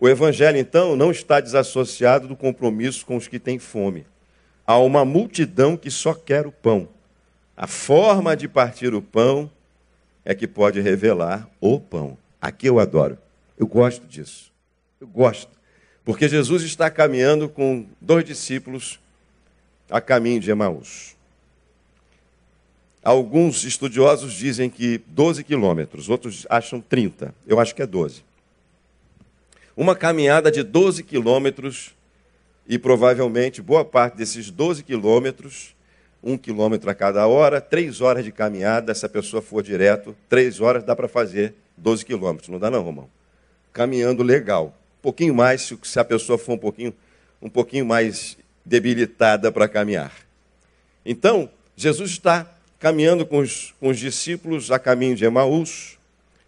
O 0.01 0.09
Evangelho, 0.09 0.59
então, 0.59 0.96
não 0.96 1.12
está 1.12 1.38
desassociado 1.38 2.27
do 2.27 2.35
compromisso 2.35 3.07
com 3.07 3.16
os 3.16 3.29
que 3.29 3.38
têm 3.38 3.61
fome. 3.61 4.05
Há 4.66 4.79
uma 4.79 5.05
multidão 5.05 5.77
que 5.77 5.90
só 5.92 6.12
quer 6.12 6.44
o 6.44 6.51
pão. 6.51 6.88
A 7.62 7.66
forma 7.68 8.37
de 8.37 8.48
partir 8.48 8.92
o 8.92 9.01
pão 9.01 9.48
é 10.25 10.35
que 10.35 10.48
pode 10.48 10.81
revelar 10.81 11.48
o 11.61 11.79
pão. 11.79 12.18
Aqui 12.40 12.66
eu 12.66 12.81
adoro. 12.81 13.16
Eu 13.57 13.68
gosto 13.68 14.05
disso. 14.05 14.51
Eu 15.01 15.07
gosto. 15.07 15.48
Porque 16.05 16.29
Jesus 16.29 16.64
está 16.64 16.90
caminhando 16.90 17.48
com 17.48 17.87
dois 18.01 18.25
discípulos 18.25 18.98
a 19.88 20.01
caminho 20.01 20.40
de 20.40 20.51
Emaús. 20.51 21.14
Alguns 23.01 23.62
estudiosos 23.62 24.33
dizem 24.33 24.68
que 24.68 24.98
12 25.07 25.44
quilômetros, 25.44 26.09
outros 26.09 26.44
acham 26.51 26.81
30. 26.81 27.33
Eu 27.46 27.61
acho 27.61 27.77
que 27.77 27.83
é 27.83 27.87
12. 27.87 28.25
Uma 29.77 29.94
caminhada 29.94 30.51
de 30.51 30.64
12 30.64 31.05
quilômetros 31.05 31.94
e 32.66 32.77
provavelmente 32.77 33.62
boa 33.62 33.85
parte 33.85 34.16
desses 34.16 34.51
12 34.51 34.83
quilômetros 34.83 35.77
um 36.22 36.38
quilômetro 36.38 36.88
a 36.88 36.94
cada 36.94 37.26
hora, 37.26 37.61
três 37.61 38.00
horas 38.00 38.24
de 38.24 38.30
caminhada, 38.30 38.94
se 38.94 39.04
a 39.04 39.08
pessoa 39.08 39.42
for 39.42 39.62
direto, 39.62 40.16
três 40.28 40.61
horas 40.61 40.85
dá 40.85 40.94
para 40.94 41.08
fazer 41.08 41.54
12 41.76 42.04
quilômetros. 42.04 42.48
Não 42.48 42.58
dá 42.58 42.70
não, 42.70 42.82
Romão? 42.82 43.11
Caminhando 43.72 44.22
legal. 44.22 44.76
Um 45.00 45.02
pouquinho 45.02 45.35
mais 45.35 45.72
se 45.82 45.98
a 45.98 46.04
pessoa 46.04 46.38
for 46.38 46.52
um 46.52 46.58
pouquinho, 46.58 46.94
um 47.40 47.48
pouquinho 47.48 47.85
mais 47.85 48.38
debilitada 48.64 49.50
para 49.50 49.68
caminhar. 49.68 50.12
Então, 51.04 51.50
Jesus 51.74 52.12
está 52.12 52.46
caminhando 52.78 53.26
com 53.26 53.38
os, 53.38 53.74
com 53.80 53.88
os 53.88 53.98
discípulos 53.98 54.70
a 54.70 54.78
caminho 54.78 55.16
de 55.16 55.24
Emaús, 55.24 55.98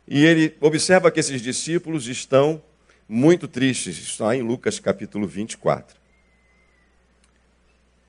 e 0.06 0.24
ele 0.24 0.54
observa 0.60 1.10
que 1.10 1.18
esses 1.18 1.40
discípulos 1.40 2.06
estão 2.06 2.62
muito 3.08 3.48
tristes. 3.48 3.98
Está 3.98 4.36
em 4.36 4.42
Lucas 4.42 4.78
capítulo 4.78 5.26
24. 5.26 5.96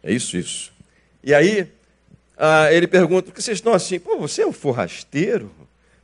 É 0.03 0.13
isso, 0.13 0.37
isso. 0.37 0.74
E 1.25 1.33
aí 1.33 1.67
ah, 2.37 2.71
ele 2.71 2.87
pergunta: 2.87 3.23
por 3.23 3.33
que 3.33 3.41
vocês 3.41 3.57
estão 3.57 3.73
assim? 3.73 3.99
Pô, 3.99 4.17
você 4.19 4.43
é 4.43 4.47
um 4.47 4.53
forrasteiro? 4.53 5.51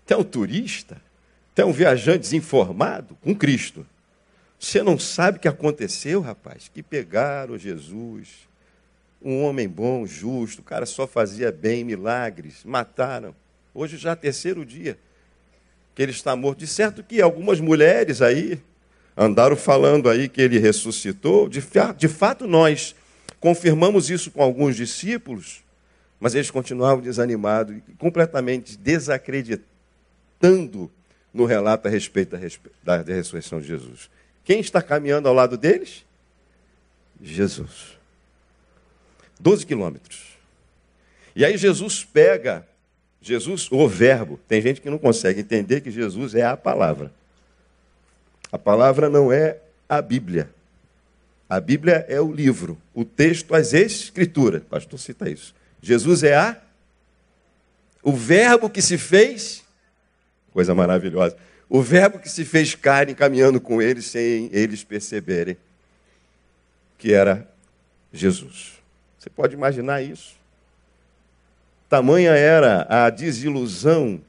Você 0.05 0.13
é 0.15 0.17
um 0.17 0.23
turista? 0.23 0.97
Você 1.53 1.61
é 1.61 1.65
um 1.65 1.71
viajante 1.71 2.19
desinformado 2.19 3.15
com 3.21 3.35
Cristo? 3.35 3.85
Você 4.59 4.81
não 4.81 4.97
sabe 4.97 5.37
o 5.37 5.41
que 5.41 5.47
aconteceu, 5.47 6.21
rapaz? 6.21 6.69
Que 6.73 6.81
pegaram 6.81 7.57
Jesus, 7.57 8.27
um 9.21 9.43
homem 9.43 9.67
bom, 9.67 10.05
justo, 10.05 10.59
o 10.59 10.63
cara 10.63 10.85
só 10.85 11.05
fazia 11.07 11.51
bem, 11.51 11.83
milagres, 11.83 12.63
mataram. 12.63 13.35
Hoje 13.73 13.97
já 13.97 14.11
é 14.11 14.15
terceiro 14.15 14.65
dia 14.65 14.97
que 15.93 16.01
ele 16.01 16.11
está 16.11 16.35
morto. 16.35 16.59
De 16.59 16.67
certo 16.67 17.03
que 17.03 17.21
algumas 17.21 17.59
mulheres 17.59 18.21
aí 18.21 18.59
andaram 19.15 19.55
falando 19.55 20.09
aí 20.09 20.27
que 20.29 20.41
ele 20.41 20.59
ressuscitou. 20.59 21.49
De, 21.49 21.61
de 21.97 22.07
fato, 22.07 22.47
nós 22.47 22.95
Confirmamos 23.41 24.09
isso 24.11 24.31
com 24.31 24.41
alguns 24.43 24.77
discípulos, 24.77 25.63
mas 26.19 26.35
eles 26.35 26.51
continuavam 26.51 27.01
desanimados 27.01 27.75
completamente 27.97 28.77
desacreditando 28.77 30.91
no 31.33 31.45
relato 31.45 31.87
a 31.87 31.91
respeito 31.91 32.37
da, 32.83 33.01
ressurreição 33.01 33.59
de 33.59 33.65
Jesus. 33.65 34.11
Quem 34.43 34.59
está 34.59 34.79
caminhando 34.79 35.27
ao 35.27 35.33
lado 35.33 35.57
deles? 35.57 36.05
Jesus. 37.19 37.97
Doze 39.39 39.65
quilômetros. 39.65 40.37
E 41.35 41.43
aí 41.43 41.57
Jesus 41.57 42.05
pega, 42.05 42.63
Jesus, 43.19 43.71
o 43.71 43.87
verbo. 43.87 44.39
Tem 44.47 44.61
gente 44.61 44.81
que 44.81 44.89
não 44.89 44.99
consegue 44.99 45.41
entender 45.41 45.81
que 45.81 45.89
Jesus 45.89 46.35
é 46.35 46.43
a 46.43 46.55
palavra. 46.55 47.11
A 48.51 48.59
palavra 48.59 49.09
não 49.09 49.31
é 49.31 49.57
a 49.89 49.99
Bíblia. 49.99 50.47
A 51.51 51.59
Bíblia 51.59 52.05
é 52.07 52.21
o 52.21 52.31
livro, 52.31 52.81
o 52.93 53.03
texto, 53.03 53.53
as 53.53 53.73
escrituras. 53.73 54.63
Pastor 54.63 54.97
cita 54.97 55.29
isso. 55.29 55.53
Jesus 55.81 56.23
é 56.23 56.33
a 56.33 56.55
o 58.01 58.13
verbo 58.13 58.69
que 58.69 58.81
se 58.81 58.97
fez, 58.97 59.61
coisa 60.53 60.73
maravilhosa. 60.73 61.35
O 61.67 61.81
verbo 61.81 62.19
que 62.19 62.29
se 62.29 62.45
fez 62.45 62.73
carne 62.73 63.13
caminhando 63.13 63.59
com 63.59 63.81
eles 63.81 64.05
sem 64.05 64.49
eles 64.53 64.85
perceberem 64.85 65.57
que 66.97 67.11
era 67.11 67.45
Jesus. 68.13 68.75
Você 69.19 69.29
pode 69.29 69.53
imaginar 69.53 70.01
isso? 70.01 70.37
Tamanha 71.89 72.31
era 72.31 72.87
a 72.89 73.09
desilusão, 73.09 74.21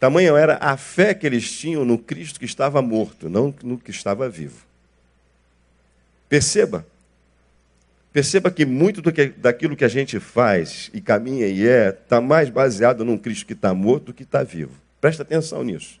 tamanha 0.00 0.32
era 0.32 0.58
a 0.60 0.76
fé 0.76 1.14
que 1.14 1.24
eles 1.24 1.48
tinham 1.48 1.84
no 1.84 1.96
Cristo 1.96 2.40
que 2.40 2.44
estava 2.44 2.82
morto, 2.82 3.28
não 3.28 3.54
no 3.62 3.78
que 3.78 3.92
estava 3.92 4.28
vivo. 4.28 4.66
Perceba. 6.28 6.86
Perceba 8.12 8.50
que 8.50 8.64
muito 8.64 9.00
do 9.00 9.12
que, 9.12 9.26
daquilo 9.26 9.76
que 9.76 9.84
a 9.84 9.88
gente 9.88 10.18
faz 10.18 10.90
e 10.92 11.00
caminha 11.00 11.46
e 11.46 11.66
é, 11.66 11.90
está 11.90 12.20
mais 12.20 12.50
baseado 12.50 13.04
num 13.04 13.18
Cristo 13.18 13.46
que 13.46 13.52
está 13.52 13.72
morto 13.74 14.06
do 14.06 14.14
que 14.14 14.22
está 14.22 14.42
vivo. 14.42 14.72
Presta 15.00 15.22
atenção 15.22 15.62
nisso. 15.62 16.00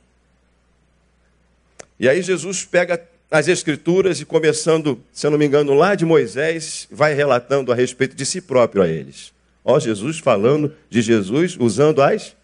E 2.00 2.08
aí 2.08 2.22
Jesus 2.22 2.64
pega 2.64 3.00
as 3.30 3.46
Escrituras 3.46 4.20
e, 4.20 4.24
começando, 4.24 5.00
se 5.12 5.26
eu 5.26 5.30
não 5.30 5.38
me 5.38 5.46
engano, 5.46 5.74
lá 5.74 5.94
de 5.94 6.04
Moisés, 6.04 6.88
vai 6.90 7.12
relatando 7.12 7.70
a 7.70 7.74
respeito 7.74 8.16
de 8.16 8.24
si 8.24 8.40
próprio 8.40 8.82
a 8.82 8.88
eles. 8.88 9.32
Ó, 9.64 9.78
Jesus 9.78 10.18
falando 10.18 10.72
de 10.88 11.02
Jesus, 11.02 11.56
usando 11.58 12.00
as. 12.00 12.34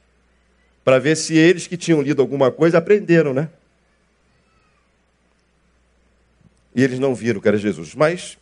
para 0.85 0.99
ver 0.99 1.17
se 1.17 1.35
eles 1.35 1.67
que 1.67 1.77
tinham 1.77 2.03
lido 2.03 2.21
alguma 2.21 2.51
coisa 2.51 2.79
aprenderam, 2.79 3.33
né? 3.33 3.49
E 6.75 6.83
eles 6.83 6.99
não 6.99 7.15
viram 7.15 7.41
que 7.41 7.49
era 7.49 7.57
Jesus. 7.57 7.95
Mas 7.95 8.37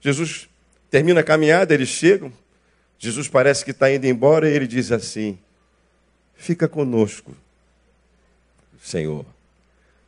Jesus 0.00 0.48
termina 0.90 1.20
a 1.20 1.24
caminhada, 1.24 1.72
eles 1.72 1.88
chegam, 1.88 2.32
Jesus 2.98 3.28
parece 3.28 3.64
que 3.64 3.70
está 3.70 3.92
indo 3.92 4.06
embora 4.06 4.48
e 4.48 4.54
ele 4.54 4.66
diz 4.66 4.90
assim: 4.90 5.38
Fica 6.34 6.68
conosco, 6.68 7.36
Senhor, 8.82 9.24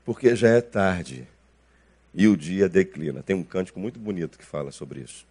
porque 0.04 0.34
já 0.34 0.48
é 0.48 0.60
tarde 0.60 1.26
e 2.14 2.26
o 2.26 2.36
dia 2.36 2.68
declina. 2.68 3.22
Tem 3.22 3.36
um 3.36 3.44
cântico 3.44 3.78
muito 3.78 3.98
bonito 3.98 4.38
que 4.38 4.44
fala 4.44 4.72
sobre 4.72 5.00
isso. 5.00 5.26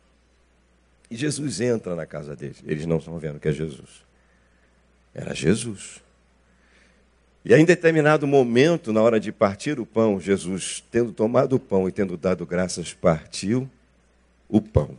E 1.09 1.15
Jesus 1.15 1.61
entra 1.61 1.95
na 1.95 2.05
casa 2.05 2.35
deles. 2.35 2.61
Eles 2.65 2.85
não 2.85 2.97
estão 2.97 3.17
vendo 3.17 3.39
que 3.39 3.47
é 3.47 3.51
Jesus. 3.51 4.05
Era 5.13 5.33
Jesus. 5.33 6.01
E 7.49 7.55
em 7.55 7.63
determinado 7.63 8.27
momento, 8.27 8.91
na 8.91 9.01
hora 9.01 9.21
de 9.21 9.31
partir 9.31 9.79
o 9.79 9.85
pão, 9.85 10.19
Jesus, 10.19 10.83
tendo 10.91 11.13
tomado 11.13 11.53
o 11.53 11.59
pão 11.59 11.87
e 11.87 11.93
tendo 11.93 12.17
dado 12.17 12.45
graças, 12.45 12.93
partiu 12.93 13.69
o 14.49 14.59
pão. 14.59 14.97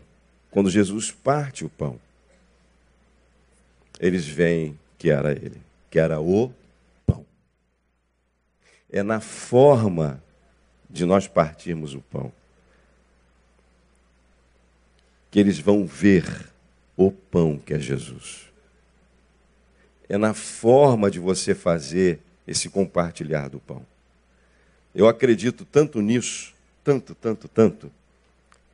Quando 0.50 0.70
Jesus 0.70 1.11
parte 1.11 1.62
o 1.66 1.68
pão, 1.68 2.00
eles 4.00 4.26
veem 4.26 4.78
que 4.96 5.11
era 5.11 5.32
ele, 5.32 5.61
que 5.90 5.98
era 5.98 6.20
o 6.20 6.50
pão. 7.06 7.26
É 8.90 9.02
na 9.02 9.20
forma 9.20 10.18
de 10.88 11.04
nós 11.04 11.28
partirmos 11.28 11.92
o 11.92 12.00
pão 12.00 12.32
que 15.30 15.38
eles 15.38 15.58
vão 15.58 15.84
ver 15.84 16.50
o 16.96 17.12
pão 17.12 17.58
que 17.58 17.74
é 17.74 17.78
Jesus. 17.78 18.48
É 20.08 20.16
na 20.16 20.32
forma 20.32 21.11
de 21.11 21.18
você 21.18 21.54
fazer 21.54 22.20
esse 22.48 22.70
compartilhar 22.70 23.48
do 23.48 23.61
pão. 23.61 23.84
Eu 24.94 25.06
acredito 25.06 25.66
tanto 25.66 26.00
nisso, 26.00 26.54
tanto, 26.82 27.14
tanto, 27.14 27.46
tanto, 27.46 27.92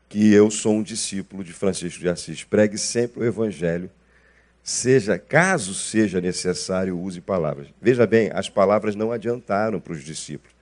que 0.08 0.32
eu 0.32 0.48
sou 0.48 0.76
um 0.76 0.82
discípulo 0.82 1.42
de 1.42 1.52
Francisco 1.52 1.98
de 1.98 2.08
Assis. 2.08 2.44
Pregue 2.44 2.78
sempre 2.78 3.20
o 3.20 3.24
Evangelho, 3.24 3.90
seja, 4.62 5.18
caso 5.18 5.74
seja 5.74 6.20
necessário, 6.20 6.96
use 6.96 7.20
palavras. 7.20 7.66
Veja 7.82 8.06
bem, 8.06 8.30
as 8.32 8.48
palavras 8.48 8.94
não 8.94 9.10
adiantaram 9.10 9.80
para 9.80 9.92
os 9.92 10.04
discípulos. 10.04 10.54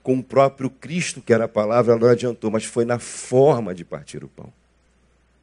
Com 0.00 0.18
o 0.18 0.22
próprio 0.22 0.70
Cristo, 0.70 1.20
que 1.20 1.32
era 1.32 1.46
a 1.46 1.48
palavra, 1.48 1.96
não 1.96 2.08
adiantou, 2.08 2.52
mas 2.52 2.64
foi 2.64 2.84
na 2.84 3.00
forma 3.00 3.74
de 3.74 3.84
partir 3.84 4.22
o 4.22 4.28
pão. 4.28 4.52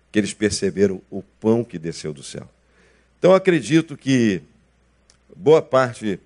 que 0.10 0.20
eles 0.20 0.34
perceberam 0.34 1.02
o 1.10 1.24
pão 1.24 1.64
que 1.64 1.80
desceu 1.80 2.14
do 2.14 2.22
céu. 2.22 2.48
Então 3.18 3.34
acredito 3.34 3.98
que 3.98 4.44
boa 5.36 5.62
parte 5.62 6.20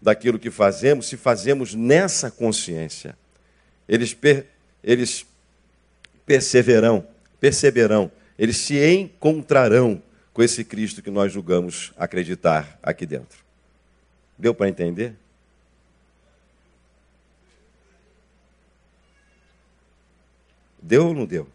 daquilo 0.00 0.38
que 0.38 0.50
fazemos, 0.50 1.06
se 1.06 1.16
fazemos 1.16 1.74
nessa 1.74 2.30
consciência, 2.30 3.16
eles, 3.88 4.12
per, 4.12 4.46
eles 4.82 5.26
perseverarão, 6.26 7.06
perceberão, 7.40 8.10
eles 8.38 8.56
se 8.56 8.84
encontrarão 8.84 10.02
com 10.32 10.42
esse 10.42 10.64
Cristo 10.64 11.00
que 11.00 11.10
nós 11.10 11.32
julgamos 11.32 11.92
acreditar 11.96 12.78
aqui 12.82 13.06
dentro. 13.06 13.38
Deu 14.36 14.54
para 14.54 14.68
entender? 14.68 15.14
Deu 20.82 21.06
ou 21.06 21.14
não 21.14 21.24
deu? 21.24 21.53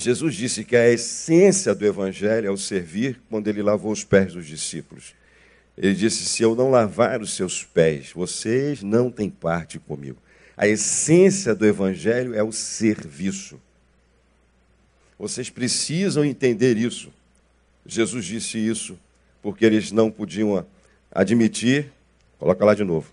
Jesus 0.00 0.34
disse 0.34 0.64
que 0.64 0.74
a 0.74 0.88
essência 0.88 1.74
do 1.74 1.84
Evangelho 1.84 2.48
é 2.48 2.50
o 2.50 2.56
servir 2.56 3.20
quando 3.28 3.48
ele 3.48 3.62
lavou 3.62 3.92
os 3.92 4.02
pés 4.02 4.32
dos 4.32 4.46
discípulos. 4.46 5.14
Ele 5.76 5.94
disse: 5.94 6.24
Se 6.24 6.42
eu 6.42 6.54
não 6.54 6.70
lavar 6.70 7.20
os 7.20 7.34
seus 7.34 7.64
pés, 7.64 8.10
vocês 8.14 8.82
não 8.82 9.10
têm 9.10 9.28
parte 9.28 9.78
comigo. 9.78 10.16
A 10.56 10.66
essência 10.66 11.54
do 11.54 11.66
Evangelho 11.66 12.34
é 12.34 12.42
o 12.42 12.50
serviço. 12.50 13.60
Vocês 15.18 15.50
precisam 15.50 16.24
entender 16.24 16.78
isso. 16.78 17.12
Jesus 17.84 18.24
disse 18.24 18.56
isso 18.56 18.98
porque 19.42 19.66
eles 19.66 19.92
não 19.92 20.10
podiam 20.10 20.66
admitir, 21.12 21.92
coloca 22.38 22.64
lá 22.64 22.74
de 22.74 22.84
novo, 22.84 23.12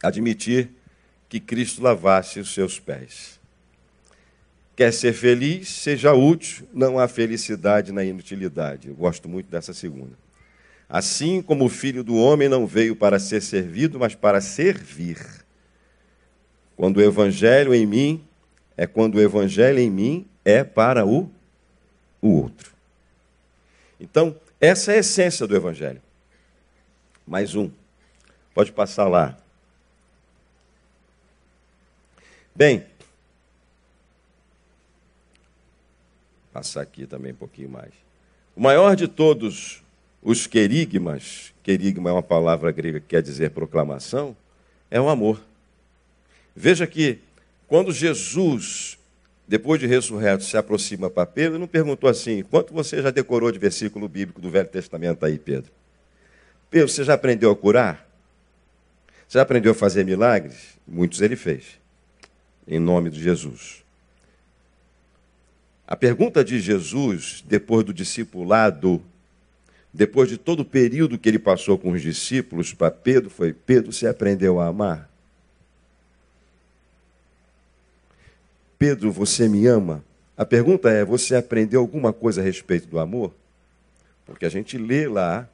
admitir 0.00 0.70
que 1.28 1.40
Cristo 1.40 1.82
lavasse 1.82 2.38
os 2.38 2.54
seus 2.54 2.78
pés. 2.78 3.39
Quer 4.80 4.94
ser 4.94 5.12
feliz, 5.12 5.68
seja 5.68 6.14
útil, 6.14 6.66
não 6.72 6.98
há 6.98 7.06
felicidade 7.06 7.92
na 7.92 8.02
inutilidade. 8.02 8.88
Eu 8.88 8.94
gosto 8.94 9.28
muito 9.28 9.50
dessa 9.50 9.74
segunda. 9.74 10.16
Assim 10.88 11.42
como 11.42 11.66
o 11.66 11.68
filho 11.68 12.02
do 12.02 12.16
homem 12.16 12.48
não 12.48 12.66
veio 12.66 12.96
para 12.96 13.18
ser 13.18 13.42
servido, 13.42 14.00
mas 14.00 14.14
para 14.14 14.40
servir. 14.40 15.18
Quando 16.78 16.96
o 16.96 17.02
evangelho 17.02 17.74
em 17.74 17.84
mim 17.84 18.24
é 18.74 18.86
quando 18.86 19.16
o 19.16 19.20
evangelho 19.20 19.78
em 19.78 19.90
mim 19.90 20.26
é 20.46 20.64
para 20.64 21.04
o, 21.04 21.30
o 22.22 22.40
outro. 22.40 22.72
Então, 24.00 24.34
essa 24.58 24.92
é 24.92 24.94
a 24.94 25.00
essência 25.00 25.46
do 25.46 25.54
evangelho. 25.54 26.00
Mais 27.26 27.54
um. 27.54 27.70
Pode 28.54 28.72
passar 28.72 29.08
lá. 29.08 29.36
Bem, 32.56 32.86
passar 36.52 36.82
aqui 36.82 37.06
também 37.06 37.32
um 37.32 37.36
pouquinho 37.36 37.68
mais. 37.68 37.92
O 38.56 38.60
maior 38.60 38.96
de 38.96 39.08
todos 39.08 39.82
os 40.22 40.46
querigmas, 40.46 41.52
querigma 41.62 42.10
é 42.10 42.12
uma 42.12 42.22
palavra 42.22 42.70
grega 42.70 43.00
que 43.00 43.06
quer 43.06 43.22
dizer 43.22 43.50
proclamação, 43.50 44.36
é 44.90 45.00
o 45.00 45.08
amor. 45.08 45.40
Veja 46.54 46.86
que 46.86 47.18
quando 47.66 47.92
Jesus, 47.92 48.98
depois 49.46 49.80
de 49.80 49.86
ressurreto, 49.86 50.44
se 50.44 50.56
aproxima 50.56 51.08
para 51.08 51.24
Pedro, 51.24 51.58
não 51.58 51.68
perguntou 51.68 52.10
assim: 52.10 52.42
quanto 52.42 52.74
você 52.74 53.00
já 53.00 53.10
decorou 53.10 53.50
de 53.52 53.58
versículo 53.58 54.08
bíblico 54.08 54.40
do 54.40 54.50
Velho 54.50 54.68
Testamento 54.68 55.24
aí, 55.24 55.38
Pedro? 55.38 55.70
Pedro, 56.68 56.88
você 56.88 57.04
já 57.04 57.14
aprendeu 57.14 57.50
a 57.50 57.56
curar? 57.56 58.06
Você 59.26 59.38
já 59.38 59.42
aprendeu 59.42 59.72
a 59.72 59.74
fazer 59.74 60.04
milagres? 60.04 60.78
Muitos 60.86 61.20
ele 61.20 61.36
fez, 61.36 61.78
em 62.66 62.80
nome 62.80 63.10
de 63.10 63.22
Jesus. 63.22 63.84
A 65.90 65.96
pergunta 65.96 66.44
de 66.44 66.60
Jesus, 66.60 67.42
depois 67.48 67.84
do 67.84 67.92
discipulado, 67.92 69.02
depois 69.92 70.28
de 70.28 70.38
todo 70.38 70.60
o 70.60 70.64
período 70.64 71.18
que 71.18 71.28
ele 71.28 71.38
passou 71.38 71.76
com 71.76 71.90
os 71.90 72.00
discípulos, 72.00 72.72
para 72.72 72.92
Pedro 72.92 73.28
foi: 73.28 73.52
Pedro, 73.52 73.92
você 73.92 74.06
aprendeu 74.06 74.60
a 74.60 74.68
amar? 74.68 75.10
Pedro, 78.78 79.10
você 79.10 79.48
me 79.48 79.66
ama? 79.66 80.04
A 80.36 80.46
pergunta 80.46 80.88
é: 80.88 81.04
você 81.04 81.34
aprendeu 81.34 81.80
alguma 81.80 82.12
coisa 82.12 82.40
a 82.40 82.44
respeito 82.44 82.86
do 82.86 83.00
amor? 83.00 83.34
Porque 84.24 84.46
a 84.46 84.48
gente 84.48 84.78
lê 84.78 85.08
lá, 85.08 85.48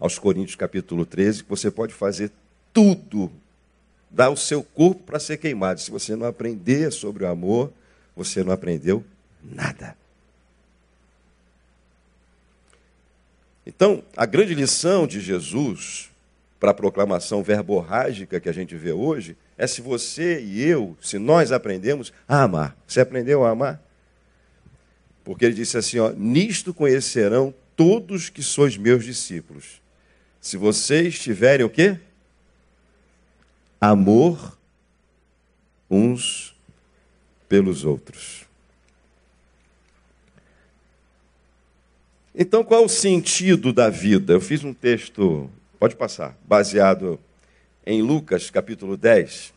aos 0.00 0.18
Coríntios 0.18 0.56
capítulo 0.56 1.04
13, 1.04 1.44
que 1.44 1.50
você 1.50 1.70
pode 1.70 1.92
fazer 1.92 2.32
tudo, 2.72 3.30
dar 4.10 4.30
o 4.30 4.36
seu 4.36 4.62
corpo 4.62 5.02
para 5.02 5.20
ser 5.20 5.36
queimado. 5.36 5.78
Se 5.78 5.90
você 5.90 6.16
não 6.16 6.26
aprender 6.26 6.90
sobre 6.90 7.24
o 7.24 7.28
amor, 7.28 7.70
você 8.14 8.42
não 8.42 8.52
aprendeu 8.52 9.04
nada. 9.42 9.96
Então, 13.66 14.02
a 14.16 14.26
grande 14.26 14.54
lição 14.54 15.06
de 15.06 15.20
Jesus 15.20 16.10
para 16.58 16.70
a 16.70 16.74
proclamação 16.74 17.42
verborrágica 17.42 18.40
que 18.40 18.48
a 18.48 18.52
gente 18.52 18.76
vê 18.76 18.92
hoje 18.92 19.36
é 19.56 19.66
se 19.66 19.80
você 19.80 20.40
e 20.40 20.62
eu, 20.62 20.96
se 21.00 21.18
nós 21.18 21.52
aprendemos 21.52 22.12
a 22.28 22.42
amar. 22.42 22.76
Você 22.86 23.00
aprendeu 23.00 23.44
a 23.44 23.50
amar? 23.50 23.82
Porque 25.24 25.44
ele 25.44 25.54
disse 25.54 25.76
assim: 25.76 25.98
ó, 25.98 26.10
nisto 26.10 26.74
conhecerão 26.74 27.54
todos 27.76 28.28
que 28.28 28.42
sois 28.42 28.76
meus 28.76 29.04
discípulos. 29.04 29.80
Se 30.40 30.56
vocês 30.56 31.18
tiverem 31.18 31.64
o 31.64 31.70
quê? 31.70 31.98
Amor 33.80 34.58
uns 35.90 36.51
pelos 37.52 37.84
outros. 37.84 38.46
Então, 42.34 42.64
qual 42.64 42.80
é 42.80 42.84
o 42.86 42.88
sentido 42.88 43.74
da 43.74 43.90
vida? 43.90 44.32
Eu 44.32 44.40
fiz 44.40 44.64
um 44.64 44.72
texto, 44.72 45.50
pode 45.78 45.94
passar, 45.94 46.34
baseado 46.46 47.20
em 47.84 48.00
Lucas 48.00 48.48
capítulo 48.48 48.96
10, 48.96 49.52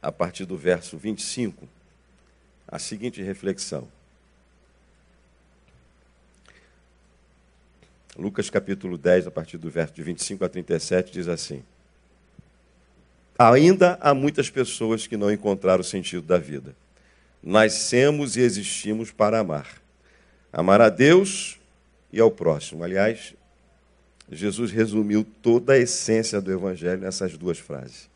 a 0.00 0.10
partir 0.10 0.46
do 0.46 0.56
verso 0.56 0.96
25, 0.96 1.68
a 2.66 2.78
seguinte 2.78 3.20
reflexão. 3.20 3.86
Lucas 8.16 8.48
capítulo 8.48 8.96
10, 8.96 9.26
a 9.26 9.30
partir 9.30 9.58
do 9.58 9.68
verso 9.68 9.92
de 9.92 10.02
25 10.02 10.46
a 10.46 10.48
37, 10.48 11.12
diz 11.12 11.28
assim: 11.28 11.62
Ainda 13.38 13.96
há 14.00 14.12
muitas 14.12 14.50
pessoas 14.50 15.06
que 15.06 15.16
não 15.16 15.32
encontraram 15.32 15.80
o 15.80 15.84
sentido 15.84 16.22
da 16.22 16.38
vida. 16.38 16.74
Nascemos 17.40 18.36
e 18.36 18.40
existimos 18.40 19.12
para 19.12 19.38
amar. 19.38 19.80
Amar 20.52 20.80
a 20.80 20.88
Deus 20.88 21.56
e 22.12 22.18
ao 22.18 22.32
próximo. 22.32 22.82
Aliás, 22.82 23.34
Jesus 24.30 24.72
resumiu 24.72 25.24
toda 25.40 25.74
a 25.74 25.78
essência 25.78 26.40
do 26.40 26.50
Evangelho 26.50 27.00
nessas 27.00 27.38
duas 27.38 27.58
frases. 27.58 28.08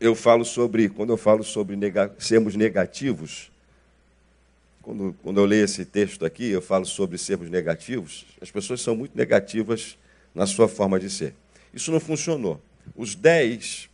Eu 0.00 0.14
falo 0.14 0.44
sobre, 0.44 0.88
quando 0.88 1.10
eu 1.10 1.18
falo 1.18 1.44
sobre 1.44 1.76
nega, 1.76 2.14
sermos 2.18 2.54
negativos, 2.54 3.50
quando, 4.80 5.14
quando 5.22 5.38
eu 5.38 5.44
leio 5.44 5.64
esse 5.64 5.84
texto 5.84 6.24
aqui, 6.24 6.48
eu 6.48 6.62
falo 6.62 6.86
sobre 6.86 7.18
sermos 7.18 7.50
negativos, 7.50 8.24
as 8.40 8.50
pessoas 8.50 8.80
são 8.80 8.96
muito 8.96 9.14
negativas 9.14 9.98
na 10.34 10.46
sua 10.46 10.68
forma 10.68 10.98
de 10.98 11.10
ser. 11.10 11.34
Isso 11.74 11.92
não 11.92 12.00
funcionou. 12.00 12.62
Os 12.96 13.14
dez 13.14 13.88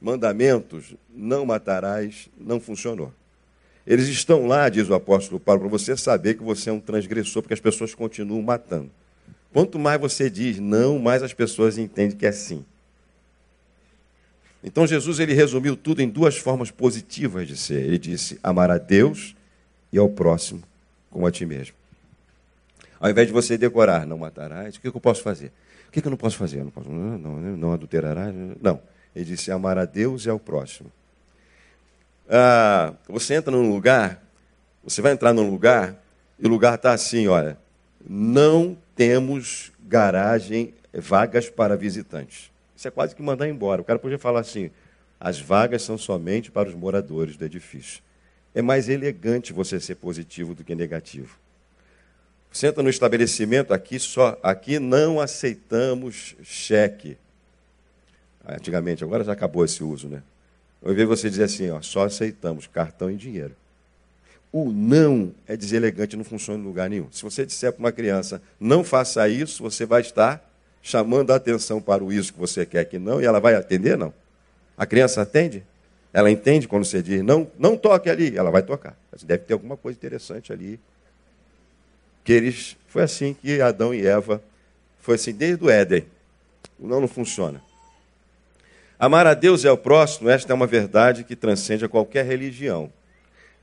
mandamentos, 0.00 0.94
não 1.14 1.46
matarás, 1.46 2.28
não 2.38 2.60
funcionou. 2.60 3.12
Eles 3.86 4.08
estão 4.08 4.46
lá, 4.46 4.68
diz 4.68 4.88
o 4.88 4.94
apóstolo 4.94 5.38
Paulo, 5.38 5.62
para 5.62 5.70
você 5.70 5.96
saber 5.96 6.34
que 6.34 6.42
você 6.42 6.70
é 6.70 6.72
um 6.72 6.80
transgressor, 6.80 7.42
porque 7.42 7.54
as 7.54 7.60
pessoas 7.60 7.94
continuam 7.94 8.42
matando. 8.42 8.90
Quanto 9.52 9.78
mais 9.78 10.00
você 10.00 10.28
diz 10.28 10.58
não, 10.58 10.98
mais 10.98 11.22
as 11.22 11.32
pessoas 11.32 11.78
entendem 11.78 12.16
que 12.16 12.26
é 12.26 12.32
sim. 12.32 12.64
Então 14.62 14.86
Jesus 14.86 15.20
ele 15.20 15.34
resumiu 15.34 15.76
tudo 15.76 16.00
em 16.00 16.08
duas 16.08 16.36
formas 16.36 16.70
positivas 16.70 17.46
de 17.46 17.56
ser. 17.56 17.84
Ele 17.84 17.98
disse: 17.98 18.38
amar 18.42 18.70
a 18.70 18.78
Deus 18.78 19.36
e 19.92 19.98
ao 19.98 20.08
próximo 20.08 20.62
como 21.10 21.26
a 21.26 21.30
ti 21.30 21.46
mesmo. 21.46 21.76
Ao 22.98 23.08
invés 23.08 23.28
de 23.28 23.32
você 23.32 23.56
decorar, 23.56 24.06
não 24.06 24.18
matarás, 24.18 24.74
o 24.76 24.80
que 24.80 24.88
eu 24.88 25.00
posso 25.00 25.22
fazer? 25.22 25.52
O 25.94 26.00
que 26.00 26.04
eu 26.04 26.10
não 26.10 26.16
posso 26.16 26.36
fazer? 26.36 26.58
Eu 26.58 26.64
não, 26.64 26.70
posso, 26.72 26.90
não, 26.90 27.16
não, 27.16 27.56
não? 27.56 27.76
Não. 28.60 28.80
Ele 29.14 29.24
disse: 29.24 29.52
amar 29.52 29.78
a 29.78 29.84
Deus 29.84 30.26
e 30.26 30.28
ao 30.28 30.40
próximo. 30.40 30.90
Ah, 32.28 32.94
você 33.08 33.34
entra 33.34 33.52
num 33.52 33.70
lugar, 33.70 34.20
você 34.82 35.00
vai 35.00 35.12
entrar 35.12 35.32
num 35.32 35.48
lugar, 35.48 36.02
e 36.36 36.46
o 36.46 36.48
lugar 36.48 36.74
está 36.74 36.92
assim: 36.92 37.28
olha, 37.28 37.56
não 38.04 38.76
temos 38.96 39.70
garagem, 39.86 40.74
vagas 40.92 41.48
para 41.48 41.76
visitantes. 41.76 42.50
Isso 42.74 42.88
é 42.88 42.90
quase 42.90 43.14
que 43.14 43.22
mandar 43.22 43.48
embora. 43.48 43.80
O 43.80 43.84
cara 43.84 44.00
podia 44.00 44.18
falar 44.18 44.40
assim: 44.40 44.72
as 45.20 45.38
vagas 45.38 45.82
são 45.82 45.96
somente 45.96 46.50
para 46.50 46.68
os 46.68 46.74
moradores 46.74 47.36
do 47.36 47.44
edifício. 47.44 48.02
É 48.52 48.60
mais 48.60 48.88
elegante 48.88 49.52
você 49.52 49.78
ser 49.78 49.94
positivo 49.94 50.56
do 50.56 50.64
que 50.64 50.74
negativo. 50.74 51.38
Entra 52.62 52.82
no 52.82 52.88
estabelecimento 52.88 53.74
aqui 53.74 53.98
só, 53.98 54.38
aqui 54.42 54.78
não 54.78 55.20
aceitamos 55.20 56.36
cheque. 56.42 57.18
Antigamente, 58.46 59.02
agora 59.02 59.24
já 59.24 59.32
acabou 59.32 59.64
esse 59.64 59.82
uso, 59.82 60.08
né? 60.08 60.22
Eu 60.80 60.90
ouvi 60.90 61.04
você 61.04 61.28
dizer 61.28 61.44
assim, 61.44 61.70
ó, 61.70 61.80
só 61.82 62.04
aceitamos 62.04 62.66
cartão 62.66 63.10
e 63.10 63.16
dinheiro. 63.16 63.56
O 64.52 64.70
não 64.70 65.34
é 65.48 65.56
deselegante, 65.56 66.16
não 66.16 66.24
funciona 66.24 66.62
em 66.62 66.66
lugar 66.66 66.88
nenhum. 66.88 67.08
Se 67.10 67.22
você 67.22 67.44
disser 67.44 67.72
para 67.72 67.80
uma 67.80 67.92
criança, 67.92 68.40
não 68.60 68.84
faça 68.84 69.28
isso, 69.28 69.62
você 69.62 69.84
vai 69.84 70.02
estar 70.02 70.48
chamando 70.80 71.32
a 71.32 71.36
atenção 71.36 71.80
para 71.80 72.04
o 72.04 72.12
isso 72.12 72.32
que 72.32 72.38
você 72.38 72.64
quer 72.64 72.84
que 72.84 72.98
não, 72.98 73.20
e 73.20 73.24
ela 73.24 73.40
vai 73.40 73.54
atender, 73.54 73.96
não. 73.96 74.12
A 74.76 74.86
criança 74.86 75.22
atende? 75.22 75.64
Ela 76.12 76.30
entende 76.30 76.68
quando 76.68 76.84
você 76.84 77.02
diz, 77.02 77.22
não, 77.22 77.50
não 77.58 77.76
toque 77.76 78.08
ali, 78.08 78.36
ela 78.36 78.50
vai 78.50 78.62
tocar. 78.62 78.96
Deve 79.24 79.44
ter 79.44 79.54
alguma 79.54 79.76
coisa 79.76 79.98
interessante 79.98 80.52
ali. 80.52 80.78
Que 82.24 82.32
eles, 82.32 82.76
foi 82.88 83.02
assim 83.02 83.34
que 83.34 83.60
Adão 83.60 83.94
e 83.94 84.04
Eva, 84.06 84.42
foi 84.98 85.16
assim 85.16 85.32
desde 85.32 85.62
o 85.62 85.70
Éden. 85.70 86.06
O 86.78 86.88
não 86.88 87.00
não 87.00 87.08
funciona. 87.08 87.62
Amar 88.98 89.26
a 89.26 89.34
Deus 89.34 89.64
é 89.64 89.70
o 89.70 89.76
próximo, 89.76 90.30
esta 90.30 90.52
é 90.52 90.54
uma 90.54 90.66
verdade 90.66 91.24
que 91.24 91.36
transcende 91.36 91.84
a 91.84 91.88
qualquer 91.88 92.24
religião. 92.24 92.90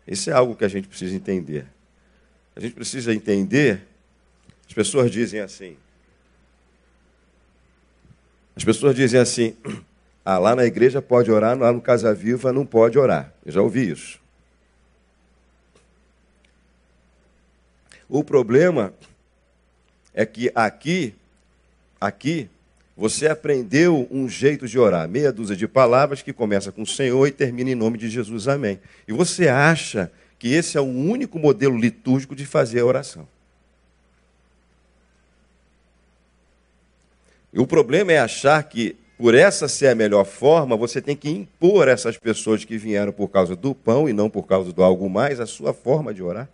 Isso 0.07 0.29
é 0.29 0.33
algo 0.33 0.55
que 0.55 0.63
a 0.63 0.67
gente 0.67 0.87
precisa 0.87 1.15
entender. 1.15 1.65
A 2.55 2.59
gente 2.59 2.73
precisa 2.73 3.13
entender. 3.13 3.81
As 4.67 4.73
pessoas 4.73 5.09
dizem 5.09 5.39
assim. 5.39 5.77
As 8.55 8.63
pessoas 8.63 8.95
dizem 8.95 9.19
assim: 9.19 9.55
ah, 10.23 10.37
lá 10.37 10.55
na 10.55 10.65
igreja 10.65 11.01
pode 11.01 11.31
orar, 11.31 11.57
lá 11.57 11.71
no 11.71 11.81
Casa 11.81 12.13
Viva 12.13 12.53
não 12.53 12.65
pode 12.65 12.99
orar. 12.99 13.33
Eu 13.45 13.51
já 13.51 13.61
ouvi 13.61 13.89
isso. 13.89 14.20
O 18.11 18.25
problema 18.25 18.93
é 20.13 20.25
que 20.25 20.51
aqui, 20.53 21.15
aqui, 21.99 22.49
você 22.97 23.25
aprendeu 23.25 24.05
um 24.11 24.27
jeito 24.27 24.67
de 24.67 24.77
orar, 24.77 25.07
meia 25.07 25.31
dúzia 25.31 25.55
de 25.55 25.65
palavras 25.65 26.21
que 26.21 26.33
começa 26.33 26.73
com 26.73 26.85
Senhor 26.85 27.25
e 27.25 27.31
termina 27.31 27.69
em 27.69 27.75
nome 27.75 27.97
de 27.97 28.09
Jesus, 28.09 28.49
amém. 28.49 28.81
E 29.07 29.13
você 29.13 29.47
acha 29.47 30.11
que 30.37 30.53
esse 30.53 30.77
é 30.77 30.81
o 30.81 30.83
único 30.83 31.39
modelo 31.39 31.77
litúrgico 31.77 32.35
de 32.35 32.45
fazer 32.45 32.81
a 32.81 32.85
oração. 32.85 33.25
E 37.53 37.61
o 37.61 37.65
problema 37.65 38.11
é 38.11 38.19
achar 38.19 38.61
que, 38.63 38.97
por 39.17 39.33
essa 39.33 39.69
ser 39.69 39.87
a 39.87 39.95
melhor 39.95 40.25
forma, 40.25 40.75
você 40.75 41.01
tem 41.01 41.15
que 41.15 41.29
impor 41.29 41.87
a 41.87 41.93
essas 41.93 42.17
pessoas 42.17 42.65
que 42.65 42.77
vieram 42.77 43.13
por 43.13 43.29
causa 43.29 43.55
do 43.55 43.73
pão 43.73 44.09
e 44.09 44.11
não 44.11 44.29
por 44.29 44.45
causa 44.45 44.73
do 44.73 44.83
algo 44.83 45.09
mais, 45.09 45.39
a 45.39 45.45
sua 45.45 45.73
forma 45.73 46.13
de 46.13 46.21
orar. 46.21 46.49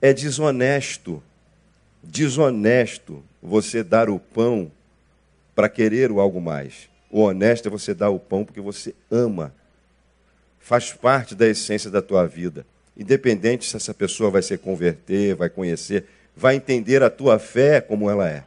É 0.00 0.12
desonesto 0.12 1.22
desonesto 2.02 3.22
você 3.42 3.82
dar 3.82 4.08
o 4.08 4.18
pão 4.18 4.70
para 5.54 5.68
querer 5.68 6.10
o 6.10 6.20
algo 6.20 6.40
mais. 6.40 6.88
O 7.10 7.20
honesto 7.20 7.66
é 7.66 7.70
você 7.70 7.94
dar 7.94 8.10
o 8.10 8.18
pão 8.18 8.44
porque 8.44 8.60
você 8.60 8.94
ama. 9.10 9.52
Faz 10.58 10.92
parte 10.92 11.34
da 11.34 11.46
essência 11.46 11.90
da 11.90 12.02
tua 12.02 12.26
vida. 12.26 12.66
Independente 12.96 13.68
se 13.68 13.76
essa 13.76 13.94
pessoa 13.94 14.30
vai 14.30 14.42
se 14.42 14.56
converter, 14.58 15.34
vai 15.34 15.48
conhecer, 15.48 16.04
vai 16.36 16.56
entender 16.56 17.02
a 17.02 17.10
tua 17.10 17.38
fé 17.38 17.80
como 17.80 18.10
ela 18.10 18.28
é. 18.28 18.44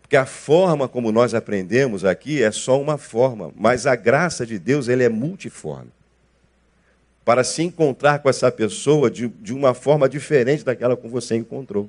Porque 0.00 0.16
a 0.16 0.26
forma 0.26 0.88
como 0.88 1.12
nós 1.12 1.34
aprendemos 1.34 2.04
aqui 2.04 2.42
é 2.42 2.50
só 2.50 2.80
uma 2.80 2.98
forma, 2.98 3.52
mas 3.56 3.86
a 3.86 3.94
graça 3.94 4.44
de 4.44 4.58
Deus 4.58 4.88
ele 4.88 5.04
é 5.04 5.08
multiforme. 5.08 5.90
Para 7.24 7.44
se 7.44 7.62
encontrar 7.62 8.20
com 8.20 8.28
essa 8.28 8.50
pessoa 8.50 9.10
de, 9.10 9.28
de 9.28 9.52
uma 9.52 9.74
forma 9.74 10.08
diferente 10.08 10.64
daquela 10.64 10.96
que 10.96 11.08
você 11.08 11.36
encontrou 11.36 11.88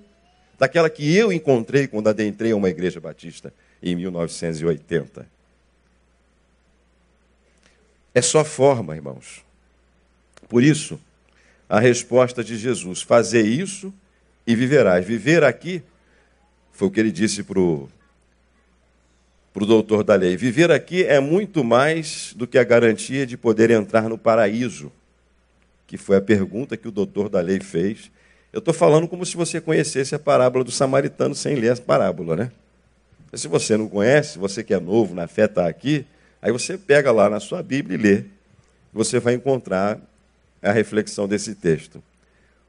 daquela 0.61 0.91
que 0.91 1.17
eu 1.17 1.33
encontrei 1.33 1.87
quando 1.87 2.07
adentrei 2.07 2.53
uma 2.53 2.69
igreja 2.69 2.99
batista 2.99 3.51
em 3.81 3.95
1980. 3.95 5.25
É 8.13 8.21
só 8.21 8.45
forma, 8.45 8.95
irmãos. 8.95 9.43
Por 10.47 10.61
isso, 10.61 11.01
a 11.67 11.79
resposta 11.79 12.43
de 12.43 12.55
Jesus: 12.57 13.01
fazer 13.01 13.41
isso 13.41 13.91
e 14.45 14.55
viverás. 14.55 15.03
Viver 15.03 15.43
aqui, 15.43 15.81
foi 16.71 16.89
o 16.89 16.91
que 16.91 16.99
ele 16.99 17.11
disse 17.11 17.41
para 17.41 17.59
o 17.59 17.89
doutor 19.55 20.03
da 20.03 20.13
lei. 20.13 20.37
Viver 20.37 20.69
aqui 20.69 21.03
é 21.03 21.19
muito 21.19 21.63
mais 21.63 22.35
do 22.35 22.45
que 22.45 22.59
a 22.59 22.63
garantia 22.63 23.25
de 23.25 23.35
poder 23.35 23.71
entrar 23.71 24.07
no 24.07 24.17
paraíso, 24.17 24.91
que 25.91 25.97
foi 25.97 26.17
a 26.17 26.21
pergunta 26.21 26.77
que 26.77 26.87
o 26.87 26.91
doutor 26.91 27.27
da 27.27 27.41
lei 27.41 27.59
fez 27.59 28.09
eu 28.53 28.59
estou 28.59 28.73
falando 28.73 29.07
como 29.07 29.25
se 29.25 29.37
você 29.37 29.61
conhecesse 29.61 30.13
a 30.13 30.19
parábola 30.19 30.65
do 30.65 30.71
samaritano 30.71 31.33
sem 31.33 31.55
ler 31.55 31.71
a 31.71 31.77
parábola, 31.77 32.35
né? 32.35 32.51
Se 33.33 33.47
você 33.47 33.77
não 33.77 33.87
conhece, 33.87 34.37
você 34.37 34.61
que 34.61 34.73
é 34.73 34.79
novo, 34.79 35.15
na 35.15 35.25
fé 35.25 35.45
está 35.45 35.67
aqui, 35.67 36.05
aí 36.41 36.51
você 36.51 36.77
pega 36.77 37.13
lá 37.13 37.29
na 37.29 37.39
sua 37.39 37.63
Bíblia 37.63 37.97
e 37.97 38.01
lê. 38.01 38.23
Você 38.91 39.21
vai 39.21 39.35
encontrar 39.35 39.97
a 40.61 40.73
reflexão 40.73 41.29
desse 41.29 41.55
texto. 41.55 42.03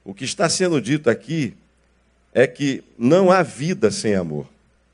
O 0.05 0.15
que 0.15 0.25
está 0.25 0.49
sendo 0.49 0.81
dito 0.81 1.11
aqui 1.11 1.55
é 2.33 2.47
que 2.47 2.85
não 2.97 3.33
há 3.33 3.43
vida 3.43 3.91
sem 3.91 4.15
amor. 4.15 4.47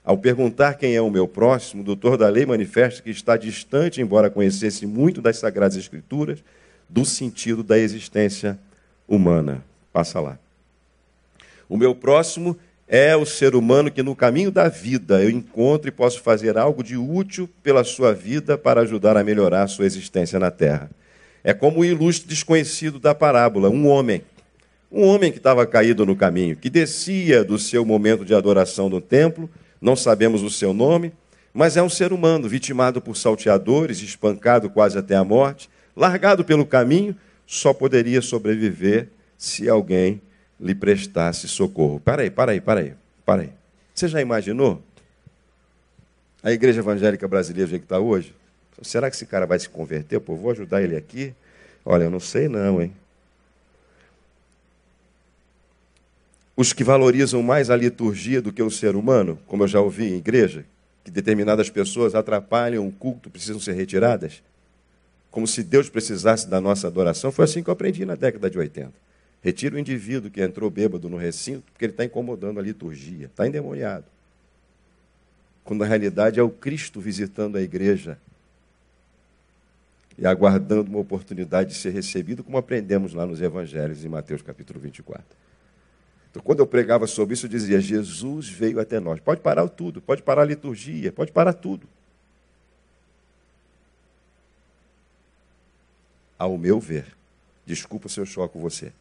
Ao 0.02 0.16
perguntar 0.16 0.74
quem 0.74 0.96
é 0.96 1.02
o 1.02 1.10
meu 1.10 1.28
próximo, 1.28 1.82
o 1.82 1.84
doutor 1.84 2.16
da 2.16 2.30
lei 2.30 2.46
manifesta 2.46 3.02
que 3.02 3.10
está 3.10 3.36
distante, 3.36 4.00
embora 4.00 4.30
conhecesse 4.30 4.86
muito 4.86 5.20
das 5.20 5.36
Sagradas 5.36 5.76
Escrituras, 5.76 6.42
do 6.88 7.04
sentido 7.04 7.62
da 7.62 7.78
existência 7.78 8.58
humana. 9.06 9.64
Passa 9.92 10.20
lá. 10.20 10.38
O 11.68 11.76
meu 11.76 11.94
próximo 11.94 12.56
é 12.88 13.14
o 13.14 13.26
ser 13.26 13.54
humano 13.54 13.90
que 13.90 14.02
no 14.02 14.16
caminho 14.16 14.50
da 14.50 14.68
vida 14.68 15.22
eu 15.22 15.28
encontro 15.28 15.88
e 15.88 15.92
posso 15.92 16.22
fazer 16.22 16.56
algo 16.56 16.82
de 16.82 16.96
útil 16.96 17.48
pela 17.62 17.84
sua 17.84 18.14
vida 18.14 18.56
para 18.56 18.80
ajudar 18.80 19.16
a 19.16 19.22
melhorar 19.22 19.64
a 19.64 19.68
sua 19.68 19.84
existência 19.84 20.38
na 20.38 20.50
terra. 20.50 20.90
É 21.44 21.52
como 21.52 21.80
o 21.80 21.84
ilustre 21.84 22.26
desconhecido 22.28 22.98
da 22.98 23.14
parábola, 23.14 23.68
um 23.68 23.86
homem. 23.86 24.22
Um 24.90 25.04
homem 25.04 25.30
que 25.30 25.36
estava 25.36 25.66
caído 25.66 26.06
no 26.06 26.16
caminho, 26.16 26.56
que 26.56 26.70
descia 26.70 27.44
do 27.44 27.58
seu 27.58 27.84
momento 27.84 28.24
de 28.24 28.34
adoração 28.34 28.88
no 28.88 29.02
templo, 29.02 29.50
não 29.80 29.94
sabemos 29.94 30.42
o 30.42 30.48
seu 30.48 30.72
nome, 30.72 31.12
mas 31.52 31.76
é 31.76 31.82
um 31.82 31.90
ser 31.90 32.10
humano 32.10 32.48
vitimado 32.48 33.00
por 33.00 33.14
salteadores, 33.14 34.00
espancado 34.00 34.70
quase 34.70 34.96
até 34.96 35.14
a 35.14 35.24
morte, 35.24 35.68
largado 35.98 36.44
pelo 36.44 36.64
caminho, 36.64 37.14
só 37.44 37.74
poderia 37.74 38.22
sobreviver 38.22 39.08
se 39.36 39.68
alguém 39.68 40.22
lhe 40.60 40.74
prestasse 40.74 41.48
socorro. 41.48 41.98
Para 41.98 42.22
aí, 42.22 42.30
para 42.30 42.52
aí, 42.52 42.60
para 42.60 42.80
aí, 42.80 42.94
para 43.26 43.42
aí. 43.42 43.50
Você 43.92 44.06
já 44.06 44.20
imaginou? 44.20 44.80
A 46.40 46.52
igreja 46.52 46.80
evangélica 46.80 47.26
brasileira 47.26 47.70
que 47.70 47.84
está 47.84 47.98
hoje? 47.98 48.32
Será 48.80 49.10
que 49.10 49.16
esse 49.16 49.26
cara 49.26 49.44
vai 49.44 49.58
se 49.58 49.68
converter? 49.68 50.20
Pô, 50.20 50.36
vou 50.36 50.52
ajudar 50.52 50.82
ele 50.82 50.96
aqui? 50.96 51.34
Olha, 51.84 52.04
eu 52.04 52.10
não 52.10 52.20
sei 52.20 52.48
não, 52.48 52.80
hein? 52.80 52.92
Os 56.56 56.72
que 56.72 56.84
valorizam 56.84 57.42
mais 57.42 57.70
a 57.70 57.76
liturgia 57.76 58.40
do 58.40 58.52
que 58.52 58.62
o 58.62 58.70
ser 58.70 58.94
humano, 58.94 59.38
como 59.48 59.64
eu 59.64 59.68
já 59.68 59.80
ouvi 59.80 60.12
em 60.12 60.16
igreja, 60.16 60.64
que 61.04 61.10
determinadas 61.10 61.70
pessoas 61.70 62.14
atrapalham 62.14 62.86
o 62.86 62.92
culto, 62.92 63.30
precisam 63.30 63.60
ser 63.60 63.72
retiradas, 63.72 64.42
como 65.30 65.46
se 65.46 65.62
Deus 65.62 65.88
precisasse 65.88 66.48
da 66.48 66.60
nossa 66.60 66.86
adoração, 66.86 67.30
foi 67.30 67.44
assim 67.44 67.62
que 67.62 67.68
eu 67.68 67.72
aprendi 67.72 68.04
na 68.04 68.14
década 68.14 68.48
de 68.48 68.58
80. 68.58 68.92
Retira 69.42 69.76
o 69.76 69.78
indivíduo 69.78 70.30
que 70.30 70.40
entrou 70.40 70.68
bêbado 70.70 71.08
no 71.08 71.16
recinto, 71.16 71.64
porque 71.72 71.84
ele 71.84 71.92
está 71.92 72.04
incomodando 72.04 72.58
a 72.58 72.62
liturgia, 72.62 73.26
está 73.26 73.46
endemoniado. 73.46 74.04
Quando 75.64 75.80
na 75.80 75.86
realidade 75.86 76.40
é 76.40 76.42
o 76.42 76.50
Cristo 76.50 77.00
visitando 77.00 77.56
a 77.56 77.62
igreja 77.62 78.18
e 80.16 80.26
aguardando 80.26 80.90
uma 80.90 80.98
oportunidade 80.98 81.70
de 81.70 81.76
ser 81.76 81.90
recebido, 81.90 82.42
como 82.42 82.58
aprendemos 82.58 83.12
lá 83.12 83.24
nos 83.24 83.40
Evangelhos, 83.40 84.04
em 84.04 84.08
Mateus 84.08 84.42
capítulo 84.42 84.80
24. 84.80 85.24
Então, 86.30 86.42
quando 86.42 86.60
eu 86.60 86.66
pregava 86.66 87.06
sobre 87.06 87.34
isso, 87.34 87.46
eu 87.46 87.50
dizia: 87.50 87.80
Jesus 87.80 88.48
veio 88.48 88.80
até 88.80 88.98
nós. 88.98 89.20
Pode 89.20 89.40
parar 89.40 89.68
tudo, 89.68 90.00
pode 90.00 90.22
parar 90.22 90.42
a 90.42 90.44
liturgia, 90.46 91.12
pode 91.12 91.30
parar 91.30 91.52
tudo. 91.52 91.86
Ao 96.38 96.56
meu 96.56 96.78
ver, 96.78 97.04
desculpa 97.66 98.08
se 98.08 98.20
eu 98.20 98.24
choco 98.24 98.60
você. 98.60 98.92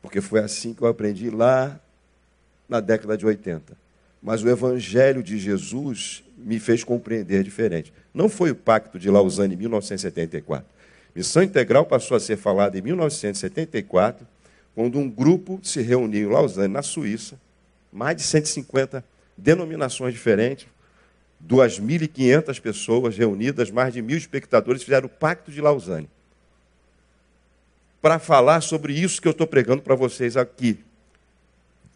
Porque 0.00 0.22
foi 0.22 0.40
assim 0.40 0.72
que 0.72 0.80
eu 0.80 0.86
aprendi 0.86 1.28
lá 1.28 1.78
na 2.66 2.80
década 2.80 3.16
de 3.16 3.26
80. 3.26 3.76
Mas 4.22 4.42
o 4.42 4.48
Evangelho 4.48 5.22
de 5.22 5.38
Jesus 5.38 6.24
me 6.38 6.58
fez 6.58 6.82
compreender 6.82 7.44
diferente. 7.44 7.92
Não 8.12 8.28
foi 8.28 8.50
o 8.50 8.54
Pacto 8.54 8.98
de 8.98 9.10
Lausanne 9.10 9.54
em 9.54 9.58
1974. 9.58 10.66
Missão 11.14 11.42
integral 11.42 11.84
passou 11.84 12.16
a 12.16 12.20
ser 12.20 12.38
falada 12.38 12.78
em 12.78 12.82
1974, 12.82 14.26
quando 14.74 14.98
um 14.98 15.08
grupo 15.08 15.60
se 15.62 15.82
reuniu 15.82 16.30
em 16.30 16.32
Lausanne, 16.32 16.72
na 16.72 16.82
Suíça, 16.82 17.38
mais 17.92 18.16
de 18.16 18.22
150 18.22 19.04
denominações 19.36 20.14
diferentes, 20.14 20.66
2.500 21.46 22.60
pessoas 22.60 23.16
reunidas, 23.16 23.70
mais 23.70 23.92
de 23.92 24.00
mil 24.00 24.16
espectadores, 24.16 24.82
fizeram 24.82 25.06
o 25.06 25.10
Pacto 25.10 25.52
de 25.52 25.60
Lausanne 25.60 26.08
para 28.04 28.18
falar 28.18 28.60
sobre 28.60 28.92
isso 28.92 29.22
que 29.22 29.26
eu 29.26 29.32
estou 29.32 29.46
pregando 29.46 29.80
para 29.80 29.94
vocês 29.94 30.36
aqui. 30.36 30.78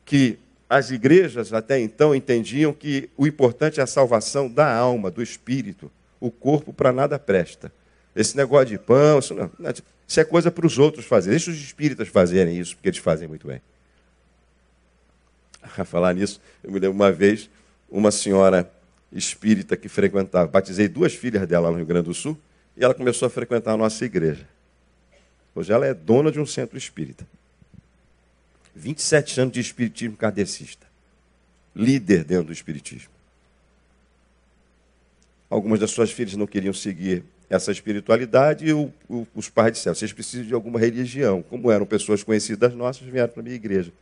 Que 0.06 0.38
as 0.66 0.90
igrejas 0.90 1.52
até 1.52 1.78
então 1.78 2.14
entendiam 2.14 2.72
que 2.72 3.10
o 3.14 3.26
importante 3.26 3.78
é 3.78 3.82
a 3.82 3.86
salvação 3.86 4.48
da 4.48 4.74
alma, 4.74 5.10
do 5.10 5.22
espírito. 5.22 5.92
O 6.18 6.30
corpo 6.30 6.72
para 6.72 6.94
nada 6.94 7.18
presta. 7.18 7.70
Esse 8.16 8.38
negócio 8.38 8.68
de 8.68 8.78
pão, 8.78 9.18
isso, 9.18 9.34
não, 9.34 9.50
isso 10.08 10.18
é 10.18 10.24
coisa 10.24 10.50
para 10.50 10.66
os 10.66 10.78
outros 10.78 11.04
fazerem. 11.04 11.36
Deixa 11.36 11.50
os 11.50 11.58
espíritas 11.58 12.08
fazerem 12.08 12.58
isso, 12.58 12.74
porque 12.74 12.88
eles 12.88 13.00
fazem 13.00 13.28
muito 13.28 13.46
bem. 13.46 13.60
A 15.62 15.84
falar 15.84 16.14
nisso, 16.14 16.40
eu 16.64 16.72
me 16.72 16.78
lembro 16.78 16.96
uma 16.96 17.12
vez, 17.12 17.50
uma 17.90 18.10
senhora 18.10 18.72
espírita 19.12 19.76
que 19.76 19.90
frequentava, 19.90 20.48
batizei 20.48 20.88
duas 20.88 21.12
filhas 21.12 21.46
dela 21.46 21.70
no 21.70 21.76
Rio 21.76 21.84
Grande 21.84 22.06
do 22.06 22.14
Sul, 22.14 22.34
e 22.74 22.82
ela 22.82 22.94
começou 22.94 23.26
a 23.26 23.30
frequentar 23.30 23.74
a 23.74 23.76
nossa 23.76 24.06
igreja. 24.06 24.46
Hoje 25.58 25.72
ela 25.72 25.84
é 25.84 25.92
dona 25.92 26.30
de 26.30 26.38
um 26.38 26.46
centro 26.46 26.78
espírita. 26.78 27.26
27 28.76 29.40
anos 29.40 29.52
de 29.52 29.58
espiritismo 29.58 30.16
kardecista. 30.16 30.86
Líder 31.74 32.22
dentro 32.22 32.44
do 32.44 32.52
espiritismo. 32.52 33.10
Algumas 35.50 35.80
das 35.80 35.90
suas 35.90 36.12
filhas 36.12 36.36
não 36.36 36.46
queriam 36.46 36.72
seguir 36.72 37.24
essa 37.50 37.72
espiritualidade 37.72 38.66
e 38.66 38.72
o, 38.72 38.92
o, 39.08 39.26
os 39.34 39.48
pais 39.48 39.72
disseram: 39.72 39.96
vocês 39.96 40.12
precisam 40.12 40.46
de 40.46 40.54
alguma 40.54 40.78
religião. 40.78 41.42
Como 41.42 41.72
eram 41.72 41.84
pessoas 41.84 42.22
conhecidas 42.22 42.72
nossas, 42.72 43.08
vieram 43.08 43.32
para 43.32 43.40
a 43.40 43.42
minha 43.42 43.56
igreja. 43.56 43.92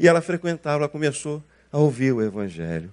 E 0.00 0.08
ela 0.08 0.20
frequentava, 0.20 0.78
ela 0.78 0.88
começou 0.88 1.40
a 1.70 1.78
ouvir 1.78 2.12
o 2.12 2.20
evangelho. 2.20 2.92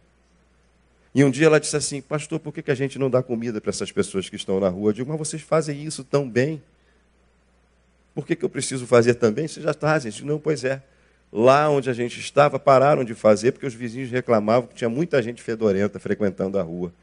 E 1.16 1.24
um 1.24 1.32
dia 1.32 1.48
ela 1.48 1.60
disse 1.60 1.76
assim: 1.76 2.04
Pastor, 2.04 2.40
por 2.40 2.54
que, 2.54 2.62
que 2.62 2.70
a 2.70 2.76
gente 2.76 3.00
não 3.00 3.10
dá 3.10 3.24
comida 3.24 3.60
para 3.60 3.72
essas 3.72 3.92
pessoas 3.92 4.30
que 4.30 4.36
estão 4.36 4.60
na 4.60 4.70
rua? 4.70 4.90
Eu 4.90 4.94
digo: 4.94 5.10
Mas 5.10 5.18
vocês 5.18 5.42
fazem 5.42 5.84
isso 5.84 6.04
tão 6.04 6.30
bem. 6.30 6.62
Por 8.16 8.26
que, 8.26 8.34
que 8.34 8.46
eu 8.46 8.50
preciso 8.50 8.88
fazer 8.88 9.16
também? 9.16 9.46
Vocês 9.46 9.64
já. 9.64 9.72
Eu 9.72 10.12
digo, 10.12 10.28
não, 10.28 10.40
pois 10.40 10.64
é. 10.64 10.82
Lá 11.34 11.70
onde 11.70 11.90
a 11.90 11.94
gente 11.94 12.18
estava, 12.18 12.58
pararam 12.58 13.04
de 13.04 13.14
fazer 13.14 13.52
porque 13.52 13.66
os 13.66 13.74
vizinhos 13.74 14.10
reclamavam 14.10 14.70
que 14.70 14.76
tinha 14.76 14.90
muita 14.90 15.22
gente 15.22 15.42
fedorenta 15.42 16.00
frequentando 16.00 16.58
a 16.58 16.64
rua, 16.64 16.94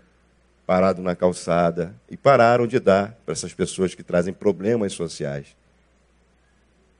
parado 0.66 1.02
na 1.02 1.14
calçada, 1.14 1.94
e 2.10 2.16
pararam 2.16 2.66
de 2.66 2.80
dar 2.80 3.14
para 3.26 3.32
essas 3.32 3.52
pessoas 3.52 3.94
que 3.94 4.02
trazem 4.02 4.32
problemas 4.32 4.94
sociais. 4.94 5.48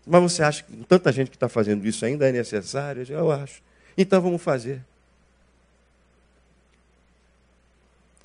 Mas 0.07 0.21
você 0.21 0.43
acha 0.43 0.63
que 0.63 0.77
tanta 0.85 1.11
gente 1.11 1.31
que 1.31 1.37
está 1.37 1.49
fazendo 1.49 1.87
isso 1.87 2.05
ainda 2.05 2.29
é 2.29 2.33
necessário? 2.33 3.07
Eu 3.09 3.31
acho. 3.31 3.63
Então 3.97 4.21
vamos 4.21 4.43
fazer. 4.43 4.83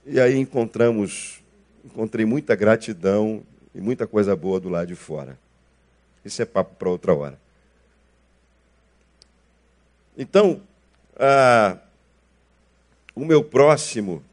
E 0.06 0.20
aí 0.20 0.38
encontramos, 0.38 1.42
encontrei 1.86 2.26
muita 2.26 2.56
gratidão 2.56 3.42
e 3.74 3.80
muita 3.80 4.06
coisa 4.06 4.36
boa 4.36 4.60
do 4.60 4.68
lado 4.68 4.88
de 4.88 4.96
fora. 4.96 5.38
Isso 6.24 6.42
é 6.42 6.46
papo 6.46 6.76
para 6.76 6.90
outra 6.90 7.14
hora. 7.14 7.40
Então, 10.18 10.62
ah, 11.16 11.78
o 13.16 13.26
meu 13.26 13.44
próximo 13.44 14.24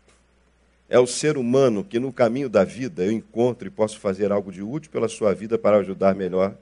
é 0.88 0.98
o 0.98 1.06
ser 1.06 1.36
humano 1.36 1.84
que 1.84 1.98
no 1.98 2.12
caminho 2.12 2.48
da 2.48 2.64
vida 2.64 3.04
eu 3.04 3.12
encontro 3.12 3.66
e 3.66 3.70
posso 3.70 3.98
fazer 3.98 4.32
algo 4.32 4.52
de 4.52 4.62
útil 4.62 4.90
pela 4.90 5.08
sua 5.08 5.34
vida 5.34 5.58
para 5.58 5.78
ajudar 5.78 6.14
melhor 6.14 6.54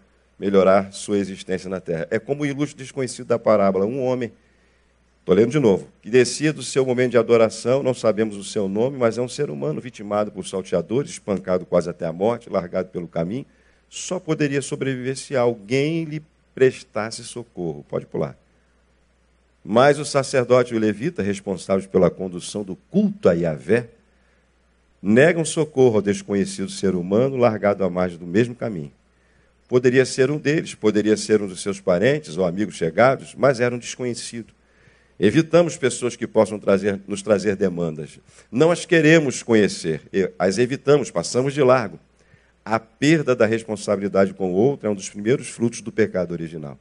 melhorar 0.42 0.92
sua 0.92 1.18
existência 1.18 1.70
na 1.70 1.78
terra. 1.78 2.08
É 2.10 2.18
como 2.18 2.42
o 2.42 2.46
ilustre 2.46 2.76
desconhecido 2.76 3.26
da 3.26 3.38
parábola, 3.38 3.86
um 3.86 4.02
homem, 4.02 4.32
estou 5.20 5.36
lendo 5.36 5.52
de 5.52 5.60
novo, 5.60 5.88
que 6.02 6.10
descia 6.10 6.52
do 6.52 6.64
seu 6.64 6.84
momento 6.84 7.12
de 7.12 7.18
adoração, 7.18 7.80
não 7.80 7.94
sabemos 7.94 8.36
o 8.36 8.42
seu 8.42 8.68
nome, 8.68 8.98
mas 8.98 9.18
é 9.18 9.22
um 9.22 9.28
ser 9.28 9.50
humano 9.50 9.80
vitimado 9.80 10.32
por 10.32 10.44
salteadores, 10.44 11.12
espancado 11.12 11.64
quase 11.64 11.88
até 11.88 12.06
a 12.06 12.12
morte, 12.12 12.50
largado 12.50 12.88
pelo 12.88 13.06
caminho, 13.06 13.46
só 13.94 14.18
poderia 14.18 14.62
sobreviver 14.62 15.14
se 15.18 15.36
alguém 15.36 16.04
lhe 16.04 16.22
prestasse 16.54 17.22
socorro. 17.22 17.84
Pode 17.86 18.06
pular. 18.06 18.34
Mas 19.62 19.98
o 19.98 20.04
sacerdote 20.04 20.72
e 20.72 20.76
o 20.78 20.80
levita, 20.80 21.22
responsáveis 21.22 21.86
pela 21.86 22.10
condução 22.10 22.64
do 22.64 22.74
culto 22.90 23.28
a 23.28 23.34
Yahvé, 23.34 23.88
negam 25.02 25.44
socorro 25.44 25.96
ao 25.96 26.02
desconhecido 26.02 26.70
ser 26.70 26.94
humano 26.94 27.36
largado 27.36 27.84
à 27.84 27.90
margem 27.90 28.16
do 28.16 28.26
mesmo 28.26 28.54
caminho. 28.54 28.90
Poderia 29.68 30.06
ser 30.06 30.30
um 30.30 30.38
deles, 30.38 30.74
poderia 30.74 31.16
ser 31.16 31.42
um 31.42 31.46
dos 31.46 31.60
seus 31.60 31.78
parentes 31.78 32.38
ou 32.38 32.46
amigos 32.46 32.76
chegados, 32.76 33.34
mas 33.36 33.60
era 33.60 33.74
um 33.74 33.78
desconhecido. 33.78 34.54
Evitamos 35.20 35.76
pessoas 35.76 36.16
que 36.16 36.26
possam 36.26 36.58
trazer, 36.58 36.98
nos 37.06 37.20
trazer 37.20 37.56
demandas. 37.56 38.18
Não 38.50 38.70
as 38.70 38.86
queremos 38.86 39.42
conhecer, 39.42 40.00
as 40.38 40.56
evitamos, 40.56 41.10
passamos 41.10 41.52
de 41.52 41.62
largo. 41.62 42.00
A 42.64 42.78
perda 42.78 43.34
da 43.34 43.44
responsabilidade 43.44 44.32
com 44.34 44.52
o 44.52 44.54
outro 44.54 44.86
é 44.86 44.90
um 44.90 44.94
dos 44.94 45.10
primeiros 45.10 45.48
frutos 45.48 45.80
do 45.80 45.90
pecado 45.90 46.32
original. 46.32 46.78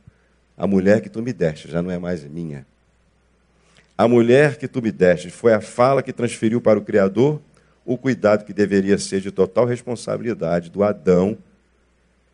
A 0.58 0.68
mulher 0.68 1.02
que 1.02 1.10
tu 1.10 1.22
me 1.22 1.34
deste 1.34 1.70
já 1.70 1.82
não 1.82 1.90
é 1.90 1.98
mais 1.98 2.24
minha. 2.24 2.66
A 3.98 4.08
mulher 4.08 4.58
que 4.58 4.68
tu 4.68 4.82
me 4.82 4.92
deste 4.92 5.30
foi 5.30 5.54
a 5.54 5.62
fala 5.62 6.04
que 6.04 6.14
transferiu 6.14 6.62
para 6.62 6.78
o 6.78 6.84
Criador 6.84 7.42
o 7.86 7.98
cuidado 7.98 8.46
que 8.46 8.54
deveria 8.54 8.98
ser 8.98 9.22
de 9.22 9.32
total 9.32 9.66
responsabilidade 9.66 10.70
do 10.70 10.84
Adão, 10.84 11.38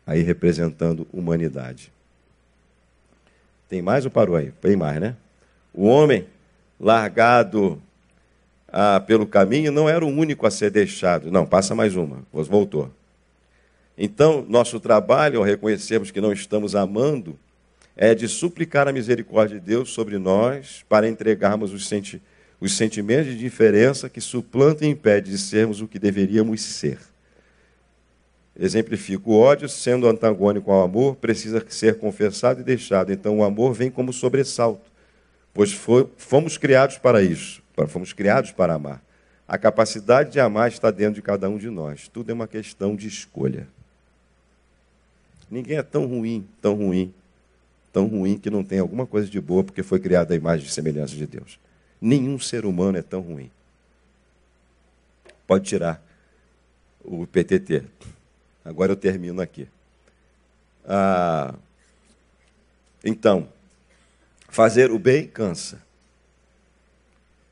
aí 0.06 0.22
representando 0.22 1.06
humanidade. 1.12 1.90
Tem 3.68 3.82
mais 3.82 4.04
ou 4.04 4.10
parou 4.10 4.36
aí? 4.36 4.52
Tem 4.60 4.76
mais, 4.76 5.00
né? 5.00 5.16
O 5.72 5.84
homem 5.84 6.26
largado 6.78 7.80
ah, 8.68 9.00
pelo 9.00 9.26
caminho 9.26 9.72
não 9.72 9.88
era 9.88 10.04
o 10.04 10.08
único 10.08 10.46
a 10.46 10.50
ser 10.50 10.70
deixado. 10.70 11.30
Não, 11.30 11.46
passa 11.46 11.74
mais 11.74 11.96
uma. 11.96 12.22
Voltou. 12.32 12.90
Então, 14.00 14.46
nosso 14.48 14.78
trabalho, 14.78 15.40
ao 15.40 15.44
reconhecermos 15.44 16.12
que 16.12 16.20
não 16.20 16.32
estamos 16.32 16.76
amando, 16.76 17.36
é 17.96 18.14
de 18.14 18.28
suplicar 18.28 18.86
a 18.86 18.92
misericórdia 18.92 19.58
de 19.58 19.66
Deus 19.66 19.90
sobre 19.90 20.18
nós 20.18 20.84
para 20.88 21.08
entregarmos 21.08 21.72
os, 21.72 21.88
senti 21.88 22.22
os 22.60 22.76
sentimentos 22.76 23.32
de 23.32 23.36
diferença 23.36 24.08
que 24.08 24.20
suplantam 24.20 24.86
e 24.86 24.92
impedem 24.92 25.32
de 25.32 25.38
sermos 25.38 25.80
o 25.80 25.88
que 25.88 25.98
deveríamos 25.98 26.60
ser. 26.60 27.00
Exemplifico, 28.56 29.32
o 29.32 29.38
ódio, 29.38 29.68
sendo 29.68 30.08
antagônico 30.08 30.70
ao 30.70 30.82
amor, 30.82 31.16
precisa 31.16 31.64
ser 31.68 31.98
confessado 31.98 32.60
e 32.60 32.64
deixado. 32.64 33.12
Então, 33.12 33.38
o 33.38 33.44
amor 33.44 33.72
vem 33.72 33.90
como 33.90 34.12
sobressalto, 34.12 34.92
pois 35.52 35.76
fomos 36.16 36.56
criados 36.56 36.98
para 36.98 37.20
isso, 37.20 37.60
fomos 37.88 38.12
criados 38.12 38.52
para 38.52 38.74
amar. 38.74 39.02
A 39.46 39.58
capacidade 39.58 40.30
de 40.30 40.38
amar 40.38 40.68
está 40.68 40.92
dentro 40.92 41.14
de 41.14 41.22
cada 41.22 41.48
um 41.48 41.58
de 41.58 41.68
nós. 41.68 42.06
Tudo 42.06 42.30
é 42.30 42.34
uma 42.34 42.46
questão 42.46 42.94
de 42.94 43.08
escolha. 43.08 43.66
Ninguém 45.50 45.78
é 45.78 45.82
tão 45.82 46.06
ruim, 46.06 46.46
tão 46.60 46.74
ruim, 46.74 47.14
tão 47.92 48.06
ruim 48.06 48.38
que 48.38 48.50
não 48.50 48.62
tem 48.62 48.78
alguma 48.78 49.06
coisa 49.06 49.28
de 49.28 49.40
boa 49.40 49.64
porque 49.64 49.82
foi 49.82 49.98
criado 49.98 50.32
à 50.32 50.34
imagem 50.34 50.66
e 50.66 50.70
semelhança 50.70 51.14
de 51.14 51.26
Deus. 51.26 51.58
Nenhum 52.00 52.38
ser 52.38 52.64
humano 52.64 52.98
é 52.98 53.02
tão 53.02 53.20
ruim. 53.20 53.50
Pode 55.46 55.64
tirar 55.64 56.02
o 57.02 57.26
PTT. 57.26 57.84
Agora 58.64 58.92
eu 58.92 58.96
termino 58.96 59.40
aqui. 59.40 59.66
Ah, 60.84 61.54
então, 63.04 63.48
fazer 64.48 64.90
o 64.90 64.98
bem 64.98 65.26
cansa. 65.26 65.82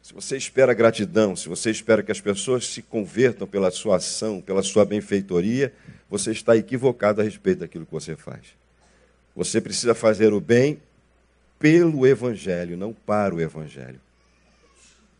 Se 0.07 0.15
você 0.15 0.37
espera 0.37 0.73
gratidão, 0.73 1.35
se 1.35 1.49
você 1.49 1.69
espera 1.69 2.01
que 2.01 2.13
as 2.13 2.21
pessoas 2.21 2.65
se 2.69 2.81
convertam 2.81 3.45
pela 3.45 3.73
sua 3.73 3.97
ação, 3.97 4.41
pela 4.41 4.63
sua 4.63 4.85
benfeitoria, 4.85 5.73
você 6.09 6.31
está 6.31 6.57
equivocado 6.57 7.21
a 7.21 7.25
respeito 7.25 7.59
daquilo 7.59 7.85
que 7.85 7.91
você 7.91 8.15
faz. 8.15 8.55
Você 9.35 9.61
precisa 9.61 9.97
fazer 9.97 10.33
o 10.33 10.41
bem 10.41 10.81
pelo 11.59 12.07
Evangelho, 12.07 12.77
não 12.77 12.93
para 12.93 13.35
o 13.35 13.41
Evangelho. 13.41 14.01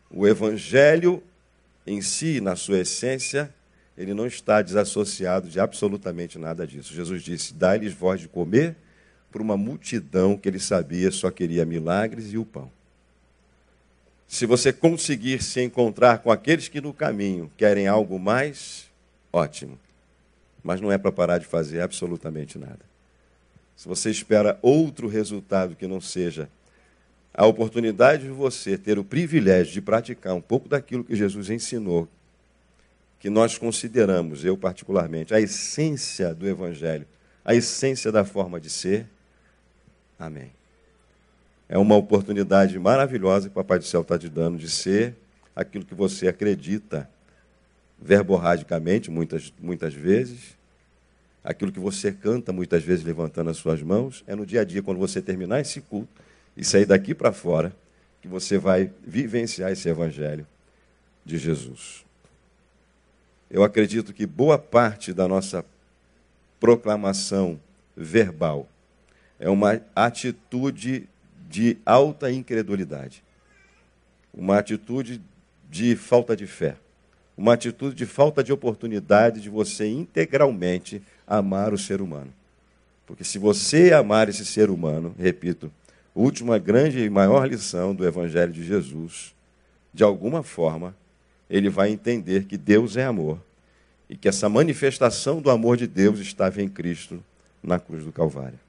O 0.09 0.25
Evangelho 0.25 1.21
em 1.85 2.01
si, 2.01 2.39
na 2.39 2.55
sua 2.55 2.79
essência, 2.79 3.53
ele 3.97 4.13
não 4.13 4.25
está 4.25 4.61
desassociado 4.61 5.49
de 5.49 5.59
absolutamente 5.59 6.39
nada 6.39 6.65
disso. 6.65 6.93
Jesus 6.93 7.23
disse: 7.23 7.53
Dá-lhes 7.53 7.91
voz 7.91 8.21
de 8.21 8.29
comer 8.29 8.73
para 9.33 9.41
uma 9.41 9.57
multidão 9.57 10.37
que 10.37 10.47
ele 10.47 10.59
sabia 10.59 11.11
só 11.11 11.29
queria 11.29 11.65
milagres 11.65 12.31
e 12.31 12.37
o 12.37 12.45
pão. 12.45 12.71
Se 14.27 14.45
você 14.45 14.73
conseguir 14.73 15.41
se 15.41 15.61
encontrar 15.61 16.19
com 16.19 16.31
aqueles 16.31 16.67
que 16.67 16.81
no 16.81 16.93
caminho 16.93 17.51
querem 17.55 17.87
algo 17.87 18.19
mais, 18.19 18.89
ótimo. 19.31 19.79
Mas 20.63 20.81
não 20.81 20.91
é 20.91 20.97
para 20.97 21.11
parar 21.11 21.37
de 21.37 21.45
fazer 21.45 21.81
absolutamente 21.81 22.57
nada 22.57 22.87
se 23.77 23.87
você 23.87 24.09
espera 24.09 24.57
outro 24.59 25.07
resultado 25.07 25.75
que 25.75 25.85
não 25.85 26.01
seja 26.01 26.49
a 27.31 27.45
oportunidade 27.45 28.23
de 28.23 28.29
você 28.29 28.75
ter 28.75 28.97
o 28.97 29.03
privilégio 29.03 29.71
de 29.71 29.81
praticar 29.81 30.33
um 30.33 30.41
pouco 30.41 30.67
daquilo 30.67 31.03
que 31.03 31.15
Jesus 31.15 31.51
ensinou, 31.51 32.07
que 33.19 33.29
nós 33.29 33.55
consideramos, 33.55 34.43
eu 34.43 34.57
particularmente, 34.57 35.31
a 35.31 35.39
essência 35.39 36.33
do 36.33 36.47
Evangelho, 36.47 37.05
a 37.45 37.53
essência 37.53 38.11
da 38.11 38.25
forma 38.25 38.59
de 38.59 38.69
ser, 38.71 39.05
amém. 40.17 40.51
É 41.69 41.77
uma 41.77 41.95
oportunidade 41.95 42.77
maravilhosa 42.79 43.49
que 43.49 43.51
o 43.51 43.55
Papai 43.55 43.79
do 43.79 43.85
Céu 43.85 44.01
está 44.01 44.17
te 44.17 44.29
dando 44.29 44.57
de 44.57 44.69
ser 44.69 45.15
aquilo 45.55 45.83
que 45.83 45.95
você 45.95 46.27
acredita, 46.27 47.09
verborragicamente, 47.99 49.09
muitas, 49.09 49.51
muitas 49.59 49.93
vezes, 49.93 50.55
aquilo 51.43 51.71
que 51.71 51.79
você 51.79 52.11
canta 52.11 52.53
muitas 52.53 52.83
vezes 52.83 53.03
levantando 53.03 53.49
as 53.49 53.57
suas 53.57 53.81
mãos, 53.81 54.23
é 54.27 54.35
no 54.35 54.45
dia 54.45 54.61
a 54.61 54.63
dia, 54.63 54.83
quando 54.83 54.97
você 54.97 55.21
terminar 55.21 55.59
esse 55.59 55.81
culto 55.81 56.09
e 56.55 56.63
sair 56.63 56.85
daqui 56.85 57.15
para 57.15 57.31
fora, 57.31 57.73
que 58.21 58.27
você 58.27 58.57
vai 58.57 58.91
vivenciar 59.05 59.71
esse 59.71 59.89
evangelho 59.89 60.45
de 61.25 61.37
Jesus. 61.37 62.05
Eu 63.49 63.63
acredito 63.63 64.13
que 64.13 64.25
boa 64.25 64.57
parte 64.57 65.13
da 65.13 65.27
nossa 65.27 65.63
proclamação 66.59 67.59
verbal 67.95 68.67
é 69.39 69.49
uma 69.49 69.81
atitude 69.95 71.07
de 71.49 71.77
alta 71.85 72.31
incredulidade, 72.31 73.23
uma 74.33 74.57
atitude 74.57 75.21
de 75.69 75.95
falta 75.95 76.35
de 76.35 76.45
fé, 76.45 76.75
uma 77.37 77.53
atitude 77.53 77.95
de 77.95 78.05
falta 78.05 78.43
de 78.43 78.51
oportunidade 78.51 79.41
de 79.41 79.49
você 79.49 79.87
integralmente 79.87 81.01
amar 81.25 81.73
o 81.73 81.77
ser 81.77 82.01
humano. 82.01 82.33
Porque 83.05 83.23
se 83.23 83.37
você 83.37 83.93
amar 83.93 84.27
esse 84.27 84.45
ser 84.45 84.69
humano, 84.69 85.15
repito, 85.17 85.71
última 86.13 86.57
grande 86.57 86.99
e 86.99 87.09
maior 87.09 87.47
lição 87.47 87.95
do 87.95 88.05
Evangelho 88.05 88.51
de 88.51 88.63
Jesus, 88.63 89.33
de 89.93 90.03
alguma 90.03 90.43
forma, 90.43 90.95
ele 91.49 91.69
vai 91.69 91.89
entender 91.89 92.45
que 92.45 92.57
Deus 92.57 92.97
é 92.97 93.05
amor 93.05 93.39
e 94.09 94.17
que 94.17 94.27
essa 94.27 94.49
manifestação 94.49 95.41
do 95.41 95.49
amor 95.49 95.77
de 95.77 95.87
Deus 95.87 96.19
estava 96.19 96.61
em 96.61 96.67
Cristo 96.67 97.23
na 97.63 97.79
cruz 97.79 98.03
do 98.03 98.11
Calvário. 98.11 98.59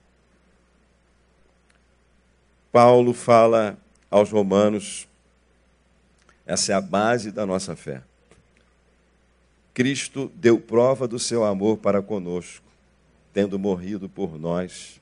Paulo 2.71 3.15
fala 3.15 3.79
aos 4.11 4.31
Romanos, 4.31 5.09
essa 6.47 6.73
é 6.73 6.75
a 6.75 6.81
base 6.81 7.31
da 7.31 7.45
nossa 7.47 7.75
fé. 7.75 8.03
Cristo 9.73 10.31
deu 10.35 10.59
prova 10.59 11.07
do 11.07 11.19
seu 11.19 11.45
amor 11.45 11.79
para 11.79 12.03
conosco, 12.03 12.65
tendo 13.33 13.59
morrido 13.59 14.09
por 14.09 14.39
nós, 14.39 15.01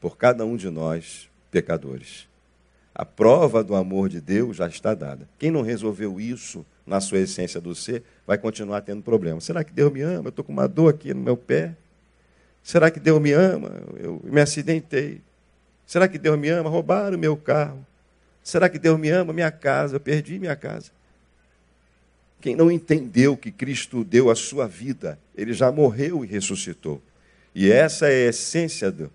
por 0.00 0.16
cada 0.16 0.44
um 0.44 0.56
de 0.56 0.70
nós, 0.70 1.28
pecadores. 1.50 2.26
A 2.94 3.04
prova 3.04 3.62
do 3.62 3.76
amor 3.76 4.08
de 4.08 4.20
Deus 4.20 4.56
já 4.56 4.66
está 4.66 4.94
dada. 4.94 5.28
Quem 5.38 5.50
não 5.50 5.62
resolveu 5.62 6.20
isso 6.20 6.64
na 6.86 7.00
sua 7.00 7.18
essência 7.18 7.60
do 7.60 7.74
ser, 7.74 8.02
vai 8.26 8.38
continuar 8.38 8.80
tendo 8.80 9.02
problema. 9.02 9.40
Será 9.40 9.62
que 9.62 9.72
Deus 9.72 9.92
me 9.92 10.00
ama? 10.00 10.26
Eu 10.26 10.30
estou 10.30 10.44
com 10.44 10.52
uma 10.52 10.66
dor 10.66 10.94
aqui 10.94 11.12
no 11.12 11.20
meu 11.20 11.36
pé. 11.36 11.76
Será 12.62 12.90
que 12.90 12.98
Deus 12.98 13.20
me 13.20 13.32
ama? 13.32 13.70
Eu 13.96 14.20
me 14.24 14.40
acidentei. 14.40 15.20
Será 15.88 16.06
que 16.06 16.18
Deus 16.18 16.38
me 16.38 16.48
ama? 16.48 16.70
Roubaram 16.70 17.18
meu 17.18 17.36
carro. 17.36 17.84
Será 18.44 18.68
que 18.68 18.78
Deus 18.78 18.96
me 18.96 19.10
ama? 19.10 19.32
Minha 19.32 19.50
casa, 19.50 19.96
eu 19.96 20.00
perdi 20.00 20.38
minha 20.38 20.54
casa. 20.54 20.92
Quem 22.40 22.54
não 22.54 22.70
entendeu 22.70 23.36
que 23.36 23.50
Cristo 23.50 24.04
deu 24.04 24.30
a 24.30 24.36
sua 24.36 24.68
vida, 24.68 25.18
ele 25.36 25.52
já 25.52 25.72
morreu 25.72 26.24
e 26.24 26.28
ressuscitou. 26.28 27.02
E 27.52 27.72
essa 27.72 28.06
é 28.06 28.26
a 28.26 28.28
essência 28.28 28.92
do, 28.92 29.10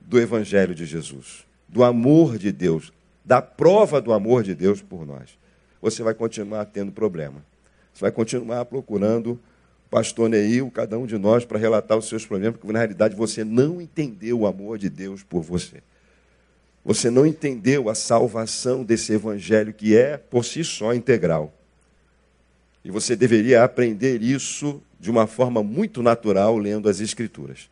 do 0.00 0.20
Evangelho 0.20 0.72
de 0.72 0.86
Jesus, 0.86 1.44
do 1.68 1.82
amor 1.82 2.38
de 2.38 2.52
Deus, 2.52 2.92
da 3.24 3.42
prova 3.42 4.00
do 4.00 4.12
amor 4.12 4.44
de 4.44 4.54
Deus 4.54 4.80
por 4.80 5.04
nós 5.04 5.36
você 5.80 6.02
vai 6.02 6.14
continuar 6.14 6.64
tendo 6.66 6.92
problema. 6.92 7.42
Você 7.92 8.00
vai 8.00 8.12
continuar 8.12 8.64
procurando 8.64 9.38
pastor 9.90 10.28
Neil, 10.28 10.70
cada 10.70 10.98
um 10.98 11.06
de 11.06 11.16
nós, 11.16 11.44
para 11.44 11.58
relatar 11.58 11.96
os 11.96 12.08
seus 12.08 12.26
problemas, 12.26 12.58
porque 12.58 12.72
na 12.72 12.78
realidade 12.78 13.14
você 13.14 13.44
não 13.44 13.80
entendeu 13.80 14.40
o 14.40 14.46
amor 14.46 14.78
de 14.78 14.88
Deus 14.88 15.22
por 15.22 15.42
você. 15.42 15.82
Você 16.84 17.10
não 17.10 17.26
entendeu 17.26 17.88
a 17.88 17.94
salvação 17.94 18.84
desse 18.84 19.12
evangelho 19.12 19.72
que 19.72 19.96
é 19.96 20.16
por 20.16 20.44
si 20.44 20.64
só 20.64 20.94
integral. 20.94 21.52
E 22.84 22.90
você 22.90 23.14
deveria 23.14 23.62
aprender 23.62 24.22
isso 24.22 24.80
de 24.98 25.10
uma 25.10 25.26
forma 25.26 25.62
muito 25.62 26.02
natural 26.02 26.56
lendo 26.56 26.88
as 26.88 27.00
Escrituras. 27.00 27.68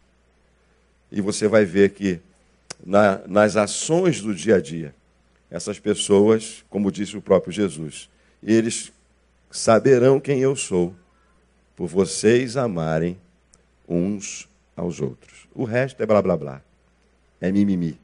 E 1.11 1.21
você 1.21 1.49
vai 1.49 1.65
ver 1.65 1.91
que 1.91 2.21
na, 2.85 3.23
nas 3.27 3.57
ações 3.57 4.21
do 4.21 4.35
dia 4.35 4.57
a 4.57 4.61
dia, 4.61 4.95
essas 5.51 5.79
pessoas, 5.79 6.65
como 6.69 6.91
disse 6.91 7.17
o 7.17 7.23
próprio 7.23 7.53
Jesus, 7.53 8.11
eles 8.43 8.93
saberão 9.51 10.21
quem 10.21 10.41
eu 10.41 10.55
sou, 10.55 10.95
por 11.77 11.87
vocês 11.87 12.57
amarem 12.57 13.19
uns 13.87 14.49
aos 14.75 15.01
outros. 15.01 15.47
O 15.55 15.65
resto 15.65 16.03
é 16.03 16.07
blá 16.07 16.21
blá 16.23 16.37
blá. 16.37 16.63
É 17.41 17.53
mimimi. 17.53 17.99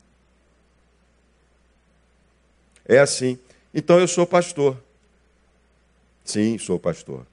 É 2.87 2.99
assim. 2.99 3.39
Então 3.75 3.99
eu 3.99 4.07
sou 4.07 4.27
pastor. 4.27 4.77
Sim, 6.23 6.59
sou 6.59 6.79
pastor. 6.79 7.27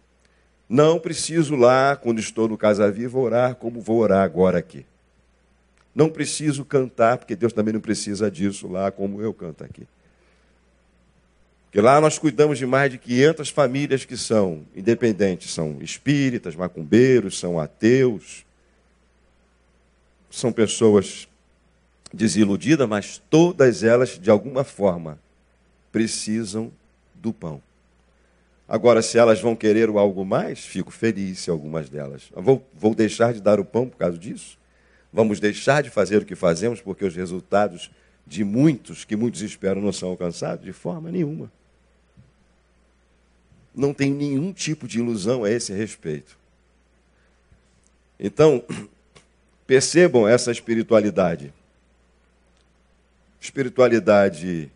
Não 0.67 0.99
preciso 0.99 1.55
lá, 1.55 1.95
quando 1.95 2.19
estou 2.19 2.47
no 2.47 2.57
Casa 2.57 2.89
Viva, 2.91 3.17
orar 3.17 3.55
como 3.55 3.81
vou 3.81 3.97
orar 3.97 4.23
agora 4.23 4.59
aqui. 4.59 4.85
Não 5.93 6.09
preciso 6.09 6.63
cantar, 6.63 7.17
porque 7.17 7.35
Deus 7.35 7.51
também 7.51 7.73
não 7.73 7.81
precisa 7.81 8.29
disso 8.29 8.67
lá, 8.67 8.91
como 8.91 9.21
eu 9.21 9.33
canto 9.33 9.63
aqui. 9.63 9.87
Porque 11.69 11.81
lá 11.81 12.01
nós 12.01 12.17
cuidamos 12.17 12.57
de 12.57 12.65
mais 12.65 12.91
de 12.91 12.97
500 12.97 13.49
famílias 13.49 14.03
que 14.03 14.17
são 14.17 14.65
independentes, 14.75 15.53
são 15.53 15.77
espíritas, 15.81 16.55
macumbeiros, 16.55 17.37
são 17.37 17.59
ateus, 17.59 18.43
são 20.31 20.51
pessoas 20.51 21.27
desiludidas, 22.11 22.89
mas 22.89 23.21
todas 23.29 23.83
elas, 23.83 24.17
de 24.17 24.31
alguma 24.31 24.63
forma, 24.63 25.19
precisam 25.91 26.71
do 27.13 27.31
pão. 27.31 27.61
Agora, 28.67 29.03
se 29.03 29.19
elas 29.19 29.39
vão 29.39 29.55
querer 29.55 29.89
algo 29.89 30.25
mais, 30.25 30.65
fico 30.65 30.89
feliz 30.89 31.37
se 31.37 31.51
algumas 31.51 31.87
delas. 31.87 32.31
Vou, 32.35 32.67
vou 32.73 32.95
deixar 32.95 33.31
de 33.31 33.41
dar 33.41 33.59
o 33.59 33.65
pão 33.65 33.87
por 33.87 33.97
causa 33.97 34.17
disso? 34.17 34.57
Vamos 35.13 35.39
deixar 35.39 35.83
de 35.83 35.91
fazer 35.91 36.23
o 36.23 36.25
que 36.25 36.35
fazemos 36.35 36.81
porque 36.81 37.05
os 37.05 37.15
resultados 37.15 37.91
de 38.25 38.43
muitos, 38.43 39.05
que 39.05 39.15
muitos 39.15 39.43
esperam, 39.43 39.79
não 39.79 39.93
são 39.93 40.09
alcançados? 40.09 40.65
De 40.65 40.73
forma 40.73 41.11
nenhuma 41.11 41.58
não 43.79 43.93
tem 43.93 44.11
nenhum 44.11 44.51
tipo 44.51 44.87
de 44.87 44.99
ilusão 44.99 45.43
a 45.43 45.49
esse 45.49 45.73
respeito. 45.73 46.37
Então, 48.19 48.63
percebam 49.65 50.27
essa 50.27 50.51
espiritualidade. 50.51 51.53
Espiritualidade, 53.39 54.69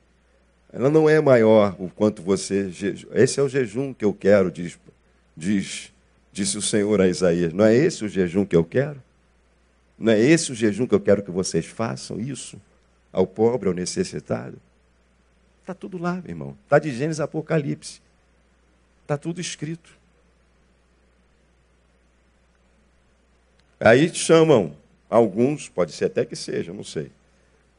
ela 0.72 0.90
não 0.90 1.10
é 1.10 1.20
maior 1.20 1.76
o 1.78 1.90
quanto 1.90 2.22
você. 2.22 2.72
Esse 3.12 3.40
é 3.40 3.44
o 3.44 3.50
jejum 3.50 3.94
que 3.94 4.06
eu 4.06 4.14
quero, 4.14 4.50
diz, 4.50 4.80
diz, 5.36 5.92
disse 6.32 6.58
o 6.58 6.62
Senhor 6.62 7.02
a 7.02 7.08
Isaías. 7.08 7.52
Não 7.52 7.66
é 7.66 7.76
esse 7.76 8.06
o 8.06 8.08
jejum 8.08 8.46
que 8.46 8.56
eu 8.56 8.64
quero? 8.64 9.04
Não 10.00 10.14
é 10.14 10.20
esse 10.20 10.52
o 10.52 10.56
jejum 10.56 10.88
que 10.88 10.96
eu 10.96 11.00
quero 11.00 11.22
que 11.22 11.32
vocês 11.32 11.66
façam 11.66 12.20
isso? 12.20 12.60
Ao 13.12 13.28
pobre, 13.28 13.68
ao 13.68 13.76
necessitado? 13.76 14.58
Está 15.62 15.74
tudo 15.74 15.98
lá, 15.98 16.16
meu 16.16 16.30
irmão. 16.30 16.58
Está 16.64 16.80
de 16.80 16.92
Gênesis 16.92 17.20
Apocalipse. 17.20 18.03
Está 19.04 19.18
tudo 19.18 19.40
escrito. 19.40 19.92
Aí 23.80 24.14
chamam 24.14 24.76
alguns, 25.10 25.68
pode 25.68 25.92
ser 25.92 26.06
até 26.06 26.26
que 26.26 26.36
seja, 26.36 26.74
não 26.74 26.84
sei. 26.84 27.12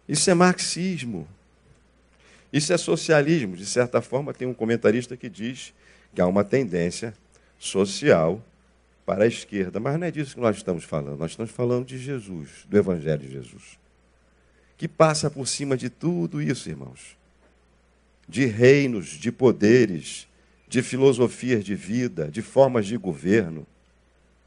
Isso 0.06 0.30
é 0.30 0.34
marxismo. 0.34 1.26
Isso 2.52 2.72
é 2.72 2.76
socialismo. 2.76 3.56
De 3.56 3.66
certa 3.66 4.00
forma, 4.02 4.34
tem 4.34 4.46
um 4.46 4.54
comentarista 4.54 5.16
que 5.16 5.28
diz 5.28 5.72
que 6.14 6.20
há 6.20 6.26
uma 6.26 6.44
tendência 6.44 7.14
social 7.58 8.40
para 9.06 9.24
a 9.24 9.26
esquerda. 9.26 9.80
Mas 9.80 9.98
não 9.98 10.06
é 10.06 10.10
disso 10.10 10.34
que 10.34 10.40
nós 10.40 10.56
estamos 10.56 10.84
falando. 10.84 11.18
Nós 11.18 11.32
estamos 11.32 11.50
falando 11.50 11.86
de 11.86 11.98
Jesus, 11.98 12.66
do 12.68 12.76
Evangelho 12.76 13.22
de 13.22 13.32
Jesus. 13.32 13.78
Que 14.76 14.86
passa 14.86 15.30
por 15.30 15.48
cima 15.48 15.76
de 15.76 15.88
tudo 15.88 16.42
isso, 16.42 16.68
irmãos. 16.68 17.16
De 18.28 18.44
reinos, 18.44 19.06
de 19.08 19.32
poderes, 19.32 20.28
de 20.74 20.82
filosofias 20.82 21.64
de 21.64 21.76
vida, 21.76 22.28
de 22.28 22.42
formas 22.42 22.84
de 22.84 22.96
governo, 22.96 23.64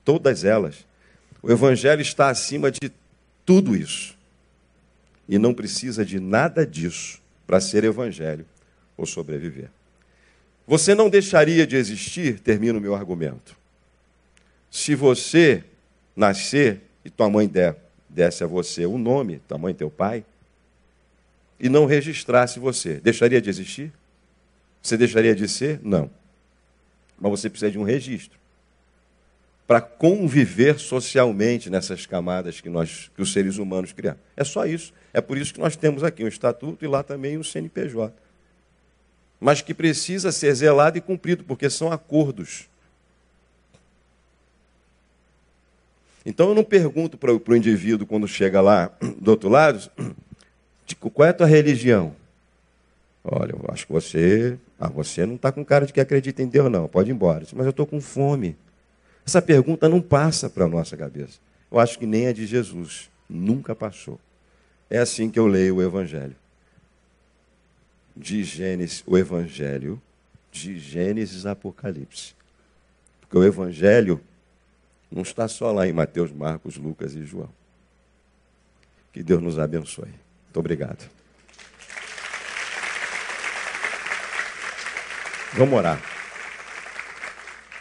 todas 0.03 0.43
elas. 0.43 0.85
O 1.41 1.49
Evangelho 1.49 2.01
está 2.01 2.27
acima 2.27 2.69
de 2.69 2.91
tudo 3.45 3.73
isso. 3.73 4.13
E 5.29 5.37
não 5.37 5.53
precisa 5.53 6.03
de 6.03 6.19
nada 6.19 6.67
disso 6.67 7.21
para 7.45 7.61
ser 7.61 7.85
Evangelho 7.85 8.45
ou 8.97 9.05
sobreviver. 9.05 9.69
Você 10.67 10.93
não 10.93 11.09
deixaria 11.09 11.65
de 11.65 11.77
existir, 11.77 12.41
termino 12.41 12.77
o 12.77 12.81
meu 12.81 12.93
argumento, 12.93 13.55
se 14.69 14.95
você 14.95 15.63
nascer 16.13 16.81
e 17.05 17.09
tua 17.09 17.29
mãe 17.29 17.47
der, 17.47 17.77
desse 18.09 18.43
a 18.43 18.47
você 18.47 18.85
o 18.85 18.95
um 18.95 18.97
nome, 18.97 19.39
tua 19.47 19.57
mãe 19.57 19.73
teu 19.73 19.89
pai, 19.89 20.25
e 21.57 21.69
não 21.69 21.85
registrasse 21.85 22.59
você, 22.59 22.95
deixaria 22.95 23.39
de 23.39 23.49
existir? 23.49 23.93
Você 24.81 24.97
deixaria 24.97 25.35
de 25.35 25.47
ser? 25.47 25.79
Não. 25.83 26.09
Mas 27.19 27.31
você 27.31 27.49
precisa 27.49 27.71
de 27.71 27.77
um 27.77 27.83
registro 27.83 28.37
para 29.67 29.81
conviver 29.81 30.79
socialmente 30.79 31.69
nessas 31.69 32.05
camadas 32.05 32.61
que 32.61 32.69
nós, 32.69 33.11
que 33.13 33.21
os 33.21 33.33
seres 33.33 33.57
humanos 33.57 33.91
criaram. 33.91 34.17
É 34.35 34.45
só 34.45 34.65
isso. 34.65 34.93
É 35.13 35.19
por 35.19 35.37
isso 35.37 35.53
que 35.53 35.59
nós 35.59 35.75
temos 35.75 36.03
aqui 36.03 36.23
um 36.23 36.27
estatuto 36.27 36.85
e 36.85 36.87
lá 36.87 37.03
também 37.03 37.37
um 37.37 37.43
CNPJ. 37.43 38.13
Mas 39.39 39.61
que 39.61 39.73
precisa 39.73 40.31
ser 40.31 40.53
zelado 40.55 40.97
e 40.97 41.01
cumprido, 41.01 41.43
porque 41.43 41.69
são 41.69 41.91
acordos. 41.91 42.69
Então 46.25 46.49
eu 46.49 46.55
não 46.55 46.63
pergunto 46.63 47.17
para 47.17 47.33
o 47.33 47.55
indivíduo 47.55 48.07
quando 48.07 48.27
chega 48.27 48.61
lá 48.61 48.91
do 49.19 49.31
outro 49.31 49.49
lado, 49.49 49.91
qual 51.13 51.27
é 51.27 51.31
a 51.31 51.33
tua 51.33 51.45
religião? 51.45 52.15
Olha, 53.29 53.51
eu 53.51 53.65
acho 53.67 53.85
que 53.85 53.91
você. 53.91 54.57
Ah, 54.79 54.87
você 54.87 55.25
não 55.25 55.35
está 55.35 55.51
com 55.51 55.65
cara 55.65 55.85
de 55.85 55.91
que 55.91 55.99
acredita 55.99 56.41
em 56.41 56.47
Deus, 56.47 56.71
não. 56.71 56.87
Pode 56.87 57.11
ir 57.11 57.13
embora. 57.13 57.45
Mas 57.53 57.65
eu 57.65 57.71
estou 57.71 57.85
com 57.85 57.99
fome. 57.99 58.55
Essa 59.25 59.41
pergunta 59.41 59.89
não 59.89 60.01
passa 60.01 60.49
para 60.49 60.63
a 60.63 60.67
nossa 60.67 60.95
cabeça. 60.95 61.39
Eu 61.69 61.77
acho 61.77 61.99
que 61.99 62.05
nem 62.05 62.27
a 62.27 62.31
de 62.31 62.45
Jesus. 62.45 63.09
Nunca 63.29 63.75
passou. 63.75 64.17
É 64.89 64.97
assim 64.97 65.29
que 65.29 65.37
eu 65.37 65.45
leio 65.45 65.75
o 65.75 65.81
Evangelho. 65.81 66.37
De 68.15 68.45
Gênesis, 68.45 69.03
o 69.05 69.17
Evangelho, 69.17 70.01
de 70.49 70.79
Gênesis 70.79 71.45
Apocalipse. 71.45 72.33
Porque 73.19 73.37
o 73.37 73.43
Evangelho 73.43 74.21
não 75.11 75.21
está 75.21 75.49
só 75.49 75.71
lá 75.73 75.85
em 75.85 75.91
Mateus, 75.91 76.31
Marcos, 76.31 76.77
Lucas 76.77 77.13
e 77.13 77.25
João. 77.25 77.49
Que 79.11 79.21
Deus 79.21 79.41
nos 79.41 79.59
abençoe. 79.59 80.07
Muito 80.45 80.59
obrigado. 80.59 81.16
Vamos 85.57 85.73
orar. 85.73 85.99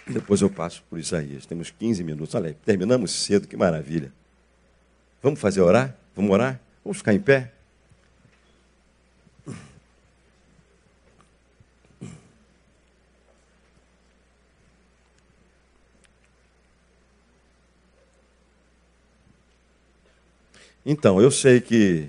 Depois 0.07 0.41
eu 0.41 0.49
passo 0.49 0.83
por 0.89 0.99
Isaías. 0.99 1.45
Temos 1.45 1.71
15 1.71 2.03
minutos. 2.03 2.35
Olha 2.35 2.49
aí, 2.49 2.55
terminamos 2.55 3.11
cedo, 3.11 3.47
que 3.47 3.55
maravilha. 3.55 4.11
Vamos 5.23 5.39
fazer 5.39 5.61
orar? 5.61 5.95
Vamos 6.15 6.31
orar? 6.31 6.59
Vamos 6.83 6.97
ficar 6.97 7.13
em 7.13 7.21
pé? 7.21 7.53
Então, 20.87 21.21
eu 21.21 21.31
sei 21.31 21.61
que 21.61 22.09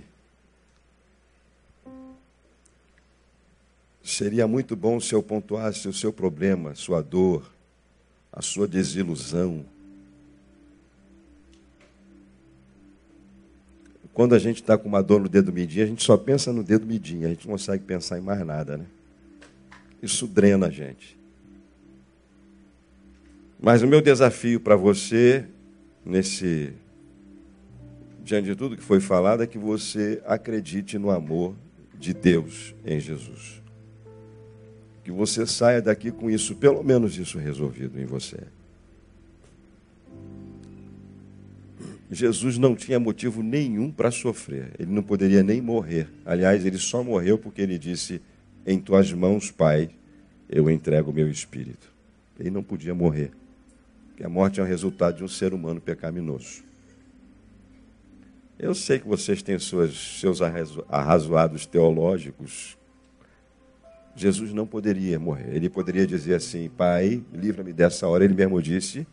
seria 4.09 4.47
muito 4.47 4.75
bom 4.75 4.99
se 4.99 5.13
eu 5.13 5.21
pontuasse 5.21 5.87
o 5.87 5.93
seu 5.93 6.13
problema, 6.13 6.73
sua 6.75 7.01
dor, 7.01 7.51
a 8.31 8.41
sua 8.41 8.65
desilusão. 8.65 9.65
Quando 14.13 14.33
a 14.33 14.39
gente 14.39 14.61
está 14.61 14.77
com 14.77 14.87
uma 14.87 15.03
dor 15.03 15.19
no 15.19 15.27
dedo 15.27 15.51
midinho, 15.51 15.83
a 15.83 15.87
gente 15.87 16.03
só 16.03 16.15
pensa 16.15 16.53
no 16.53 16.63
dedo 16.63 16.87
midinho, 16.87 17.27
a 17.27 17.29
gente 17.29 17.45
não 17.45 17.53
consegue 17.53 17.83
pensar 17.83 18.17
em 18.17 18.21
mais 18.21 18.43
nada, 18.45 18.77
né? 18.77 18.85
Isso 20.01 20.25
drena 20.25 20.67
a 20.67 20.71
gente. 20.71 21.17
Mas 23.59 23.81
o 23.81 23.87
meu 23.87 24.01
desafio 24.01 24.59
para 24.59 24.75
você, 24.75 25.45
nesse 26.05 26.73
diante 28.23 28.45
de 28.45 28.55
tudo 28.55 28.77
que 28.77 28.83
foi 28.83 29.01
falado, 29.01 29.43
é 29.43 29.47
que 29.47 29.57
você 29.57 30.21
acredite 30.25 30.97
no 30.97 31.11
amor 31.11 31.53
de 31.99 32.13
Deus 32.13 32.73
em 32.85 32.99
Jesus. 32.99 33.66
Que 35.07 35.11
você 35.13 35.47
saia 35.47 35.81
daqui 35.81 36.11
com 36.11 36.29
isso, 36.29 36.53
pelo 36.53 36.83
menos 36.83 37.17
isso 37.17 37.37
resolvido 37.37 37.97
em 37.97 38.03
você. 38.03 38.39
Jesus 42.11 42.57
não 42.57 42.75
tinha 42.75 42.99
motivo 42.99 43.41
nenhum 43.41 43.89
para 43.89 44.11
sofrer, 44.11 44.73
ele 44.77 44.91
não 44.91 45.01
poderia 45.01 45.41
nem 45.41 45.61
morrer. 45.61 46.09
Aliás, 46.25 46.65
ele 46.65 46.77
só 46.77 47.01
morreu 47.05 47.37
porque 47.37 47.61
ele 47.61 47.77
disse: 47.77 48.21
Em 48.65 48.81
tuas 48.81 49.13
mãos, 49.13 49.49
Pai, 49.49 49.91
eu 50.49 50.69
entrego 50.69 51.09
o 51.09 51.13
meu 51.13 51.31
espírito. 51.31 51.89
Ele 52.37 52.51
não 52.51 52.61
podia 52.61 52.93
morrer, 52.93 53.31
porque 54.09 54.25
a 54.25 54.29
morte 54.29 54.59
é 54.59 54.63
o 54.63 54.65
resultado 54.65 55.15
de 55.15 55.23
um 55.23 55.29
ser 55.29 55.53
humano 55.53 55.79
pecaminoso. 55.79 56.65
Eu 58.59 58.75
sei 58.75 58.99
que 58.99 59.07
vocês 59.07 59.41
têm 59.41 59.57
suas, 59.57 60.19
seus 60.19 60.41
arrazoados 60.41 61.65
teológicos. 61.65 62.77
Jesus 64.17 64.51
não 64.51 64.65
poderia 64.65 65.19
morrer. 65.19 65.55
Ele 65.55 65.69
poderia 65.69 66.07
dizer 66.07 66.33
assim: 66.33 66.67
Pai, 66.69 67.23
livra-me 67.31 67.71
dessa 67.71 68.07
hora. 68.07 68.25
Ele 68.25 68.33
mesmo 68.33 68.59
disse, 68.59 69.05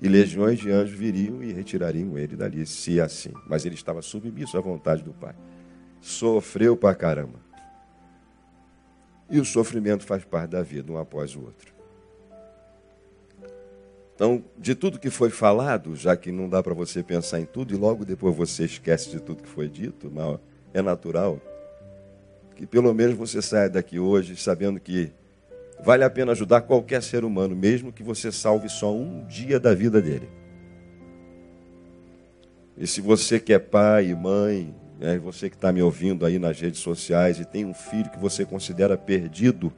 e 0.00 0.06
legiões 0.06 0.58
de 0.58 0.70
anjos 0.70 0.96
viriam 0.96 1.42
e 1.42 1.50
retirariam 1.50 2.16
ele 2.18 2.36
dali, 2.36 2.64
se 2.66 3.00
assim. 3.00 3.32
Mas 3.48 3.64
ele 3.64 3.74
estava 3.74 4.02
submisso 4.02 4.58
à 4.58 4.60
vontade 4.60 5.02
do 5.02 5.14
Pai. 5.14 5.34
Sofreu 5.98 6.76
para 6.76 6.94
caramba. 6.94 7.40
E 9.30 9.40
o 9.40 9.44
sofrimento 9.46 10.04
faz 10.04 10.24
parte 10.24 10.50
da 10.50 10.62
vida, 10.62 10.92
um 10.92 10.98
após 10.98 11.34
o 11.34 11.40
outro. 11.40 11.72
Então, 14.14 14.44
de 14.58 14.74
tudo 14.74 14.98
que 14.98 15.10
foi 15.10 15.30
falado, 15.30 15.96
já 15.96 16.16
que 16.16 16.30
não 16.30 16.48
dá 16.48 16.62
para 16.62 16.74
você 16.74 17.02
pensar 17.02 17.40
em 17.40 17.46
tudo 17.46 17.72
e 17.72 17.76
logo 17.76 18.04
depois 18.04 18.36
você 18.36 18.64
esquece 18.64 19.10
de 19.10 19.20
tudo 19.20 19.42
que 19.42 19.48
foi 19.48 19.68
dito, 19.68 20.12
é 20.74 20.82
natural, 20.82 21.40
que 22.58 22.66
pelo 22.66 22.92
menos 22.92 23.16
você 23.16 23.40
saia 23.40 23.70
daqui 23.70 24.00
hoje 24.00 24.36
sabendo 24.36 24.80
que 24.80 25.12
vale 25.84 26.02
a 26.02 26.10
pena 26.10 26.32
ajudar 26.32 26.62
qualquer 26.62 27.00
ser 27.00 27.24
humano, 27.24 27.54
mesmo 27.54 27.92
que 27.92 28.02
você 28.02 28.32
salve 28.32 28.68
só 28.68 28.92
um 28.92 29.24
dia 29.26 29.60
da 29.60 29.72
vida 29.72 30.02
dele. 30.02 30.28
E 32.76 32.84
se 32.84 33.00
você 33.00 33.38
que 33.38 33.52
é 33.52 33.60
pai 33.60 34.08
e 34.08 34.14
mãe, 34.14 34.74
né, 34.98 35.18
você 35.18 35.48
que 35.48 35.54
está 35.54 35.72
me 35.72 35.80
ouvindo 35.80 36.26
aí 36.26 36.36
nas 36.36 36.60
redes 36.60 36.80
sociais 36.80 37.38
e 37.38 37.44
tem 37.44 37.64
um 37.64 37.72
filho 37.72 38.10
que 38.10 38.18
você 38.18 38.44
considera 38.44 38.98
perdido, 38.98 39.72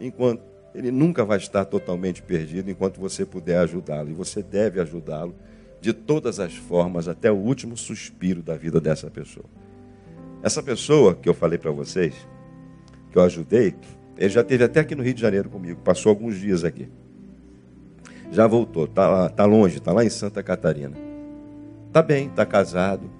enquanto 0.00 0.42
ele 0.74 0.90
nunca 0.90 1.26
vai 1.26 1.36
estar 1.36 1.66
totalmente 1.66 2.22
perdido 2.22 2.70
enquanto 2.70 2.98
você 2.98 3.26
puder 3.26 3.58
ajudá-lo. 3.58 4.08
E 4.10 4.14
você 4.14 4.42
deve 4.42 4.80
ajudá-lo 4.80 5.34
de 5.78 5.92
todas 5.92 6.40
as 6.40 6.54
formas, 6.54 7.06
até 7.06 7.30
o 7.30 7.36
último 7.36 7.76
suspiro 7.76 8.42
da 8.42 8.56
vida 8.56 8.80
dessa 8.80 9.10
pessoa. 9.10 9.44
Essa 10.44 10.62
pessoa 10.62 11.14
que 11.14 11.28
eu 11.28 11.32
falei 11.32 11.58
para 11.58 11.70
vocês, 11.70 12.14
que 13.10 13.18
eu 13.18 13.22
ajudei, 13.22 13.74
ele 14.18 14.28
já 14.28 14.42
esteve 14.42 14.62
até 14.62 14.80
aqui 14.80 14.94
no 14.94 15.02
Rio 15.02 15.14
de 15.14 15.20
Janeiro 15.20 15.48
comigo, 15.48 15.80
passou 15.82 16.10
alguns 16.10 16.38
dias 16.38 16.62
aqui. 16.62 16.88
Já 18.30 18.46
voltou, 18.46 18.84
está 18.84 19.28
tá 19.30 19.44
longe, 19.46 19.78
está 19.78 19.92
lá 19.92 20.04
em 20.04 20.10
Santa 20.10 20.42
Catarina. 20.42 20.96
Está 21.88 22.02
bem, 22.02 22.28
está 22.28 22.44
casado. 22.44 23.10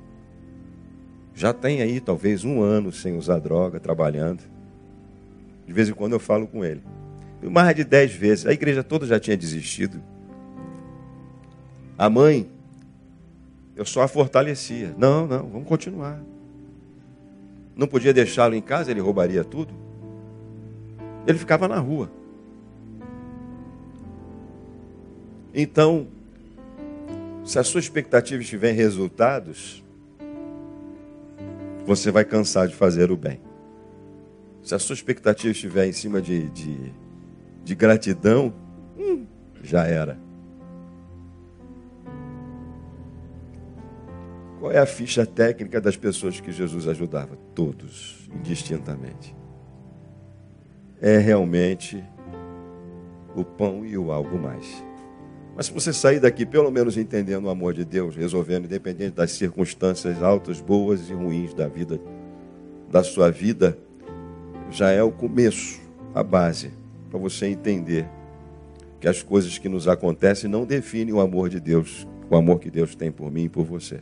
Já 1.35 1.53
tem 1.53 1.81
aí 1.81 1.99
talvez 1.99 2.45
um 2.45 2.63
ano 2.63 2.93
sem 2.93 3.17
usar 3.17 3.39
droga, 3.39 3.81
trabalhando. 3.81 4.43
De 5.67 5.73
vez 5.73 5.89
em 5.89 5.95
quando 5.95 6.13
eu 6.13 6.21
falo 6.21 6.47
com 6.47 6.65
ele 6.65 6.83
mais 7.51 7.75
de 7.75 7.85
dez 7.85 8.13
vezes. 8.13 8.47
A 8.47 8.53
igreja 8.53 8.83
toda 8.83 9.07
já 9.07 9.19
tinha 9.19 9.37
desistido. 9.37 10.03
A 11.97 12.11
mãe, 12.11 12.51
eu 13.77 13.85
só 13.85 14.03
a 14.03 14.09
fortalecia. 14.09 14.95
Não, 14.97 15.27
não, 15.27 15.49
vamos 15.49 15.69
continuar. 15.69 16.21
Não 17.77 17.87
podia 17.87 18.13
deixá-lo 18.13 18.55
em 18.55 18.61
casa, 18.61 18.91
ele 18.91 19.01
roubaria 19.01 19.45
tudo. 19.45 19.75
Ele 21.27 21.39
ficava 21.39 21.67
na 21.67 21.79
rua. 21.79 22.11
Então, 25.53 26.09
se 27.45 27.59
a 27.59 27.65
sua 27.65 27.81
expectativa 27.81 28.43
estiver 28.43 28.73
em 28.73 28.77
resultados, 28.77 29.85
você 31.87 32.11
vai 32.11 32.25
cansar 32.25 32.69
de 32.69 32.75
fazer 32.75 33.11
o 33.11 33.17
bem. 33.17 33.41
Se 34.63 34.75
a 34.75 34.79
sua 34.79 34.95
expectativa 34.95 35.53
estiver 35.53 35.87
em 35.87 35.93
cima 35.93 36.21
de, 36.23 36.49
de 36.51 36.93
de 37.65 37.75
gratidão, 37.75 38.53
hum, 38.97 39.25
já 39.63 39.87
era. 39.87 40.19
Qual 44.65 44.73
é 44.73 44.79
a 44.79 44.87
ficha 44.87 45.27
técnica 45.27 45.79
das 45.79 45.95
pessoas 45.95 46.41
que 46.41 46.51
Jesus 46.51 46.89
ajudava? 46.89 47.37
Todos, 47.55 48.31
indistintamente. 48.35 49.37
É 51.03 51.19
realmente 51.19 52.03
o 53.37 53.45
pão 53.45 53.85
e 53.85 53.99
o 53.99 54.11
algo 54.11 54.39
mais. 54.39 54.83
Mas 55.55 55.67
se 55.67 55.73
você 55.73 55.93
sair 55.93 56.19
daqui 56.19 56.47
pelo 56.47 56.71
menos 56.71 56.97
entendendo 56.97 57.45
o 57.45 57.51
amor 57.51 57.75
de 57.75 57.85
Deus, 57.85 58.17
resolvendo, 58.17 58.65
independente 58.65 59.17
das 59.17 59.33
circunstâncias 59.33 60.23
altas, 60.23 60.63
boas 60.63 61.11
e 61.11 61.13
ruins 61.13 61.53
da 61.53 61.69
vida, 61.69 62.01
da 62.91 63.03
sua 63.03 63.31
vida, 63.31 63.77
já 64.71 64.91
é 64.91 65.03
o 65.03 65.13
começo, 65.13 65.79
a 66.15 66.23
base 66.23 66.73
para 67.11 67.19
você 67.19 67.49
entender 67.49 68.09
que 68.99 69.09
as 69.09 69.23
coisas 69.23 69.59
que 69.59 69.69
nos 69.69 69.87
acontecem 69.87 70.49
não 70.49 70.65
definem 70.65 71.13
o 71.13 71.21
amor 71.21 71.51
de 71.51 71.61
Deus, 71.61 72.09
o 72.31 72.35
amor 72.35 72.61
que 72.61 72.71
Deus 72.71 72.95
tem 72.95 73.13
por 73.13 73.31
mim 73.31 73.45
e 73.45 73.49
por 73.51 73.67
você. 73.67 74.01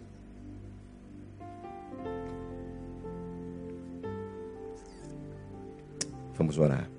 Vamos 6.42 6.58
orar. 6.58 6.90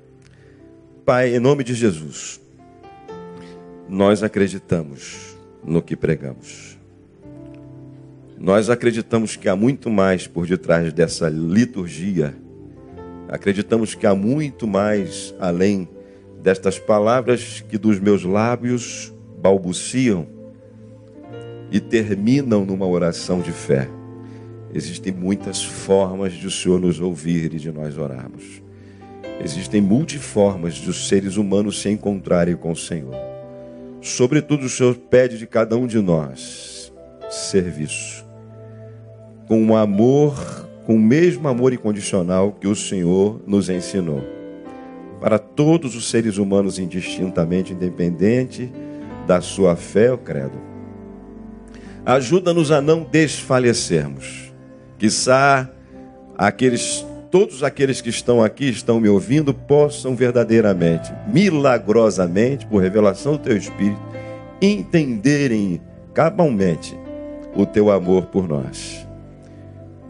Pai, 1.06 1.36
em 1.36 1.40
nome 1.40 1.66
de 1.66 1.74
Jesus, 1.74 2.40
nós 3.90 4.24
acreditamos 4.24 5.36
no 5.62 5.82
que 5.82 5.98
pregamos. 5.98 6.78
Nós 8.40 8.70
acreditamos 8.70 9.36
que 9.36 9.50
há 9.50 9.56
muito 9.58 9.90
mais 9.90 10.28
por 10.28 10.48
detrás 10.48 10.94
dessa 10.94 11.28
liturgia. 11.28 12.34
Acreditamos 13.28 13.94
que 13.94 14.08
há 14.08 14.16
muito 14.16 14.66
mais 14.66 15.36
além 15.38 15.90
destas 16.42 16.80
palavras 16.80 17.60
que 17.68 17.78
dos 17.78 18.00
meus 18.00 18.24
lábios 18.24 19.14
balbuciam 19.42 20.26
e 21.70 21.82
terminam 21.82 22.64
numa 22.64 22.88
oração 22.88 23.42
de 23.42 23.52
fé. 23.52 23.90
Existem 24.74 25.12
muitas 25.12 25.62
formas 25.62 26.32
de 26.32 26.48
o 26.48 26.52
Senhor 26.52 26.80
nos 26.80 27.02
ouvir 27.02 27.54
e 27.54 27.60
de 27.60 27.74
nós 27.74 27.98
orarmos. 27.98 28.63
Existem 29.42 29.82
multiformas 29.82 30.76
de 30.76 30.90
os 30.90 31.08
seres 31.08 31.38
humanos 31.38 31.82
se 31.82 31.90
encontrarem 31.90 32.56
com 32.56 32.72
o 32.72 32.76
Senhor. 32.76 33.16
Sobretudo, 34.02 34.66
o 34.66 34.70
Senhor 34.70 34.96
pede 34.96 35.38
de 35.38 35.48
cada 35.48 35.78
um 35.78 35.88
de 35.88 36.00
nós 36.02 36.74
serviço, 37.30 38.24
com 39.48 39.66
o 39.68 39.76
amor, 39.76 40.36
com 40.86 40.96
o 40.96 41.00
mesmo 41.00 41.48
amor 41.48 41.74
incondicional 41.74 42.52
que 42.52 42.68
o 42.68 42.76
Senhor 42.76 43.42
nos 43.48 43.70
ensinou. 43.70 44.22
Para 45.20 45.40
todos 45.40 45.96
os 45.96 46.10
seres 46.10 46.38
humanos 46.38 46.78
indistintamente, 46.78 47.74
independente 47.74 48.72
da 49.26 49.42
sua 49.42 49.76
fé 49.76 50.12
ou 50.12 50.18
credo. 50.18 50.62
Ajuda-nos 52.06 52.72
a 52.72 52.82
não 52.82 53.04
desfalecermos. 53.04 54.54
Quizá 54.98 55.70
aqueles 56.38 57.06
todos 57.34 57.64
aqueles 57.64 58.00
que 58.00 58.12
estão 58.12 58.44
aqui, 58.44 58.70
estão 58.70 59.00
me 59.00 59.10
ouvindo, 59.10 59.56
possam 59.56 60.16
verdadeiramente, 60.16 61.12
milagrosamente, 61.26 62.64
por 62.68 62.80
revelação 62.80 63.32
do 63.32 63.40
teu 63.40 63.58
Espírito, 63.58 64.00
entenderem 64.62 65.82
cabalmente 66.14 66.96
o 67.56 67.66
teu 67.66 67.90
amor 67.90 68.28
por 68.28 68.48
nós. 68.48 69.08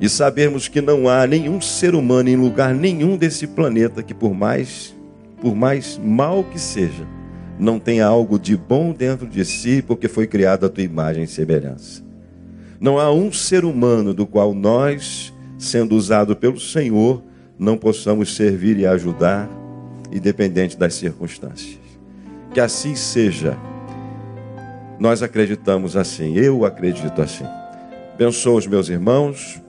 E 0.01 0.09
sabermos 0.09 0.67
que 0.67 0.81
não 0.81 1.07
há 1.07 1.25
nenhum 1.25 1.61
ser 1.61 1.95
humano 1.95 2.27
em 2.27 2.35
lugar 2.35 2.75
nenhum 2.75 3.15
desse 3.15 3.47
planeta 3.47 4.03
que 4.03 4.13
por 4.13 4.33
mais 4.33 4.93
por 5.39 5.55
mais 5.55 5.97
mal 5.97 6.43
que 6.43 6.59
seja, 6.59 7.07
não 7.57 7.79
tenha 7.79 8.05
algo 8.05 8.37
de 8.37 8.57
bom 8.57 8.91
dentro 8.91 9.25
de 9.27 9.45
si, 9.45 9.81
porque 9.81 10.09
foi 10.09 10.27
criado 10.27 10.65
a 10.65 10.69
tua 10.69 10.83
imagem 10.83 11.23
e 11.23 11.27
semelhança. 11.27 12.03
Não 12.81 12.99
há 12.99 13.13
um 13.13 13.31
ser 13.31 13.63
humano 13.63 14.13
do 14.13 14.27
qual 14.27 14.53
nós 14.53 15.32
sendo 15.63 15.95
usado 15.95 16.35
pelo 16.35 16.59
Senhor, 16.59 17.23
não 17.57 17.77
possamos 17.77 18.35
servir 18.35 18.77
e 18.77 18.85
ajudar, 18.85 19.49
independente 20.11 20.77
das 20.77 20.93
circunstâncias. 20.93 21.79
Que 22.53 22.59
assim 22.59 22.95
seja. 22.95 23.57
Nós 24.99 25.23
acreditamos 25.23 25.95
assim, 25.95 26.35
eu 26.35 26.65
acredito 26.65 27.21
assim. 27.21 27.45
Abençoa 28.13 28.59
os 28.59 28.67
meus 28.67 28.89
irmãos, 28.89 29.61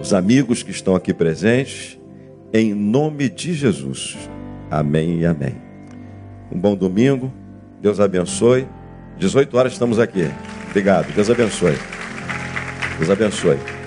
os 0.00 0.12
amigos 0.12 0.62
que 0.62 0.70
estão 0.70 0.96
aqui 0.96 1.14
presentes, 1.14 1.98
em 2.52 2.74
nome 2.74 3.28
de 3.28 3.54
Jesus. 3.54 4.16
Amém 4.70 5.20
e 5.20 5.26
amém. 5.26 5.54
Um 6.50 6.58
bom 6.58 6.74
domingo, 6.74 7.32
Deus 7.80 8.00
abençoe. 8.00 8.66
18 9.18 9.56
horas 9.56 9.72
estamos 9.72 9.98
aqui. 9.98 10.28
Obrigado, 10.68 11.12
Deus 11.14 11.30
abençoe. 11.30 11.76
Deus 12.98 13.10
abençoe. 13.10 13.79